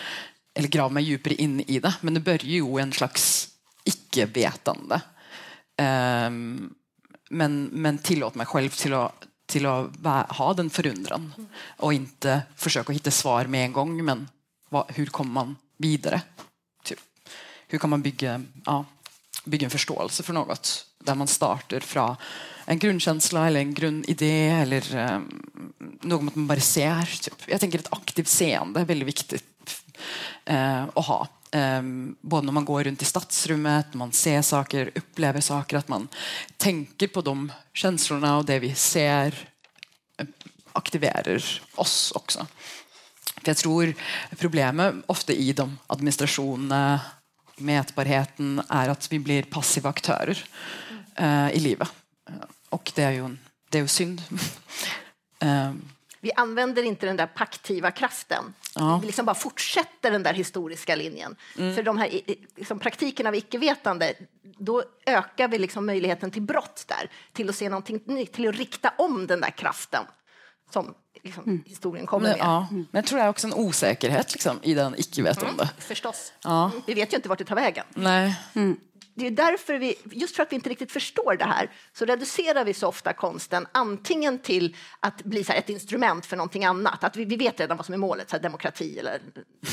eller 0.53 0.68
graver 0.68 0.93
mig 0.93 1.03
djupare 1.03 1.34
in 1.34 1.62
i 1.62 1.80
det. 1.80 1.93
Men 2.01 2.14
det 2.14 2.20
börjar 2.20 2.43
ju 2.43 2.80
en 2.80 2.93
slags 2.93 3.49
icke-vetande. 3.84 5.01
Eh, 5.78 6.30
men, 7.30 7.70
men 7.72 7.97
tillåt 7.97 8.36
mig 8.36 8.45
själv 8.45 8.70
till 8.70 8.93
att, 8.93 9.28
till 9.45 9.66
att 9.66 10.32
ha 10.32 10.53
den 10.53 10.70
förundran 10.70 11.34
och 11.78 11.93
inte 11.93 12.41
försöka 12.55 12.93
hitta 12.93 13.12
svar 13.12 13.45
med 13.45 13.66
en 13.66 13.74
gång. 13.74 14.05
Men 14.05 14.30
vad, 14.70 14.86
hur 14.88 15.05
kommer 15.05 15.32
man 15.32 15.55
vidare? 15.78 16.22
Typ. 16.84 16.99
Hur 17.68 17.80
kan 17.80 17.89
man 17.89 18.01
bygga 18.01 18.43
ja, 18.66 18.86
bygga 19.47 19.65
en 19.65 19.71
förståelse 19.71 20.23
för 20.23 20.33
något 20.33 20.85
där 20.99 21.15
man 21.15 21.27
startar 21.27 21.79
från 21.79 22.15
en 22.65 22.79
grundkänsla 22.79 23.47
eller 23.47 23.59
en 23.59 23.73
grundidé 23.73 24.49
eller 24.49 25.13
um, 25.13 25.43
något 26.01 26.35
man 26.35 26.47
bara 26.47 26.59
ser. 26.59 27.19
Typ. 27.21 27.33
Jag 27.47 27.59
tänker 27.59 27.79
ett 27.79 27.93
aktivt 27.93 28.27
seende 28.27 28.79
är 28.79 28.85
väldigt 28.85 29.07
viktigt 29.07 29.43
uh, 30.49 30.83
att 30.83 31.05
ha. 31.05 31.27
Um, 31.51 32.15
både 32.21 32.45
när 32.45 32.53
man 32.53 32.65
går 32.65 32.83
runt 32.83 33.01
i 33.01 33.05
stadsrummet, 33.05 33.85
när 33.91 33.97
man 33.97 34.11
ser 34.11 34.41
saker, 34.41 34.91
upplever 34.95 35.41
saker, 35.41 35.77
att 35.77 35.87
man 35.87 36.07
tänker 36.57 37.07
på 37.07 37.21
de 37.21 37.51
känslorna 37.73 38.37
och 38.37 38.45
det 38.45 38.59
vi 38.59 38.75
ser 38.75 39.49
eh, 40.17 40.25
aktiverar 40.73 41.61
oss 41.75 42.11
också. 42.15 42.47
För 43.41 43.49
jag 43.49 43.57
tror 43.57 43.93
problemet 44.37 44.95
ofta 45.05 45.33
i 45.33 45.53
de 45.53 45.77
administrationerna, 45.87 46.99
mätbarheten, 47.58 48.62
är 48.70 48.89
att 48.89 49.12
vi 49.12 49.20
blir 49.20 49.43
passiva 49.43 49.89
aktörer 49.89 50.43
uh, 51.22 51.51
i 51.51 51.60
livet. 51.60 51.89
Och 52.70 52.91
det 52.95 53.03
är 53.03 53.12
ju, 53.12 53.38
det 53.70 53.78
är 53.78 53.82
ju 53.82 53.88
synd. 53.88 54.22
um. 55.39 55.89
Vi 56.20 56.32
använder 56.36 56.84
inte 56.84 57.05
den 57.05 57.16
där 57.18 57.28
paktiva 57.28 57.91
kraften. 57.91 58.53
Ja. 58.76 58.97
Vi 59.01 59.05
liksom 59.08 59.26
bara 59.26 59.36
fortsätter 59.36 60.12
den 60.12 60.24
där 60.24 60.34
historiska 60.34 60.95
linjen. 60.95 61.36
Mm. 61.58 61.76
För 61.76 61.84
de 61.84 61.97
här 61.97 62.22
liksom, 62.55 62.80
praktiken 62.80 63.28
av 63.28 63.36
icke-vetande, 63.36 64.14
då 64.58 64.84
ökar 65.05 65.47
vi 65.47 65.60
liksom 65.60 65.86
möjligheten 65.86 66.32
till 66.32 66.41
brott 66.41 66.86
där, 66.88 67.12
till 67.34 67.49
att 67.49 67.55
se 67.55 67.70
någonting 67.70 68.01
nytt, 68.05 68.34
till 68.34 68.49
att 68.49 68.55
rikta 68.55 68.93
om 68.97 69.28
den 69.28 69.41
där 69.41 69.49
kraften 69.49 70.03
som 70.74 70.93
liksom, 71.24 71.43
mm. 71.43 71.63
historien 71.65 72.05
kommer 72.05 72.28
med. 72.30 72.38
Men, 72.38 72.47
ja. 72.47 72.68
men 72.72 72.88
jag 72.91 73.05
tror 73.05 73.20
det 73.20 73.26
är 73.26 73.30
också 73.30 73.47
en 73.47 73.53
osäkerhet 73.53 74.34
liksom, 74.34 74.59
i 74.63 74.74
den 74.74 74.95
icke-vetande. 74.97 75.63
Mm, 75.63 75.68
förstås. 75.78 76.34
Ja. 76.43 76.72
Vi 76.88 76.93
vet 76.93 77.13
ju 77.13 77.15
inte 77.15 77.30
vart 77.30 77.38
det 77.38 77.45
tar 77.45 77.55
vägen. 77.55 77.86
Nej. 77.93 78.39
Mm 78.53 78.78
det 79.18 79.28
är 79.28 79.32
därför 79.32 79.74
vi, 79.74 79.95
just 80.11 80.36
för 80.36 80.43
att 80.43 80.51
vi 80.51 80.55
inte 80.55 80.70
riktigt 80.70 80.91
förstår 80.91 81.36
det 81.36 81.45
här, 81.45 81.72
så 81.93 82.05
reducerar 82.05 82.65
vi 82.65 82.74
så 82.74 82.88
ofta 82.88 83.13
konsten 83.13 83.68
antingen 83.72 84.39
till 84.39 84.76
att 84.99 85.24
bli 85.24 85.43
så 85.43 85.53
ett 85.53 85.70
instrument 85.70 86.26
för 86.26 86.38
någonting 86.38 86.65
annat. 86.65 87.03
Att 87.03 87.15
vi, 87.15 87.26
vi 87.26 87.36
vet 87.36 87.59
redan 87.59 87.78
vad 87.78 87.86
som 87.86 87.93
är 87.93 87.97
målet, 87.97 88.30
så 88.30 88.38
demokrati 88.38 88.99
eller 88.99 89.22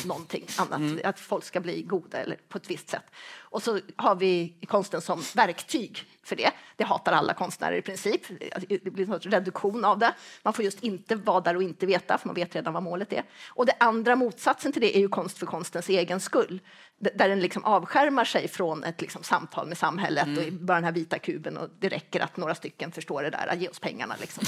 någonting 0.05 0.47
annat. 0.59 0.79
Mm. 0.79 1.01
Att 1.05 1.21
folk 1.21 1.45
ska 1.45 1.61
bli 1.61 1.83
goda 1.83 2.19
eller 2.19 2.37
på 2.49 2.59
ett 2.59 2.71
visst 2.71 2.89
sätt. 2.89 3.05
Och 3.39 3.63
så 3.63 3.81
har 3.97 4.15
vi 4.15 4.55
konsten 4.69 5.01
som 5.01 5.23
verktyg 5.35 6.07
för 6.23 6.37
det. 6.37 6.51
Det 6.77 6.85
hatar 6.85 7.13
alla 7.13 7.35
konstnärer 7.35 7.77
i 7.77 7.83
princip. 7.83 8.21
Det 8.69 8.91
blir 8.93 9.13
en 9.13 9.21
reduktion 9.21 9.85
av 9.85 9.99
det. 9.99 10.15
Man 10.43 10.53
får 10.53 10.65
just 10.65 10.83
inte 10.83 11.15
vara 11.15 11.41
där 11.41 11.57
och 11.57 11.63
inte 11.63 11.87
veta, 11.87 12.19
för 12.19 12.29
man 12.29 12.35
vet 12.35 12.55
redan 12.55 12.73
vad 12.73 12.83
målet 12.83 13.13
är. 13.13 13.25
Och 13.49 13.67
det 13.67 13.77
andra 13.81 14.17
motsatsen 14.17 14.73
till 14.73 14.83
det 14.83 14.97
är 14.97 15.01
ju 15.01 15.09
konst 15.09 15.39
för 15.39 15.47
konstens 15.47 15.89
egen 15.89 16.21
skull 16.21 16.61
där 17.01 17.29
den 17.29 17.41
liksom 17.41 17.65
avskärmar 17.65 18.25
sig 18.25 18.49
från 18.49 18.85
ett 18.85 19.01
liksom 19.01 19.23
samtal 19.23 19.69
med 19.69 19.79
samhället 19.79 20.27
mm. 20.27 20.47
och 20.47 20.53
bara 20.53 20.75
den 20.75 20.85
här 20.85 20.93
vita 20.93 21.19
kuben 21.19 21.57
och 21.57 21.69
det 21.79 21.89
räcker 21.89 22.21
att 22.21 22.37
några 22.37 22.55
stycken 22.55 22.93
förstår 22.93 23.23
det 23.23 23.31
där, 23.31 23.57
ge 23.57 23.69
oss 23.69 23.79
pengarna 23.79 24.17
liksom. 24.21 24.45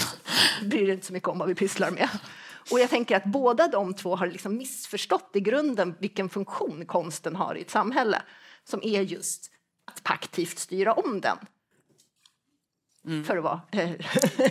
Bryr 0.62 0.90
inte 0.90 1.06
så 1.06 1.12
mycket 1.12 1.28
om 1.28 1.38
vad 1.38 1.48
vi 1.48 1.54
pysslar 1.54 1.90
med. 1.90 2.08
Och 2.70 2.80
jag 2.80 2.90
tänker 2.90 3.16
att 3.16 3.24
båda 3.24 3.68
de 3.68 3.94
två 3.94 4.16
har 4.16 4.26
liksom 4.26 4.56
missförstått 4.56 5.30
i 5.34 5.40
grunden 5.40 5.94
vilken 5.98 6.28
funktion 6.28 6.86
konsten 6.86 7.36
har 7.36 7.54
i 7.54 7.60
ett 7.60 7.70
samhälle 7.70 8.22
som 8.64 8.80
är 8.82 9.00
just 9.00 9.50
att 9.84 10.02
paktivt 10.02 10.58
styra 10.58 10.92
om 10.92 11.20
den. 11.20 11.38
Mm. 13.06 13.24
För 13.24 13.36
att 13.36 13.44
vara 13.44 13.60
eh, 13.72 13.90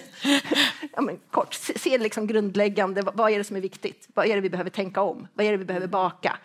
ja, 0.96 1.02
men 1.02 1.20
kort, 1.32 1.54
se, 1.54 1.80
se 1.80 1.98
liksom 1.98 2.28
grundläggande, 2.28 3.02
vad 3.02 3.32
är 3.32 3.38
det 3.38 3.43
som 3.43 3.56
är 3.56 3.62
viktigt? 3.62 4.08
Vad 4.14 4.26
är 4.26 4.36
det 4.36 4.41
vi 4.41 4.50
behöver 4.50 4.70
tänka 4.70 5.02
om? 5.02 5.28
Vad 5.34 5.46
är 5.46 5.52
det 5.52 5.58
vi 5.58 5.66
behöver 5.66 5.88
baka? 5.88 6.38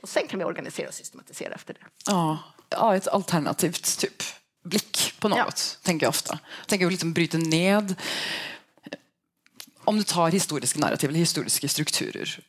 Och 0.00 0.08
sen 0.08 0.28
kan 0.28 0.38
vi 0.38 0.44
organisera 0.44 0.88
och 0.88 0.94
systematisera 0.94 1.54
efter 1.54 1.74
det. 1.74 1.80
Ja, 2.06 2.38
ja 2.68 2.96
ett 2.96 3.08
alternativt 3.08 3.98
typ 3.98 4.22
blick 4.64 5.14
på 5.18 5.28
något, 5.28 5.38
ja. 5.38 5.52
tänker 5.82 6.06
jag 6.06 6.10
ofta. 6.10 6.38
Jag 6.60 6.68
tänker 6.68 6.86
att 6.86 6.92
liksom 6.92 7.12
bryta 7.12 7.38
ned 7.38 7.94
om 9.88 9.96
du 9.96 10.02
tar 10.02 10.30
historiska 10.30 10.80
narrativ 10.80 11.10
eller 11.10 11.18
historiska 11.18 11.68
strukturer, 11.68 12.40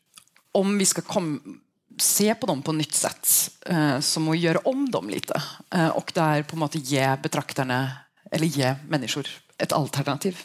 om 0.52 0.78
vi 0.78 0.86
ska 0.86 1.02
kom, 1.02 1.60
se 1.98 2.36
på 2.36 2.48
dem 2.48 2.62
på 2.62 2.72
nytt 2.72 2.94
sätt, 2.94 3.52
så 4.00 4.20
må 4.20 4.32
vi 4.32 4.38
göra 4.38 4.60
om 4.60 4.92
dem 4.92 5.10
lite. 5.10 5.42
Eh, 5.74 5.88
och 5.88 6.12
där 6.16 6.44
på 6.44 6.56
något 6.56 6.76
ge 6.76 7.18
betraktarna, 7.24 7.92
eller 8.32 8.46
ge 8.46 8.76
människor 8.88 9.28
ett 9.58 9.72
alternativ 9.72 10.38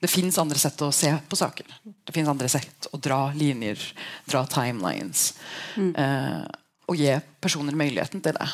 det 0.00 0.08
finns 0.08 0.38
andra 0.38 0.56
sätt 0.56 0.82
att 0.82 0.94
se 0.94 1.16
på 1.28 1.36
saker. 1.36 1.66
Det 2.04 2.12
finns 2.12 2.28
andra 2.28 2.48
sätt 2.48 2.86
att 2.92 3.02
dra 3.02 3.32
linjer, 3.32 3.94
dra 4.24 4.46
timelines 4.46 5.40
mm. 5.76 5.94
eh, 5.96 6.42
och 6.86 6.96
ge 6.96 7.20
personer 7.40 7.72
möjligheten 7.72 8.20
till 8.20 8.32
det. 8.32 8.48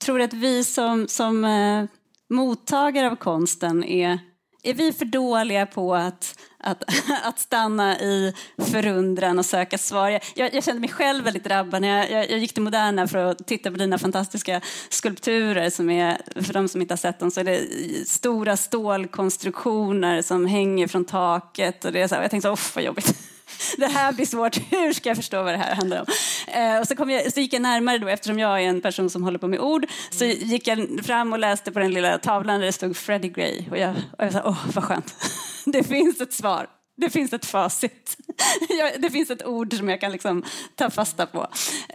Tror 0.00 0.20
att 0.20 0.32
vi 0.32 0.64
som, 0.64 1.08
som 1.08 1.44
eh, 1.44 1.84
mottagare 2.28 3.10
av 3.10 3.16
konsten 3.16 3.84
är 3.84 4.18
är 4.62 4.74
vi 4.74 4.92
för 4.92 5.04
dåliga 5.04 5.66
på 5.66 5.94
att, 5.94 6.38
att, 6.58 6.84
att 7.24 7.38
stanna 7.38 8.00
i 8.00 8.34
förundran 8.58 9.38
och 9.38 9.46
söka 9.46 9.78
svar? 9.78 10.20
Jag, 10.34 10.54
jag 10.54 10.64
kände 10.64 10.80
mig 10.80 10.90
själv 10.90 11.24
väldigt 11.24 11.44
drabbad 11.44 11.82
när 11.82 11.98
jag, 11.98 12.10
jag, 12.10 12.30
jag, 12.30 12.38
gick 12.38 12.52
till 12.52 12.62
Moderna 12.62 13.08
för 13.08 13.18
att 13.18 13.46
titta 13.46 13.70
på 13.70 13.76
dina 13.76 13.98
fantastiska 13.98 14.60
skulpturer. 14.88 15.70
Som 15.70 15.90
är, 15.90 16.42
för 16.42 16.52
de 16.52 16.68
som 16.68 16.80
inte 16.80 16.92
har 16.92 16.96
sett 16.98 17.18
dem 17.18 17.30
så 17.30 17.40
är 17.40 17.44
det 17.44 17.66
stora 18.08 18.56
stålkonstruktioner 18.56 20.22
som 20.22 20.46
hänger 20.46 20.86
från 20.86 21.04
taket. 21.04 21.84
Och 21.84 21.92
det 21.92 22.02
är 22.02 22.08
så 22.08 22.14
här, 22.14 22.22
jag 22.22 22.30
tänkte, 22.30 22.50
åh 22.50 22.58
vad 22.74 22.84
jobbigt 22.84 23.29
det 23.76 23.86
här 23.86 24.12
blir 24.12 24.26
svårt, 24.26 24.56
hur 24.70 24.92
ska 24.92 25.08
jag 25.08 25.16
förstå 25.16 25.42
vad 25.42 25.54
det 25.54 25.58
här 25.58 25.74
handlar 25.74 26.00
om? 26.00 26.06
Eh, 26.48 26.80
och 26.80 26.88
så, 26.88 26.96
kom 26.96 27.10
jag, 27.10 27.32
så 27.32 27.40
gick 27.40 27.52
jag 27.52 27.62
närmare 27.62 27.98
då, 27.98 28.08
eftersom 28.08 28.38
jag 28.38 28.62
är 28.62 28.68
en 28.68 28.80
person 28.80 29.10
som 29.10 29.22
håller 29.22 29.38
på 29.38 29.48
med 29.48 29.60
ord, 29.60 29.86
så 30.10 30.24
gick 30.24 30.66
jag 30.66 31.04
fram 31.04 31.32
och 31.32 31.38
läste 31.38 31.72
på 31.72 31.78
den 31.78 31.90
lilla 31.90 32.18
tavlan 32.18 32.60
där 32.60 32.66
det 32.66 32.72
stod 32.72 32.96
Freddie 32.96 33.28
Gray 33.28 33.64
och 33.70 33.78
jag, 33.78 33.90
och 34.18 34.24
jag 34.24 34.32
sa, 34.32 34.42
åh 34.44 34.66
vad 34.74 34.84
skönt, 34.84 35.14
det 35.64 35.84
finns 35.84 36.20
ett 36.20 36.32
svar. 36.32 36.66
Det 36.96 37.10
finns 37.10 37.32
ett 37.32 37.46
facit. 37.46 38.16
det 38.98 39.10
finns 39.10 39.30
ett 39.30 39.46
ord 39.46 39.74
som 39.74 39.88
jag 39.88 40.00
kan 40.00 40.12
liksom 40.12 40.44
ta 40.74 40.90
fasta 40.90 41.26
på. 41.26 41.48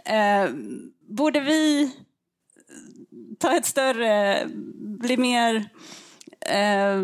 Eh, 0.04 0.50
borde 1.08 1.40
vi 1.40 1.90
ta 3.38 3.56
ett 3.56 3.66
större, 3.66 4.42
bli 4.98 5.16
mer 5.16 5.68
eh, 6.40 7.00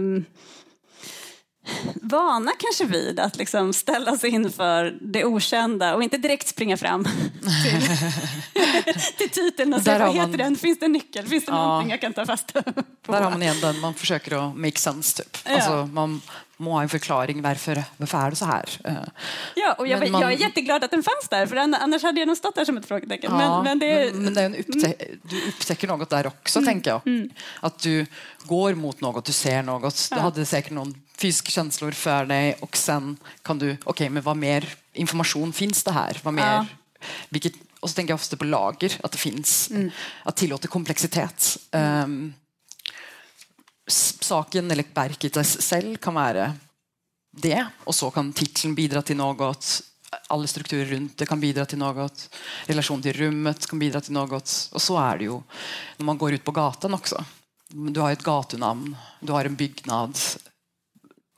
vana 1.95 2.53
kanske 2.59 2.85
vid 2.85 3.21
att 3.21 3.37
liksom 3.37 3.73
ställa 3.73 4.19
sig 4.19 4.31
inför 4.31 4.99
det 5.01 5.25
okända 5.25 5.95
och 5.95 6.03
inte 6.03 6.17
direkt 6.17 6.49
springa 6.49 6.77
fram 6.77 7.05
till, 7.05 7.81
till 9.19 9.31
titeln 9.31 9.75
och 9.75 9.83
säga 9.83 9.99
vad 9.99 10.15
heter 10.15 10.29
man... 10.29 10.39
den, 10.39 10.57
finns 10.57 10.79
det 10.79 10.87
en 10.87 10.93
nyckel, 10.93 11.27
finns 11.27 11.47
det 11.47 11.53
ja. 11.53 11.67
någonting 11.67 11.91
jag 11.91 12.01
kan 12.01 12.13
ta 12.13 12.27
fasta 12.27 12.63
på? 13.03 13.13
Där 13.13 13.21
har 13.21 13.31
man 13.31 13.43
igen 13.43 13.57
den, 13.61 13.81
man 13.81 13.95
försöker 13.95 14.49
att 14.49 14.57
make 14.57 14.79
sense 14.79 15.23
typ. 15.23 15.39
Ja. 15.45 15.55
Alltså, 15.55 15.89
man 15.93 16.21
må 16.57 16.73
ha 16.73 16.83
en 16.83 16.89
förklaring 16.89 17.43
varför, 17.43 17.85
varför 17.97 18.19
är 18.19 18.31
det 18.31 18.37
så 18.37 18.45
här. 18.45 18.69
Eh, 18.85 18.93
ja, 19.55 19.73
och 19.73 19.87
jag, 19.87 20.11
man... 20.11 20.21
jag 20.21 20.33
är 20.33 20.37
jätteglad 20.37 20.85
att 20.85 20.91
den 20.91 21.03
fanns 21.03 21.29
där, 21.31 21.47
för 21.47 21.57
annars 21.57 22.03
hade 22.03 22.21
jag 22.21 22.27
nog 22.27 22.37
stått 22.37 22.55
där 22.55 22.65
som 22.65 22.77
ett 22.77 22.87
frågetecken. 22.87 23.33
Ja, 23.33 23.39
men, 23.39 23.65
men, 23.65 23.79
det... 23.79 24.15
men, 24.15 24.25
men 24.25 24.35
det 24.35 24.41
är 24.41 24.47
en 24.47 24.57
upptä... 24.57 24.87
Mm. 24.87 25.19
du 25.23 25.49
upptäcker 25.49 25.89
något 25.89 26.11
där 26.11 26.27
också, 26.27 26.59
mm. 26.59 26.67
tänker 26.67 26.91
jag. 26.91 27.07
Mm. 27.07 27.31
Att 27.61 27.79
du 27.79 28.07
går 28.45 28.75
mot 28.75 29.01
något, 29.01 29.25
du 29.25 29.33
ser 29.33 29.63
något. 29.63 30.09
Ja. 30.11 30.17
Du 30.17 30.23
hade 30.23 30.47
säkert 30.47 30.73
någon 30.73 30.95
fysiska 31.23 31.51
känslor 31.51 31.93
för 31.93 32.27
dig 32.27 32.55
och 32.61 32.77
sen 32.77 33.17
kan 33.43 33.59
du, 33.59 33.73
okej, 33.73 33.91
okay, 33.91 34.09
men 34.09 34.23
vad 34.23 34.37
mer 34.37 34.69
information 34.93 35.53
finns 35.53 35.85
det 35.85 35.93
här? 35.93 36.21
Vad 36.23 36.35
mer, 36.35 36.43
ja. 36.43 36.67
vilket, 37.29 37.53
och 37.81 37.91
så 37.91 37.95
tänker 37.95 38.13
jag 38.13 38.17
ofta 38.17 38.37
på 38.37 38.45
lager, 38.45 38.93
att 39.03 39.13
det 39.13 39.19
finns, 39.19 39.71
mm. 39.71 39.91
att 40.25 40.37
tillåta 40.37 40.69
komplexitet. 40.69 41.59
Um, 41.71 42.35
saken 44.21 44.71
eller 44.71 44.85
verket 44.95 45.47
sig 45.47 45.97
kan 45.97 46.15
vara 46.15 46.53
det, 47.31 47.67
och 47.85 47.95
så 47.95 48.11
kan 48.11 48.33
titeln 48.33 48.75
bidra 48.75 49.03
till 49.03 49.17
något. 49.17 49.83
Alla 50.29 50.47
strukturer 50.47 50.85
runt 50.85 51.17
det 51.17 51.27
kan 51.27 51.41
bidra 51.41 51.67
till 51.67 51.79
något. 51.79 52.35
Relation 52.67 53.03
till 53.03 53.13
rummet 53.13 53.67
kan 53.67 53.79
bidra 53.79 54.01
till 54.01 54.13
något. 54.13 54.69
Och 54.73 54.83
så 54.83 54.99
är 54.99 55.19
det 55.19 55.25
ju 55.25 55.41
när 55.97 56.05
man 56.05 56.19
går 56.19 56.33
ut 56.33 56.45
på 56.45 56.53
gatan 56.53 56.95
också. 56.95 57.25
Du 57.69 58.01
har 58.01 58.13
ett 58.13 58.23
gatunamn, 58.23 58.97
du 59.21 59.33
har 59.33 59.45
en 59.45 59.55
byggnad, 59.55 60.19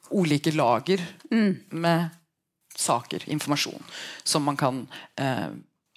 olika 0.09 0.50
lager 0.50 1.07
mm. 1.30 1.57
med 1.68 2.09
saker, 2.76 3.30
information 3.30 3.82
som 4.22 4.42
man 4.42 4.57
kan 4.57 4.86
eh, 5.16 5.46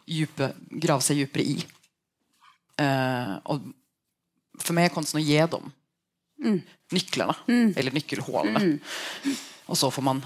djupa, 0.06 0.50
grava 0.70 1.02
sig 1.02 1.18
djupare 1.18 1.44
i. 1.44 1.66
Eh, 2.78 3.36
och 3.44 3.60
för 4.60 4.74
mig 4.74 4.86
är 4.86 4.90
konsten 4.90 5.22
att 5.22 5.28
ge 5.28 5.46
dem 5.46 5.72
mm. 6.44 6.62
nycklarna, 6.92 7.36
mm. 7.48 7.74
eller 7.78 7.92
nyckelhålen. 7.92 8.56
Mm. 8.56 8.80
Och 9.66 9.78
så 9.78 9.92
får 9.92 10.02
man 10.02 10.26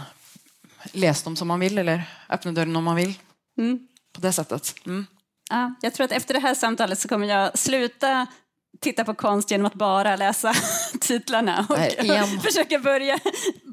läsa 0.91 1.23
dem 1.23 1.35
som 1.35 1.47
man 1.47 1.59
vill 1.59 1.77
eller 1.77 2.03
öppna 2.29 2.51
dörren 2.51 2.75
om 2.75 2.83
man 2.83 2.95
vill. 2.95 3.19
Mm. 3.57 3.87
På 4.13 4.21
det 4.21 4.33
sättet. 4.33 4.75
Mm. 4.85 5.05
Ja, 5.49 5.73
jag 5.81 5.93
tror 5.93 6.05
att 6.05 6.11
efter 6.11 6.33
det 6.33 6.39
här 6.39 6.55
samtalet 6.55 6.99
så 6.99 7.07
kommer 7.07 7.27
jag 7.27 7.59
sluta 7.59 8.27
titta 8.79 9.03
på 9.03 9.13
konst 9.13 9.51
genom 9.51 9.65
att 9.65 9.73
bara 9.73 10.15
läsa 10.15 10.53
titlarna 11.01 11.65
och 11.69 11.77
Nej, 11.77 12.39
försöka 12.43 12.79
börja 12.79 13.19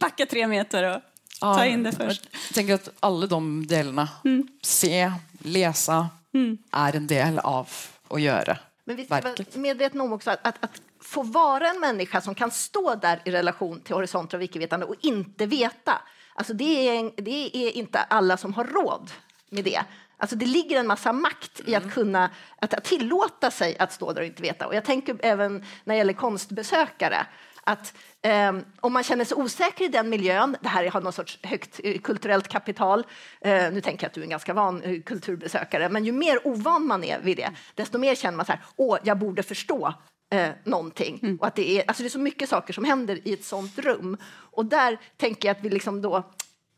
backa 0.01 0.27
tre 0.27 0.47
meter 0.47 0.97
och 0.97 1.03
ja, 1.41 1.55
ta 1.55 1.65
in 1.65 1.83
det 1.83 1.93
först. 1.93 2.29
Jag 2.33 2.55
tänker 2.55 2.75
att 2.75 2.89
alla 3.01 3.27
de 3.27 3.67
delarna, 3.67 4.09
mm. 4.25 4.49
se, 4.63 5.13
läsa, 5.39 6.09
mm. 6.35 6.59
är 6.73 6.97
en 6.97 7.07
del 7.07 7.39
av 7.39 7.69
att 8.09 8.21
göra 8.21 8.59
Men 8.85 8.97
vi 8.97 9.05
ska 9.05 9.21
vara 9.21 9.35
medvetna 9.55 10.05
om 10.05 10.13
också 10.13 10.31
att, 10.31 10.47
att, 10.47 10.65
att, 10.65 10.81
få 11.01 11.23
vara 11.23 11.71
en 11.71 11.81
människa 11.81 12.21
som 12.21 12.35
kan 12.35 12.51
stå 12.51 12.95
där 12.95 13.23
i 13.25 13.31
relation 13.31 13.81
till 13.81 13.95
horisonter 13.95 14.37
av 14.37 14.43
icke-vetande 14.43 14.87
och 14.87 14.95
inte 15.01 15.47
veta. 15.47 16.03
Alltså 16.35 16.53
det, 16.53 16.89
är, 16.89 17.23
det 17.23 17.57
är 17.57 17.71
inte 17.71 17.99
alla 17.99 18.37
som 18.37 18.55
har 18.55 18.65
råd 18.65 19.11
med 19.51 19.65
det. 19.65 19.81
Alltså 20.19 20.37
det 20.37 20.47
ligger 20.47 20.81
en 20.81 20.87
massa 20.87 21.13
makt 21.13 21.61
i 21.67 21.75
att 21.75 21.83
mm. 21.83 21.95
kunna 21.95 22.31
att, 22.61 22.75
att 22.75 22.85
tillåta 22.85 23.51
sig 23.51 23.79
att 23.79 23.93
stå 23.93 24.13
där 24.13 24.21
och 24.21 24.27
inte 24.27 24.43
veta. 24.43 24.67
Och 24.67 24.75
jag 24.75 24.85
tänker 24.85 25.17
även 25.21 25.65
när 25.85 25.95
det 25.95 25.99
gäller 25.99 26.13
konstbesökare 26.13 27.27
att 27.65 27.95
eh, 28.23 28.57
om 28.81 28.93
man 28.93 29.03
känner 29.03 29.25
sig 29.25 29.37
osäker 29.37 29.85
i 29.85 29.89
den 29.89 30.09
miljön, 30.09 30.57
det 30.61 30.69
här 30.69 30.91
har 30.91 31.01
någon 31.01 31.13
sorts 31.13 31.39
högt 31.43 31.81
eh, 31.85 31.99
kulturellt 31.99 32.49
kapital, 32.49 33.07
eh, 33.41 33.73
nu 33.73 33.81
tänker 33.81 34.05
jag 34.05 34.09
att 34.09 34.15
du 34.15 34.21
är 34.21 34.25
en 34.25 34.31
ganska 34.31 34.55
van 34.55 34.83
eh, 34.83 35.03
kulturbesökare, 35.03 35.89
men 35.89 36.05
ju 36.05 36.13
mer 36.13 36.47
ovan 36.47 36.87
man 36.87 37.05
är 37.05 37.21
vid 37.21 37.37
det, 37.37 37.51
desto 37.75 37.99
mer 37.99 38.15
känner 38.15 38.37
man 38.37 38.47
så 38.47 38.53
här, 38.53 38.63
åh, 38.77 38.99
jag 39.03 39.19
borde 39.19 39.43
förstå 39.43 39.95
eh, 40.31 40.51
någonting. 40.65 41.19
Mm. 41.23 41.37
Och 41.37 41.47
att 41.47 41.57
det, 41.57 41.79
är, 41.79 41.85
alltså 41.89 42.03
det 42.03 42.07
är 42.07 42.11
så 42.11 42.19
mycket 42.19 42.49
saker 42.49 42.73
som 42.73 42.85
händer 42.85 43.29
i 43.29 43.33
ett 43.33 43.45
sånt 43.45 43.79
rum. 43.79 44.17
Och 44.31 44.65
där 44.65 44.99
tänker 45.17 45.49
jag 45.49 45.57
att 45.57 45.65
vi 45.65 45.71
liksom 45.71 46.03
då, 46.03 46.17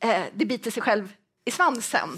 eh, 0.01 0.22
det 0.32 0.45
biter 0.45 0.70
sig 0.70 0.82
själv 0.82 1.12
i 1.45 1.51
svansen. 1.51 2.09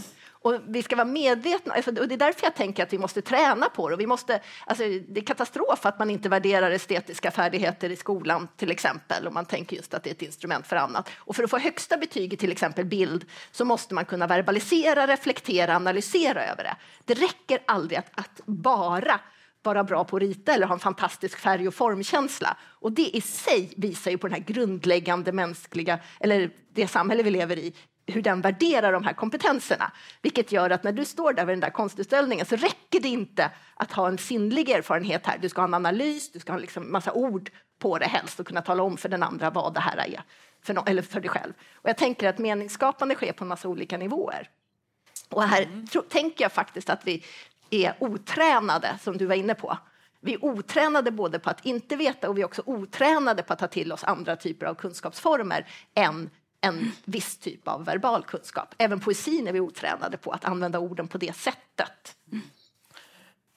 Och 0.43 0.61
vi 0.69 0.83
ska 0.83 0.97
vara 0.97 1.05
medvetna, 1.05 1.75
alltså, 1.75 1.91
och 1.91 2.09
det 2.09 2.15
är 2.15 2.19
därför 2.19 2.47
jag 2.47 2.55
tänker 2.55 2.83
att 2.83 2.93
vi 2.93 2.99
måste 2.99 3.23
träna 3.23 3.69
på 3.69 3.89
det. 3.89 3.97
vi 3.97 4.07
måste, 4.07 4.41
alltså, 4.67 4.85
det 5.09 5.21
är 5.21 5.25
katastrof 5.25 5.87
att 5.87 5.99
man 5.99 6.11
inte 6.11 6.29
värderar 6.29 6.71
estetiska 6.71 7.31
färdigheter 7.31 7.91
i 7.91 7.97
skolan 7.97 8.49
till 8.57 8.71
exempel, 8.71 9.29
om 9.29 9.35
man 9.35 9.47
tänker 9.47 9.77
just 9.77 9.95
att 9.95 10.05
det 10.05 10.11
är 10.11 10.15
ett 10.15 10.23
instrument 10.23 10.67
för 10.67 10.77
annat. 10.77 11.11
Och 11.17 11.37
för 11.37 11.45
att 11.45 11.51
få 11.51 11.59
högsta 11.59 11.97
betyg 11.97 12.33
i 12.33 12.37
till 12.37 12.53
exempel 12.53 12.85
bild 12.85 13.25
så 13.51 13.65
måste 13.65 13.95
man 13.95 14.05
kunna 14.05 14.27
verbalisera, 14.27 15.07
reflektera, 15.07 15.77
analysera 15.77 16.45
över 16.45 16.65
det. 16.65 16.77
Det 17.05 17.15
räcker 17.15 17.63
aldrig 17.67 17.99
att, 17.99 18.11
att 18.15 18.41
bara 18.47 19.21
vara 19.63 19.85
bra 19.85 20.05
på 20.05 20.17
att 20.17 20.23
rita 20.23 20.55
eller 20.55 20.67
ha 20.67 20.75
en 20.75 20.81
fantastisk 20.81 21.39
färg 21.39 21.69
och 21.69 21.75
formkänsla. 21.75 22.57
Och 22.63 22.93
det 22.93 23.17
i 23.17 23.21
sig 23.21 23.73
visar 23.77 24.11
ju 24.11 24.19
på 24.19 24.29
den 24.29 24.35
här 24.35 24.45
grundläggande 24.45 25.33
mänskliga, 25.33 25.99
eller 26.21 26.51
det 26.73 26.89
samhälle 26.89 27.23
vi 27.23 27.31
lever 27.31 27.59
i, 27.59 27.75
hur 28.13 28.23
den 28.23 28.41
värderar 28.41 28.93
de 28.93 29.05
här 29.05 29.13
kompetenserna. 29.13 29.93
Vilket 30.23 30.53
gör 30.53 30.71
att 30.71 30.85
när 30.85 30.93
du 30.93 31.05
står 31.05 31.33
där 31.33 31.45
vid 31.45 31.53
den 31.53 31.61
där 31.61 31.71
konstutställningen 31.71 32.47
så 32.47 32.57
räcker 32.57 33.01
det 33.01 33.09
inte 33.09 33.51
att 33.75 33.93
ha 33.93 34.09
en 34.09 34.19
sinnlig 34.19 34.71
erfarenhet 34.71 35.27
här. 35.27 35.39
Du 35.39 35.49
ska 35.49 35.61
ha 35.61 35.69
en 35.69 35.75
analys, 35.75 36.33
du 36.33 36.39
ska 36.39 36.53
ha 36.53 36.59
liksom 36.59 36.93
massa 36.93 37.13
ord 37.13 37.51
på 37.79 37.99
det 37.99 38.07
helst 38.07 38.41
och 38.41 38.47
kunna 38.47 38.63
tala 38.63 38.83
om 38.83 38.97
för 38.97 39.09
den 39.09 39.23
andra 39.23 39.51
vad 39.51 39.75
det 39.75 39.81
här 39.81 39.97
är, 39.97 40.23
för 40.63 40.75
no 40.75 40.85
eller 40.87 41.03
för 41.03 41.21
dig 41.21 41.31
själv. 41.31 41.53
Och 41.75 41.89
jag 41.89 41.97
tänker 41.97 42.29
att 42.29 42.39
meningsskapande 42.39 43.15
sker 43.15 43.33
på 43.33 43.45
en 43.45 43.49
massa 43.49 43.69
olika 43.69 43.99
nivåer. 43.99 44.49
Och 45.29 45.43
här 45.43 45.63
mm. 45.63 45.87
tänker 46.09 46.45
jag 46.45 46.53
faktiskt 46.53 46.91
att 46.91 47.07
vi 47.07 47.25
är 47.71 47.95
otränade, 47.99 48.99
som 49.03 49.17
du 49.17 49.27
var 49.27 49.35
inne 49.35 49.55
på. 49.55 49.79
Vi 50.21 50.35
är 50.35 50.45
otränade 50.45 51.11
både 51.11 51.39
på 51.39 51.51
att 51.51 51.67
inte 51.67 51.97
veta 51.97 52.29
och 52.29 52.39
vi 52.39 52.41
är 52.41 52.47
också 52.47 52.63
otränade 52.67 53.43
på 53.43 53.53
att 53.53 53.59
ta 53.59 53.67
till 53.67 53.93
oss 53.93 54.05
andra 54.05 54.37
typer 54.37 54.67
av 54.67 54.75
kunskapsformer 54.75 55.67
än 55.95 56.31
en 56.63 56.93
viss 57.05 57.37
typ 57.37 57.69
av 57.69 57.85
verbal 57.85 58.23
kunskap. 58.23 58.75
Även 58.79 59.01
poesin 59.01 59.49
är 59.49 59.53
vi 59.53 59.61
otränade 59.61 60.17
på 60.17 60.31
att 60.31 60.45
använda 60.45 60.79
orden 60.79 61.09
på 61.09 61.19
det 61.19 61.37
sättet. 61.37 62.15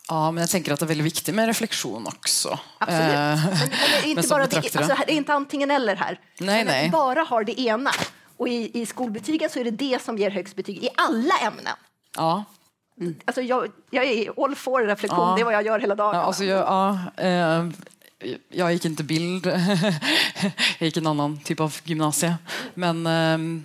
Ja, 0.07 0.31
men 0.31 0.41
jag 0.41 0.49
tänker 0.49 0.73
att 0.73 0.79
det 0.79 0.85
är 0.85 0.87
väldigt 0.87 1.05
viktigt 1.05 1.35
med 1.35 1.47
reflektion 1.47 2.07
också. 2.07 2.59
Absolut. 2.77 3.01
Eh, 3.01 3.09
men, 3.09 3.69
men 4.01 4.09
inte 4.09 4.27
bara 4.29 4.47
det, 4.47 4.57
alltså, 4.57 4.95
det 5.07 5.13
är 5.13 5.17
inte 5.17 5.33
antingen 5.33 5.71
eller 5.71 5.95
här. 5.95 6.19
Nej, 6.39 6.65
nej. 6.65 6.89
bara 6.89 7.21
har 7.21 7.43
det 7.43 7.59
ena. 7.59 7.91
Och 8.37 8.47
i, 8.47 8.81
i 8.81 8.85
skolbetygen 8.85 9.49
så 9.49 9.59
är 9.59 9.63
det 9.63 9.71
det 9.71 10.01
som 10.01 10.17
ger 10.17 10.31
högst 10.31 10.55
betyg 10.55 10.83
i 10.83 10.89
alla 10.95 11.37
ämnen. 11.37 11.75
Ja. 12.17 12.43
Mm. 12.99 13.15
Alltså 13.25 13.41
jag, 13.41 13.71
jag 13.89 14.05
är 14.05 14.43
all 14.43 14.55
for 14.55 14.81
reflektion, 14.81 15.19
ja. 15.19 15.35
det 15.35 15.41
är 15.41 15.45
vad 15.45 15.53
jag 15.53 15.65
gör 15.65 15.79
hela 15.79 15.95
dagen. 15.95 16.15
Ja, 16.15 16.21
alltså 16.21 16.43
jag, 16.43 16.59
ja, 16.59 16.99
eh, 17.23 17.65
jag 18.49 18.73
gick 18.73 18.85
inte 18.85 19.03
bild, 19.03 19.45
jag 20.79 20.85
gick 20.85 20.97
en 20.97 21.07
annan 21.07 21.39
typ 21.39 21.59
av 21.59 21.75
gymnasie. 21.83 22.35
Men 22.73 23.07
eh, 23.07 23.61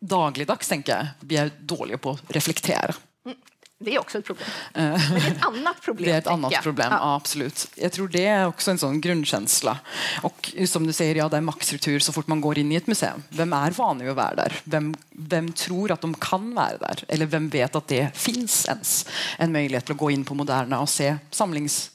dagligdags 0.00 0.68
tänker 0.68 0.96
jag, 0.96 1.06
vi 1.20 1.36
är 1.36 1.50
dåliga 1.60 1.98
på 1.98 2.10
att 2.10 2.22
reflektera. 2.28 2.94
Mm. 3.24 3.38
Det 3.78 3.94
är 3.94 3.98
också 4.00 4.18
ett 4.18 4.24
problem. 4.24 4.48
Men 4.74 4.92
det 5.14 5.26
är 5.26 5.30
ett 5.30 5.44
annat 5.44 5.80
problem. 5.82 6.08
Det 6.08 6.14
är 6.14 6.18
ett 6.18 6.26
annat 6.26 6.52
jag. 6.52 6.62
problem, 6.62 6.88
ja. 6.90 7.14
absolut. 7.14 7.70
Jag 7.74 7.92
tror 7.92 8.08
det 8.08 8.26
är 8.26 8.46
också 8.46 8.70
en 8.70 8.78
sån 8.78 9.00
grundkänsla. 9.00 9.78
Och 10.22 10.54
som 10.66 10.86
du 10.86 10.92
säger, 10.92 11.14
ja, 11.14 11.28
det 11.28 11.36
är 11.36 11.40
maktstruktur 11.40 11.98
så 11.98 12.12
fort 12.12 12.26
man 12.26 12.40
går 12.40 12.58
in 12.58 12.72
i 12.72 12.74
ett 12.74 12.86
museum. 12.86 13.22
Vem 13.28 13.52
är 13.52 13.70
van 13.70 14.08
att 14.08 14.16
vara 14.16 14.34
där? 14.34 14.60
Vem, 14.64 14.94
vem 15.10 15.52
tror 15.52 15.90
att 15.90 16.00
de 16.00 16.14
kan 16.14 16.54
vara 16.54 16.76
där? 16.80 17.04
Eller 17.08 17.26
vem 17.26 17.48
vet 17.48 17.74
att 17.74 17.88
det 17.88 18.16
finns 18.16 18.66
ens 18.66 19.06
en 19.38 19.52
möjlighet 19.52 19.90
att 19.90 19.96
gå 19.96 20.10
in 20.10 20.24
på 20.24 20.34
Moderna 20.34 20.80
och 20.80 20.88
se 20.88 21.16
samlings 21.30 21.90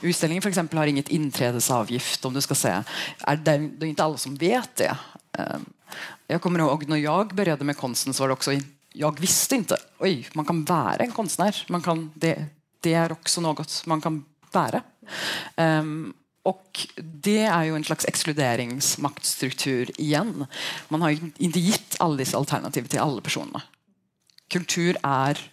Utställningen 0.00 0.42
för 0.42 0.48
exempel 0.48 0.78
har 0.78 0.86
inget 0.86 1.08
inträdesavgift 1.08 2.24
om 2.24 2.34
du 2.34 2.40
ska 2.40 2.54
säga. 2.54 2.84
Det, 3.38 3.50
är 3.50 3.84
inte 3.84 4.04
alla 4.04 4.16
som 4.16 4.36
vet 4.36 4.76
det. 4.76 4.96
Ehm, 5.32 5.64
jag 6.26 6.42
kommer 6.42 6.58
ihåg 6.58 6.88
när 6.88 6.96
jag 6.96 7.34
började 7.34 7.64
med 7.64 7.76
konsten 7.76 8.14
så 8.14 8.22
var 8.22 8.28
det 8.28 8.32
också, 8.32 8.52
jag 8.92 9.20
visste 9.20 9.54
inte, 9.54 9.76
oj, 9.98 10.28
man 10.32 10.44
kan 10.44 10.64
vara 10.64 10.96
en 10.96 11.12
konstnär. 11.12 11.64
Man 11.68 11.82
kan, 11.82 12.10
det, 12.14 12.46
det 12.80 12.94
är 12.94 13.12
också 13.12 13.40
något 13.40 13.86
man 13.86 14.00
kan 14.00 14.24
vara. 14.52 14.76
Um, 14.76 14.82
ehm, 15.56 16.12
och 16.42 16.86
det 16.96 17.38
är 17.38 17.64
ju 17.64 17.76
en 17.76 17.84
slags 17.84 18.04
exkluderingsmaktstruktur 18.04 20.00
igen. 20.00 20.46
Man 20.88 21.02
har 21.02 21.18
inte 21.36 21.60
gett 21.60 21.96
alla 21.98 22.16
dessa 22.16 22.38
alternativ 22.38 22.82
till 22.82 22.98
alla 22.98 23.20
personer. 23.20 23.62
Kultur 24.48 24.96
är 25.02 25.50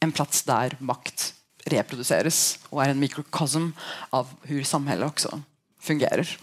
en 0.00 0.12
plats 0.12 0.42
där 0.42 0.76
makt 0.80 1.34
reproduceras 1.66 2.58
och 2.68 2.84
är 2.84 2.88
en 2.88 3.00
mikrokosm 3.00 3.70
av 4.10 4.26
hur 4.42 4.64
samhället 4.64 5.08
också 5.08 5.40
fungerar. 5.80 6.38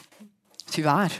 Tyvärr. 0.70 1.14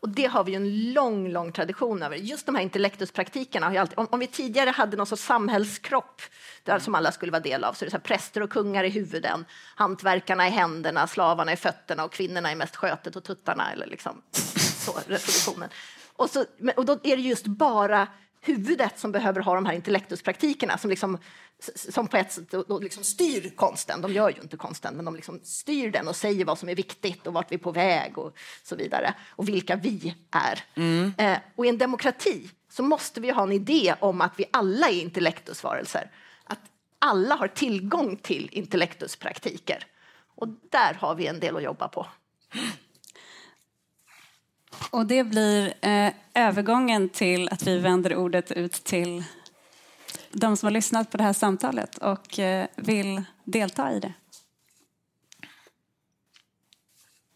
Och 0.00 0.08
det 0.08 0.26
har 0.26 0.44
vi 0.44 0.54
en 0.54 0.92
lång, 0.92 1.28
lång 1.28 1.52
tradition 1.52 2.02
över. 2.02 2.16
Just 2.16 2.46
de 2.46 2.54
här 2.54 2.62
intellektuspraktikerna 2.62 3.68
har 3.68 3.76
alltid, 3.76 3.98
om, 3.98 4.06
om, 4.10 4.20
vi 4.20 4.26
tidigare 4.26 4.70
hade 4.70 4.96
någon 4.96 5.06
sorts 5.06 5.22
samhällskropp 5.22 6.22
där 6.62 6.78
som 6.78 6.94
alla 6.94 7.12
skulle 7.12 7.32
vara 7.32 7.42
del 7.42 7.64
av, 7.64 7.72
så 7.72 7.84
är 7.84 7.86
det 7.86 7.90
så 7.90 7.98
präster 7.98 8.42
och 8.42 8.50
kungar 8.50 8.84
i 8.84 8.88
huvuden, 8.88 9.44
hantverkarna 9.74 10.48
i 10.48 10.50
händerna, 10.50 11.06
slavarna 11.06 11.52
i 11.52 11.56
fötterna 11.56 12.04
och 12.04 12.12
kvinnorna 12.12 12.52
i 12.52 12.54
mest 12.54 12.76
skötet 12.76 13.16
och 13.16 13.24
tuttarna 13.24 13.72
eller 13.72 13.86
liksom 13.86 14.22
så, 14.32 14.92
reproduktionen. 14.92 15.68
Och, 16.16 16.30
så, 16.30 16.44
och 16.76 16.84
då 16.84 16.92
är 16.92 17.16
det 17.16 17.22
just 17.22 17.46
bara 17.46 18.08
huvudet 18.44 18.98
som 18.98 19.12
behöver 19.12 19.40
ha 19.40 19.54
de 19.54 19.66
här 19.66 19.74
intellektuspraktikerna 19.74 20.78
som, 20.78 20.90
liksom, 20.90 21.18
som 21.74 22.08
på 22.08 22.16
ett 22.16 22.32
sätt 22.32 22.54
liksom 22.80 23.04
styr 23.04 23.52
konsten. 23.56 24.00
De 24.00 24.12
gör 24.12 24.30
ju 24.30 24.42
inte 24.42 24.56
konsten, 24.56 24.94
men 24.94 25.04
de 25.04 25.16
liksom 25.16 25.40
styr 25.42 25.90
den 25.90 26.08
och 26.08 26.16
säger 26.16 26.44
vad 26.44 26.58
som 26.58 26.68
är 26.68 26.74
viktigt 26.74 27.26
och 27.26 27.32
vart 27.32 27.52
vi 27.52 27.54
är 27.54 27.58
på 27.58 27.72
väg 27.72 28.18
och 28.18 28.38
så 28.62 28.76
vidare. 28.76 29.14
Och 29.30 29.48
vilka 29.48 29.76
vi 29.76 30.14
är. 30.30 30.64
Mm. 30.74 31.12
Eh, 31.18 31.38
och 31.56 31.66
i 31.66 31.68
en 31.68 31.78
demokrati 31.78 32.50
så 32.68 32.82
måste 32.82 33.20
vi 33.20 33.30
ha 33.30 33.42
en 33.42 33.52
idé 33.52 33.94
om 34.00 34.20
att 34.20 34.32
vi 34.36 34.44
alla 34.50 34.88
är 34.88 35.00
intellektusvarelser. 35.00 36.10
Att 36.44 36.60
alla 36.98 37.34
har 37.34 37.48
tillgång 37.48 38.16
till 38.16 38.48
intellektuspraktiker. 38.52 39.86
Och 40.34 40.48
där 40.48 40.94
har 40.94 41.14
vi 41.14 41.26
en 41.26 41.40
del 41.40 41.56
att 41.56 41.62
jobba 41.62 41.88
på. 41.88 42.06
Och 44.90 45.06
det 45.06 45.24
blir 45.24 45.74
eh, 45.80 46.12
övergången 46.34 47.08
till 47.08 47.48
att 47.48 47.62
vi 47.66 47.78
vänder 47.78 48.16
ordet 48.16 48.52
ut 48.52 48.72
till 48.72 49.24
de 50.32 50.56
som 50.56 50.66
har 50.66 50.70
lyssnat 50.70 51.10
på 51.10 51.16
det 51.16 51.24
här 51.24 51.32
samtalet 51.32 51.98
och 51.98 52.38
eh, 52.38 52.66
vill 52.76 53.22
delta 53.44 53.92
i 53.92 54.00
det. 54.00 54.12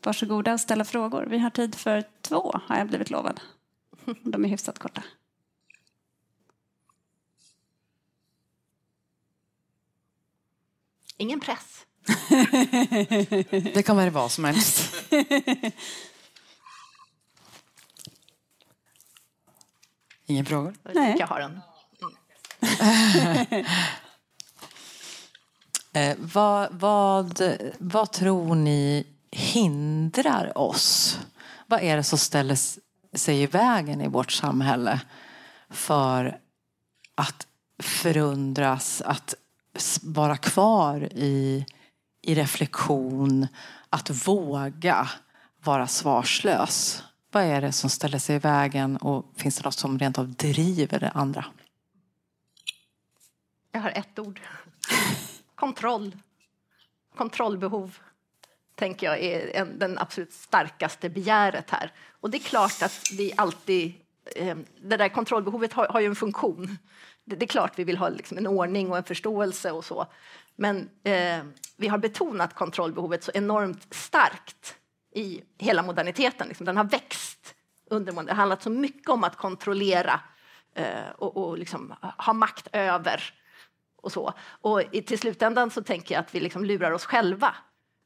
Varsågoda 0.02 0.52
och 0.52 0.60
ställa 0.60 0.84
frågor. 0.84 1.26
Vi 1.30 1.38
har 1.38 1.50
tid 1.50 1.74
för 1.74 2.04
två, 2.20 2.60
har 2.66 2.78
jag 2.78 2.88
blivit 2.88 3.10
lovad. 3.10 3.40
De 4.22 4.44
är 4.44 4.48
hyfsat 4.48 4.78
korta. 4.78 5.02
Ingen 11.16 11.40
press. 11.40 11.86
det 13.50 13.86
kan 13.86 13.96
vara 13.96 14.10
vad 14.10 14.32
som 14.32 14.44
helst. 14.44 14.94
Ingen 20.26 20.44
frågor? 20.44 20.74
Nej. 20.94 21.16
Jag 21.18 21.26
har 21.26 21.40
en. 21.40 21.60
Mm. 23.52 23.64
eh, 26.10 26.16
vad, 26.18 26.68
vad, 26.72 27.42
vad 27.78 28.12
tror 28.12 28.54
ni 28.54 29.06
hindrar 29.30 30.58
oss? 30.58 31.18
Vad 31.66 31.80
är 31.82 31.96
det 31.96 32.02
som 32.02 32.18
ställer 32.18 32.58
sig 33.16 33.42
i 33.42 33.46
vägen 33.46 34.00
i 34.00 34.08
vårt 34.08 34.32
samhälle 34.32 35.00
för 35.70 36.40
att 37.14 37.46
förundras, 37.82 39.00
att 39.00 39.34
vara 40.02 40.36
kvar 40.36 41.08
i, 41.12 41.66
i 42.22 42.34
reflektion, 42.34 43.46
att 43.90 44.26
våga 44.28 45.10
vara 45.64 45.86
svarslös? 45.86 47.02
Vad 47.30 47.42
är 47.42 47.60
det 47.60 47.72
som 47.72 47.90
ställer 47.90 48.18
sig 48.18 48.36
i 48.36 48.38
vägen 48.38 48.96
och 48.96 49.32
finns 49.36 49.58
det 49.58 49.64
något 49.64 49.74
som 49.74 49.98
rent 49.98 50.18
av 50.18 50.28
driver 50.28 51.00
det 51.00 51.10
andra? 51.10 51.44
Jag 53.72 53.80
har 53.80 53.90
ett 53.90 54.18
ord. 54.18 54.40
Kontroll. 55.54 56.16
kontrollbehov 57.16 57.98
tänker 58.74 59.06
jag 59.06 59.20
är 59.20 59.56
en, 59.56 59.78
den 59.78 59.98
absolut 59.98 60.32
starkaste 60.32 61.08
begäret 61.08 61.70
här. 61.70 61.92
Och 62.20 62.30
det 62.30 62.36
är 62.36 62.42
klart 62.42 62.82
att 62.82 63.02
vi 63.12 63.32
alltid... 63.36 63.94
Eh, 64.36 64.56
det 64.80 64.96
där 64.96 65.08
kontrollbehovet 65.08 65.72
har, 65.72 65.86
har 65.86 66.00
ju 66.00 66.06
en 66.06 66.16
funktion. 66.16 66.78
Det, 67.24 67.36
det, 67.36 67.44
är 67.44 67.48
klart 67.48 67.78
vi 67.78 67.84
vill 67.84 67.96
ha 67.96 68.08
liksom 68.08 68.38
en 68.38 68.46
ordning 68.46 68.90
och 68.90 68.96
en 68.96 69.04
förståelse 69.04 69.72
och 69.72 69.84
så. 69.84 70.06
Men 70.56 70.90
eh, 71.04 71.44
vi 71.76 71.88
har 71.88 71.98
betonat 71.98 72.54
kontrollbehovet 72.54 73.24
så 73.24 73.30
enormt 73.34 73.94
starkt 73.94 74.76
i 75.16 75.42
hela 75.58 75.82
moderniteten. 75.82 76.48
Liksom. 76.48 76.66
Den 76.66 76.76
har 76.76 76.84
växt 76.84 77.54
under 77.90 78.12
Det 78.12 78.30
har 78.30 78.36
handlat 78.36 78.62
så 78.62 78.70
mycket 78.70 79.08
om 79.08 79.24
att 79.24 79.36
kontrollera 79.36 80.20
eh, 80.74 81.10
och, 81.18 81.36
och 81.36 81.58
liksom 81.58 81.94
ha 82.18 82.32
makt 82.32 82.68
över 82.72 83.22
och 83.96 84.12
så. 84.12 84.32
Och 84.46 84.82
i, 84.94 85.02
till 85.02 85.18
slutändan 85.18 85.70
så 85.70 85.82
tänker 85.82 86.14
jag 86.14 86.22
att 86.22 86.34
vi 86.34 86.40
liksom 86.40 86.64
lurar 86.64 86.90
oss 86.90 87.04
själva. 87.04 87.54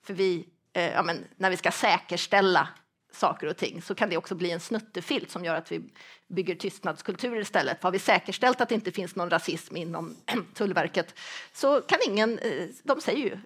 För 0.06 0.14
vi, 0.14 0.48
eh, 0.72 0.92
ja, 0.92 1.02
men, 1.02 1.24
när 1.36 1.50
vi 1.50 1.56
ska 1.56 1.70
säkerställa 1.70 2.68
saker 3.12 3.46
och 3.46 3.56
ting 3.56 3.82
så 3.82 3.94
kan 3.94 4.10
det 4.10 4.16
också 4.16 4.34
bli 4.34 4.50
en 4.50 4.60
snuttefilt 4.60 5.30
som 5.30 5.44
gör 5.44 5.54
att 5.54 5.72
vi 5.72 5.82
bygger 6.28 6.54
tystnadskulturer 6.54 7.40
istället. 7.40 7.80
För 7.80 7.82
har 7.82 7.92
vi 7.92 7.98
säkerställt 7.98 8.60
att 8.60 8.68
det 8.68 8.74
inte 8.74 8.92
finns 8.92 9.16
någon 9.16 9.30
rasism 9.30 9.76
inom 9.76 10.16
Tullverket 10.54 11.14
så 11.52 11.80
kan 11.80 11.98
ingen, 12.06 12.38
eh, 12.38 12.68
de 12.82 13.00
säger 13.00 13.18
ju, 13.18 13.38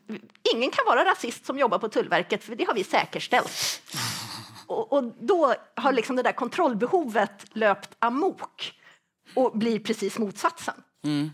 ingen 0.55 0.71
kan 0.71 0.85
vara 0.87 1.05
rasist 1.05 1.47
som 1.47 1.59
jobbar 1.59 1.79
på 1.79 1.89
Tullverket 1.89 2.45
för 2.45 2.57
det 2.57 2.65
har 2.65 2.75
vi 2.75 2.85
säkerställt. 2.85 3.83
Och, 4.67 4.93
och 4.93 5.05
då 5.05 5.55
har 5.75 5.93
liksom 5.93 6.17
det 6.17 6.23
där 6.23 6.33
kontrollbehovet 6.33 7.47
löpt 7.53 7.97
amok 7.99 8.81
och 9.35 9.59
blir 9.59 9.79
precis 9.79 10.19
motsatsen. 10.19 10.75
Mm. 11.05 11.31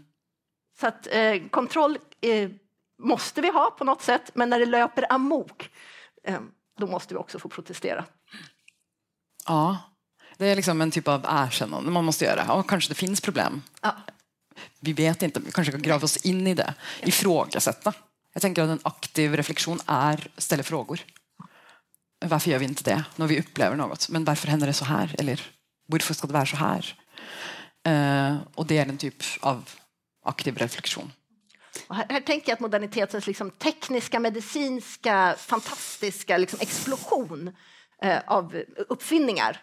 Så 0.81 0.87
att 0.87 1.09
eh, 1.11 1.49
kontroll 1.51 1.99
eh, 2.20 2.51
måste 2.99 3.41
vi 3.41 3.51
ha 3.51 3.70
på 3.70 3.85
något 3.85 4.03
sätt, 4.03 4.31
men 4.35 4.51
när 4.51 4.59
det 4.59 4.66
löper 4.66 5.12
amok 5.12 5.70
eh, 6.24 6.41
då 6.78 6.87
måste 6.87 7.14
vi 7.14 7.18
också 7.18 7.39
få 7.39 7.49
protestera. 7.49 8.05
Ja, 9.51 9.79
det 10.37 10.47
är 10.47 10.57
liksom 10.57 10.81
en 10.81 10.91
typ 10.91 11.09
av 11.09 11.27
erkännande 11.29 11.91
man 11.91 12.05
måste 12.05 12.25
göra. 12.25 12.45
Ja, 12.49 12.63
kanske 12.63 12.91
det 12.91 12.95
finns 12.95 13.21
problem. 13.21 13.63
Ja. 13.83 13.97
Vi 14.81 14.93
vet 14.93 15.23
inte, 15.23 15.41
vi 15.41 15.53
kanske 15.53 15.73
kan 15.73 15.83
grava 15.83 16.05
oss 16.05 16.17
in 16.17 16.47
i 16.47 16.55
det. 16.55 16.75
Ifrågasätta. 17.03 17.93
Jag 18.33 18.43
tänker 18.43 18.63
att 18.63 18.69
en 18.69 18.81
aktiv 18.83 19.37
reflektion 19.37 19.81
är 19.87 20.29
ställa 20.37 20.63
frågor. 20.63 21.01
Varför 22.25 22.51
gör 22.51 22.59
vi 22.59 22.65
inte 22.65 22.85
det 22.85 23.05
när 23.17 23.27
vi 23.27 23.41
upplever 23.41 23.77
något? 23.77 24.09
Men 24.09 24.25
varför 24.25 24.49
händer 24.49 24.67
det 24.67 24.73
så 24.73 24.85
här? 24.85 25.15
Eller 25.19 25.41
varför 25.87 26.15
ska 26.15 26.27
det 26.27 26.33
vara 26.33 26.47
så 26.47 26.57
här? 26.57 26.97
Uh, 27.89 28.39
och 28.55 28.67
det 28.67 28.79
är 28.79 28.87
en 28.87 28.99
typ 28.99 29.23
av 29.41 29.71
aktiv 30.25 30.59
reflektion. 30.59 31.13
Här, 31.89 32.07
här, 32.09 32.21
tänker 32.21 32.49
jag 32.49 32.55
att 32.55 32.61
modernitetens 32.61 33.27
liksom, 33.27 33.51
tekniska, 33.51 34.21
medicinska, 34.21 35.35
fantastiska 35.39 36.39
liksom, 36.39 36.59
explosion 36.63 37.57
eh, 38.03 38.21
av 38.27 38.63
uppfinningar 38.89 39.61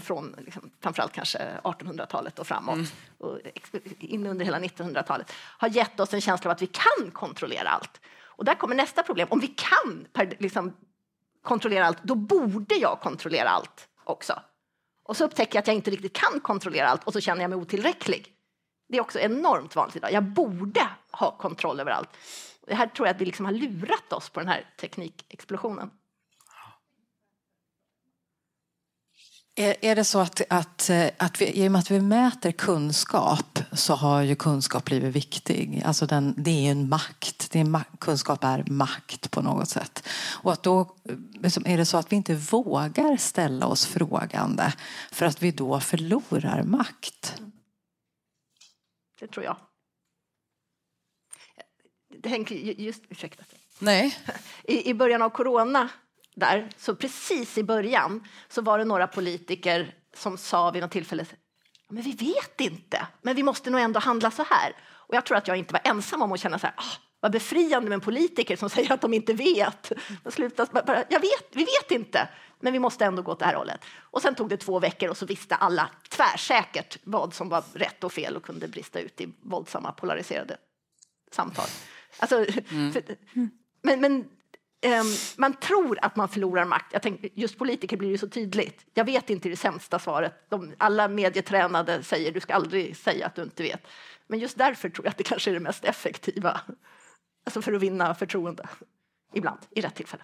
från 0.00 0.36
liksom, 0.38 0.70
framförallt 0.82 1.12
kanske 1.12 1.38
1800-talet 1.64 2.38
och 2.38 2.46
framåt 2.46 2.74
mm. 2.74 2.86
och 3.18 3.38
in 3.98 4.26
under 4.26 4.44
hela 4.44 4.58
1900-talet 4.58 5.32
har 5.58 5.68
gett 5.68 6.00
oss 6.00 6.14
en 6.14 6.20
känsla 6.20 6.50
av 6.50 6.54
att 6.54 6.62
vi 6.62 6.66
kan 6.66 7.10
kontrollera 7.10 7.68
allt. 7.68 8.00
Och 8.40 8.44
där 8.44 8.54
kommer 8.54 8.74
nästa 8.74 9.02
problem. 9.02 9.28
Om 9.30 9.40
vi 9.40 9.46
kan 9.46 10.06
per, 10.12 10.36
liksom, 10.38 10.76
kontrollera 11.42 11.86
allt, 11.86 12.02
då 12.02 12.14
borde 12.14 12.74
jag 12.74 13.00
kontrollera 13.00 13.48
allt 13.48 13.88
också. 14.04 14.42
Och 15.02 15.16
så 15.16 15.24
upptäcker 15.24 15.56
jag 15.56 15.60
att 15.60 15.66
jag 15.66 15.76
inte 15.76 15.90
riktigt 15.90 16.12
kan 16.12 16.40
kontrollera 16.40 16.88
allt 16.88 17.04
och 17.04 17.12
så 17.12 17.20
känner 17.20 17.40
jag 17.42 17.50
mig 17.50 17.58
otillräcklig. 17.58 18.34
Det 18.88 18.96
är 18.96 19.00
också 19.00 19.18
enormt 19.18 19.76
vanligt 19.76 19.96
idag. 19.96 20.12
Jag 20.12 20.22
borde 20.22 20.88
ha 21.10 21.30
kontroll 21.30 21.80
över 21.80 21.90
allt. 21.90 22.08
Det 22.66 22.74
här 22.74 22.86
tror 22.86 23.08
jag 23.08 23.14
att 23.14 23.20
vi 23.20 23.24
liksom 23.24 23.44
har 23.44 23.52
lurat 23.52 24.12
oss 24.12 24.30
på 24.30 24.40
den 24.40 24.48
här 24.48 24.66
teknikexplosionen. 24.80 25.90
Är, 29.54 29.76
är 29.80 29.96
det 29.96 30.04
så 30.04 30.18
att, 30.18 30.42
att, 30.50 30.90
att 31.16 31.40
vi, 31.40 31.64
i 31.64 31.68
och 31.68 31.72
med 31.72 31.78
att 31.78 31.90
vi 31.90 32.00
mäter 32.00 32.52
kunskap 32.52 33.58
så 33.72 33.94
har 33.94 34.22
ju 34.22 34.36
kunskap 34.36 34.84
blivit 34.84 35.16
viktig. 35.16 35.82
Alltså 35.84 36.06
den, 36.06 36.34
det 36.36 36.66
är 36.66 36.70
en 36.70 36.88
makt. 36.88 37.50
Det 37.50 37.60
är, 37.60 37.98
kunskap 37.98 38.44
är 38.44 38.64
makt 38.66 39.30
på 39.30 39.42
något 39.42 39.68
sätt. 39.68 40.08
Och 40.42 40.52
att 40.52 40.62
då 40.62 40.96
liksom, 41.32 41.66
är 41.66 41.76
det 41.76 41.86
så 41.86 41.96
att 41.96 42.12
vi 42.12 42.16
inte 42.16 42.34
vågar 42.34 43.16
ställa 43.16 43.66
oss 43.66 43.86
frågande 43.86 44.72
för 45.12 45.26
att 45.26 45.42
vi 45.42 45.50
då 45.50 45.80
förlorar 45.80 46.62
makt. 46.62 47.42
Det 49.20 49.26
tror 49.26 49.44
jag. 49.44 49.56
Tänk, 52.22 52.50
just, 52.50 53.02
ursäkta. 53.08 53.44
Nej. 53.78 54.16
I, 54.64 54.90
I 54.90 54.94
början 54.94 55.22
av 55.22 55.30
corona, 55.30 55.88
där, 56.40 56.68
så 56.76 56.94
precis 56.94 57.58
i 57.58 57.62
början, 57.62 58.24
så 58.48 58.62
var 58.62 58.78
det 58.78 58.84
några 58.84 59.06
politiker 59.06 59.94
som 60.16 60.38
sa 60.38 60.70
vid 60.70 60.82
något 60.82 60.90
tillfälle 60.90 61.26
men 61.90 62.02
vi 62.02 62.12
vet 62.12 62.60
inte, 62.60 63.06
men 63.22 63.36
vi 63.36 63.42
måste 63.42 63.70
nog 63.70 63.80
ändå 63.80 64.00
handla 64.00 64.30
så 64.30 64.44
här. 64.50 64.76
Och 64.90 65.14
jag 65.14 65.26
tror 65.26 65.36
att 65.36 65.48
jag 65.48 65.56
inte 65.56 65.72
var 65.72 65.80
ensam 65.84 66.22
om 66.22 66.32
att 66.32 66.40
känna 66.40 66.58
så 66.58 66.66
här, 66.66 66.74
ah, 66.76 66.96
vad 67.20 67.32
befriande 67.32 67.88
med 67.88 67.94
en 67.94 68.00
politiker 68.00 68.56
som 68.56 68.70
säger 68.70 68.92
att 68.92 69.00
de 69.00 69.14
inte 69.14 69.32
vet. 69.32 69.92
Sluta, 70.28 70.66
bara, 70.66 71.04
jag 71.08 71.20
vet, 71.20 71.48
vi 71.50 71.64
vet 71.64 71.90
inte, 71.90 72.28
men 72.60 72.72
vi 72.72 72.78
måste 72.78 73.04
ändå 73.04 73.22
gå 73.22 73.32
åt 73.32 73.38
det 73.38 73.44
här 73.44 73.54
hållet. 73.54 73.84
Och 74.00 74.22
sen 74.22 74.34
tog 74.34 74.48
det 74.48 74.56
två 74.56 74.78
veckor 74.78 75.08
och 75.08 75.16
så 75.16 75.26
visste 75.26 75.54
alla 75.54 75.90
tvärsäkert 76.08 76.98
vad 77.02 77.34
som 77.34 77.48
var 77.48 77.64
rätt 77.72 78.04
och 78.04 78.12
fel 78.12 78.36
och 78.36 78.42
kunde 78.42 78.68
brista 78.68 79.00
ut 79.00 79.20
i 79.20 79.34
våldsamma 79.42 79.92
polariserade 79.92 80.56
samtal. 81.32 81.66
Alltså, 82.18 82.46
mm. 82.70 82.92
för, 82.92 83.02
men, 83.82 84.00
men 84.00 84.24
man 85.36 85.54
tror 85.54 85.98
att 86.02 86.16
man 86.16 86.28
förlorar 86.28 86.64
makt. 86.64 86.92
Jag 86.92 87.02
tänkte, 87.02 87.28
just 87.34 87.58
politiker 87.58 87.96
blir 87.96 88.12
det 88.12 88.18
så 88.18 88.28
tydligt. 88.28 88.86
Jag 88.94 89.04
vet 89.04 89.30
inte 89.30 89.48
det 89.48 89.56
sämsta 89.56 89.98
svaret. 89.98 90.32
De, 90.48 90.74
alla 90.78 91.08
medietränade 91.08 92.02
säger 92.02 92.32
du 92.32 92.40
ska 92.40 92.54
aldrig 92.54 92.96
säga 92.96 93.26
att 93.26 93.34
du 93.34 93.42
inte 93.42 93.62
vet. 93.62 93.86
Men 94.26 94.38
just 94.38 94.58
därför 94.58 94.88
tror 94.88 95.06
jag 95.06 95.10
att 95.10 95.18
det 95.18 95.24
kanske 95.24 95.50
är 95.50 95.54
det 95.54 95.60
mest 95.60 95.84
effektiva. 95.84 96.60
Alltså 97.44 97.62
för 97.62 97.72
att 97.72 97.82
vinna 97.82 98.14
förtroende. 98.14 98.68
Ibland, 99.34 99.58
i 99.70 99.80
rätt 99.80 99.94
tillfälle. 99.94 100.22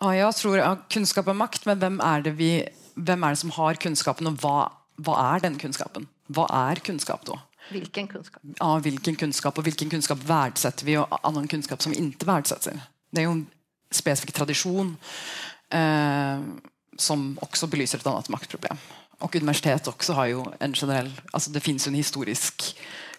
Ja, 0.00 0.16
jag 0.16 0.36
tror 0.36 0.58
ja, 0.58 0.76
kunskap 0.88 1.28
och 1.28 1.36
makt, 1.36 1.66
men 1.66 1.78
vem 1.78 2.00
är 2.00 2.20
det, 2.20 2.30
vi, 2.30 2.68
vem 2.94 3.24
är 3.24 3.30
det 3.30 3.36
som 3.36 3.50
har 3.50 3.74
kunskapen 3.74 4.26
och 4.26 4.32
vad, 4.32 4.70
vad 4.96 5.34
är 5.34 5.40
den 5.40 5.58
kunskapen? 5.58 6.06
Vad 6.26 6.50
är 6.52 6.74
kunskap 6.74 7.24
då? 7.24 7.40
Vilken 7.70 8.08
kunskap? 8.08 8.42
Ja, 8.58 8.78
vilken 8.78 9.16
kunskap 9.16 9.58
och 9.58 9.66
vilken 9.66 9.90
kunskap 9.90 10.18
värdesätter 10.18 10.86
vi 10.86 10.96
och 10.96 11.26
annan 11.26 11.48
kunskap 11.48 11.82
som 11.82 11.92
inte 11.92 12.26
värdesätter? 12.26 12.80
Det 13.10 13.20
är 13.20 13.22
ju 13.22 13.30
en 13.30 13.46
specifik 13.96 14.34
tradition 14.34 14.96
eh, 15.70 16.40
som 16.96 17.38
också 17.40 17.66
belyser 17.66 17.98
ett 17.98 18.06
annat 18.06 18.28
maktproblem. 18.28 18.76
Och 19.18 19.36
universitet 19.36 19.86
också 19.86 20.12
har 20.12 20.26
ju 20.26 20.44
en 20.58 20.74
generell, 20.74 21.20
alltså 21.30 21.50
det 21.50 21.60
finns 21.60 21.86
en 21.86 21.94
historisk 21.94 22.76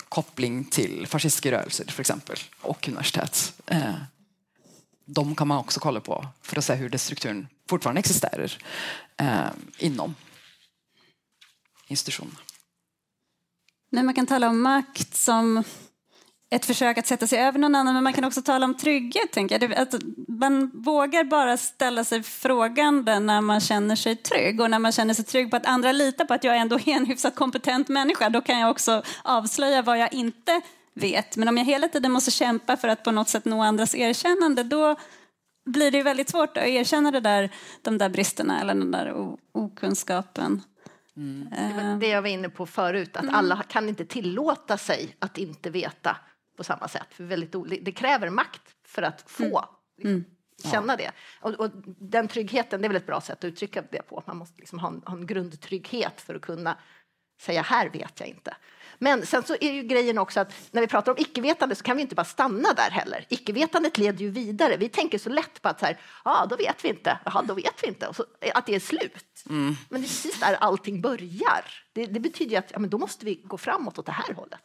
koppling 0.10 0.66
till 0.66 1.08
fascistiska 1.08 1.52
rörelser 1.52 1.86
för 1.86 2.02
exempel 2.02 2.38
och 2.62 2.88
universitet. 2.88 3.54
Eh, 3.66 3.96
de 5.06 5.36
kan 5.36 5.48
man 5.48 5.58
också 5.58 5.80
kolla 5.80 6.00
på 6.00 6.28
för 6.42 6.58
att 6.58 6.66
se 6.66 6.74
hur 6.74 6.90
den 6.90 7.00
strukturen 7.00 7.48
fortfarande 7.70 8.00
existerar 8.00 8.58
eh, 9.18 9.50
inom 9.78 10.16
institutionerna. 11.88 12.40
Men 13.90 14.06
man 14.06 14.16
kan 14.16 14.26
tala 14.26 14.50
om 14.50 14.62
makt 14.62 15.16
som 15.16 15.64
ett 16.50 16.66
försök 16.66 16.98
att 16.98 17.08
sätta 17.08 17.28
sig 17.28 17.40
över 17.40 17.60
någon 17.60 17.76
annan, 17.76 17.94
men 17.94 18.04
man 18.04 18.14
kan 18.14 18.24
också 18.24 18.42
tala 18.42 18.66
om 18.66 18.78
trygghet. 18.78 19.32
Tänker 19.32 19.62
jag. 19.62 19.74
Att 19.74 19.96
man 20.28 20.72
vågar 20.74 21.24
bara 21.24 21.58
ställa 21.58 22.04
sig 22.04 22.24
frågande 22.24 23.20
när 23.20 23.42
man 23.42 23.60
känner 23.60 23.96
sig 23.96 24.16
trygg 24.16 24.62
och 24.62 24.72
när 24.72 24.80
man 24.80 24.92
känner 24.92 25.14
sig 25.14 25.26
trygg 25.26 25.52
på 25.52 25.58
att 25.58 25.66
andra 25.66 25.92
litar 25.92 26.26
på 26.26 26.34
att 26.34 26.44
jag 26.44 26.58
ändå 26.58 26.76
är 26.76 26.88
en 26.88 27.06
hyfsat 27.06 27.36
kompetent 27.36 27.88
människa. 27.88 28.30
Då 28.30 28.42
kan 28.42 28.60
jag 28.60 28.72
också 28.72 29.04
avslöja 29.24 29.82
vad 29.82 30.00
jag 30.00 30.14
inte 30.14 30.62
vet. 30.94 31.38
Men 31.38 31.48
om 31.48 31.58
jag 31.58 31.66
hela 31.66 31.88
tiden 31.88 32.12
måste 32.12 32.32
kämpa 32.32 32.78
för 32.78 32.88
att 32.88 33.04
på 33.04 33.12
något 33.12 33.30
sätt 33.30 33.46
nå 33.46 33.62
andras 33.64 33.96
erkännande, 33.96 34.64
då 34.64 34.96
blir 35.66 35.92
det 35.92 36.04
väldigt 36.04 36.30
svårt 36.30 36.58
att 36.58 36.66
erkänna 36.66 37.12
det 37.12 37.20
där, 37.20 37.50
de 37.82 37.98
där 37.98 38.10
bristerna 38.10 38.62
eller 38.62 38.74
den 38.74 38.92
där 38.92 39.36
okunskapen. 39.52 40.62
Mm. 41.18 41.50
Det 41.50 41.84
var 41.84 42.00
det 42.00 42.08
jag 42.08 42.22
var 42.22 42.30
inne 42.30 42.50
på 42.50 42.66
förut, 42.66 43.18
att 43.18 43.24
mm. 43.24 43.36
alla 43.36 43.64
kan 43.64 43.90
inte 43.90 44.06
tillåta 44.06 44.78
sig 44.78 45.16
att 45.20 45.38
inte 45.38 45.70
veta 45.70 46.18
på 46.58 46.64
samma 46.64 46.88
sätt. 46.88 47.08
För 47.10 47.24
väldigt 47.24 47.56
det 47.82 47.92
kräver 47.92 48.30
makt 48.30 48.62
för 48.86 49.02
att 49.02 49.24
få 49.28 49.44
mm. 49.44 49.66
liksom, 49.98 50.12
mm. 50.12 50.26
känna 50.72 50.96
det. 50.96 51.12
Och, 51.42 51.54
och, 51.54 51.72
den 51.86 52.28
tryggheten, 52.28 52.82
det 52.82 52.88
är 52.88 52.90
väl 52.90 52.98
ett 52.98 53.06
bra 53.06 53.22
sätt 53.22 53.38
att 53.38 53.44
uttrycka 53.44 53.84
det 53.92 54.02
på. 54.02 54.24
Man 54.28 54.38
måste 54.38 54.60
liksom 54.60 54.80
ha, 54.80 54.88
en, 54.88 55.02
ha 55.06 55.14
en 55.14 55.26
grundtrygghet 55.26 56.22
för 56.22 56.36
att 56.36 56.42
kunna 56.42 56.78
säga 57.42 57.62
här 57.62 57.90
vet 57.90 58.20
jag 58.20 58.30
inte. 58.30 58.56
Men 59.00 59.26
sen 59.26 59.44
så 59.44 59.56
är 59.62 59.72
ju 59.72 59.84
grejen 59.84 60.18
också 60.18 60.40
att 60.40 60.54
när 60.72 60.82
vi 60.82 60.88
pratar 60.88 61.12
om 61.12 61.18
icke-vetande 61.18 61.76
så 61.76 61.84
kan 61.84 61.96
vi 61.96 62.02
inte 62.02 62.16
bara 62.16 62.26
stanna 62.26 62.74
där 62.74 62.92
heller. 62.92 63.26
Icke-vetandet 63.30 63.98
leder 63.98 64.20
ju 64.20 64.30
vidare. 64.30 64.78
Vi 64.78 64.90
tänker 64.90 65.18
så 65.18 65.30
lätt 65.30 65.62
på 65.62 65.70
att 65.70 65.80
så 65.80 65.86
här, 65.86 66.00
ja, 66.26 66.46
då 66.50 66.56
vet 66.56 66.86
vi 66.86 66.90
inte. 66.90 67.20
Jaha, 67.26 67.42
då 67.42 67.54
vet 67.54 67.84
vi 67.84 67.88
inte. 67.88 68.14
Så, 68.14 68.26
att 68.54 68.66
det 68.66 68.76
är 68.76 68.80
slut. 68.80 69.44
Mm. 69.50 69.76
Men 69.90 70.02
det 70.02 70.06
är 70.06 70.10
precis 70.10 70.40
där 70.40 70.54
allting 70.54 71.02
börjar. 71.02 71.66
Det, 71.94 72.06
det 72.06 72.20
betyder 72.20 72.52
ju 72.52 72.58
att 72.58 72.72
ja, 72.72 72.80
men 72.80 72.90
då 72.90 72.98
måste 72.98 73.26
vi 73.26 73.36
gå 73.36 73.58
framåt 73.58 74.00
åt 74.00 74.06
det 74.06 74.12
här 74.12 74.34
hållet. 74.34 74.60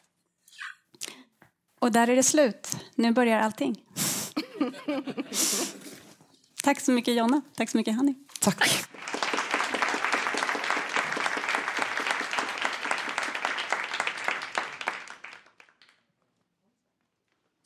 Och 1.83 1.93
där 1.93 2.09
är 2.09 2.17
det 2.17 2.23
slut. 2.23 2.77
Nu 2.95 3.13
börjar 3.13 3.41
allting. 3.41 3.77
Tack 6.63 6.81
så 6.81 6.93
mycket 6.93 7.15
Jonna. 7.15 7.43
Tack 7.57 7.71
så 7.71 7.77
mycket 7.77 7.95
Hanni. 7.97 8.15
Tack. 8.41 8.69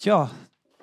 Ja, 0.03 0.29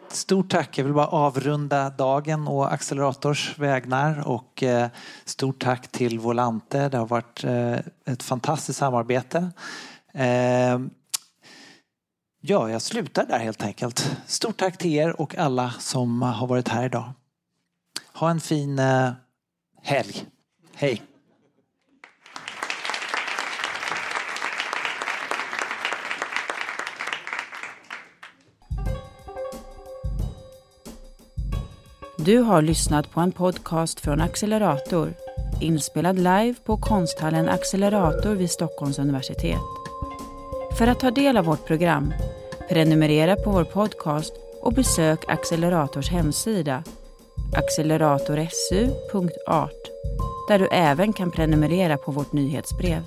stort 0.07 0.49
tack. 0.49 0.77
Jag 0.77 0.85
vill 0.85 0.93
bara 0.93 1.07
avrunda 1.07 1.89
dagen 1.89 2.47
och 2.47 2.73
Accelerators 2.73 3.59
vägnar 3.59 4.27
och 4.27 4.63
eh, 4.63 4.89
stort 5.25 5.63
tack 5.63 5.87
till 5.87 6.19
Volante. 6.19 6.89
Det 6.89 6.97
har 6.97 7.07
varit 7.07 7.43
eh, 7.43 7.77
ett 8.05 8.23
fantastiskt 8.23 8.79
samarbete. 8.79 9.51
Eh, 10.13 10.79
ja, 12.45 12.69
jag 12.69 12.81
slutar 12.81 13.25
där 13.25 13.39
helt 13.39 13.63
enkelt. 13.63 14.17
Stort 14.27 14.57
tack 14.57 14.77
till 14.77 14.93
er 14.93 15.21
och 15.21 15.37
alla 15.37 15.71
som 15.79 16.21
har 16.21 16.47
varit 16.47 16.67
här 16.67 16.85
idag. 16.85 17.13
Ha 18.13 18.29
en 18.29 18.39
fin 18.39 18.79
eh, 18.79 19.11
helg. 19.81 20.25
Hej! 20.73 21.01
Du 32.17 32.37
har 32.37 32.61
lyssnat 32.61 33.11
på 33.11 33.19
en 33.19 33.31
podcast 33.31 33.99
från 33.99 34.21
Accelerator 34.21 35.13
inspelad 35.61 36.15
live 36.15 36.55
på 36.65 36.77
konsthallen 36.77 37.49
Accelerator 37.49 38.35
vid 38.35 38.51
Stockholms 38.51 38.99
universitet. 38.99 39.82
För 40.77 40.87
att 40.87 40.99
ta 40.99 41.11
del 41.11 41.37
av 41.37 41.45
vårt 41.45 41.65
program, 41.65 42.13
prenumerera 42.69 43.35
på 43.35 43.51
vår 43.51 43.63
podcast 43.63 44.33
och 44.61 44.73
besök 44.73 45.19
Accelerators 45.27 46.09
hemsida 46.09 46.83
acceleratorsu.art 47.55 49.89
där 50.47 50.59
du 50.59 50.67
även 50.71 51.13
kan 51.13 51.31
prenumerera 51.31 51.97
på 51.97 52.11
vårt 52.11 52.33
nyhetsbrev. 52.33 53.03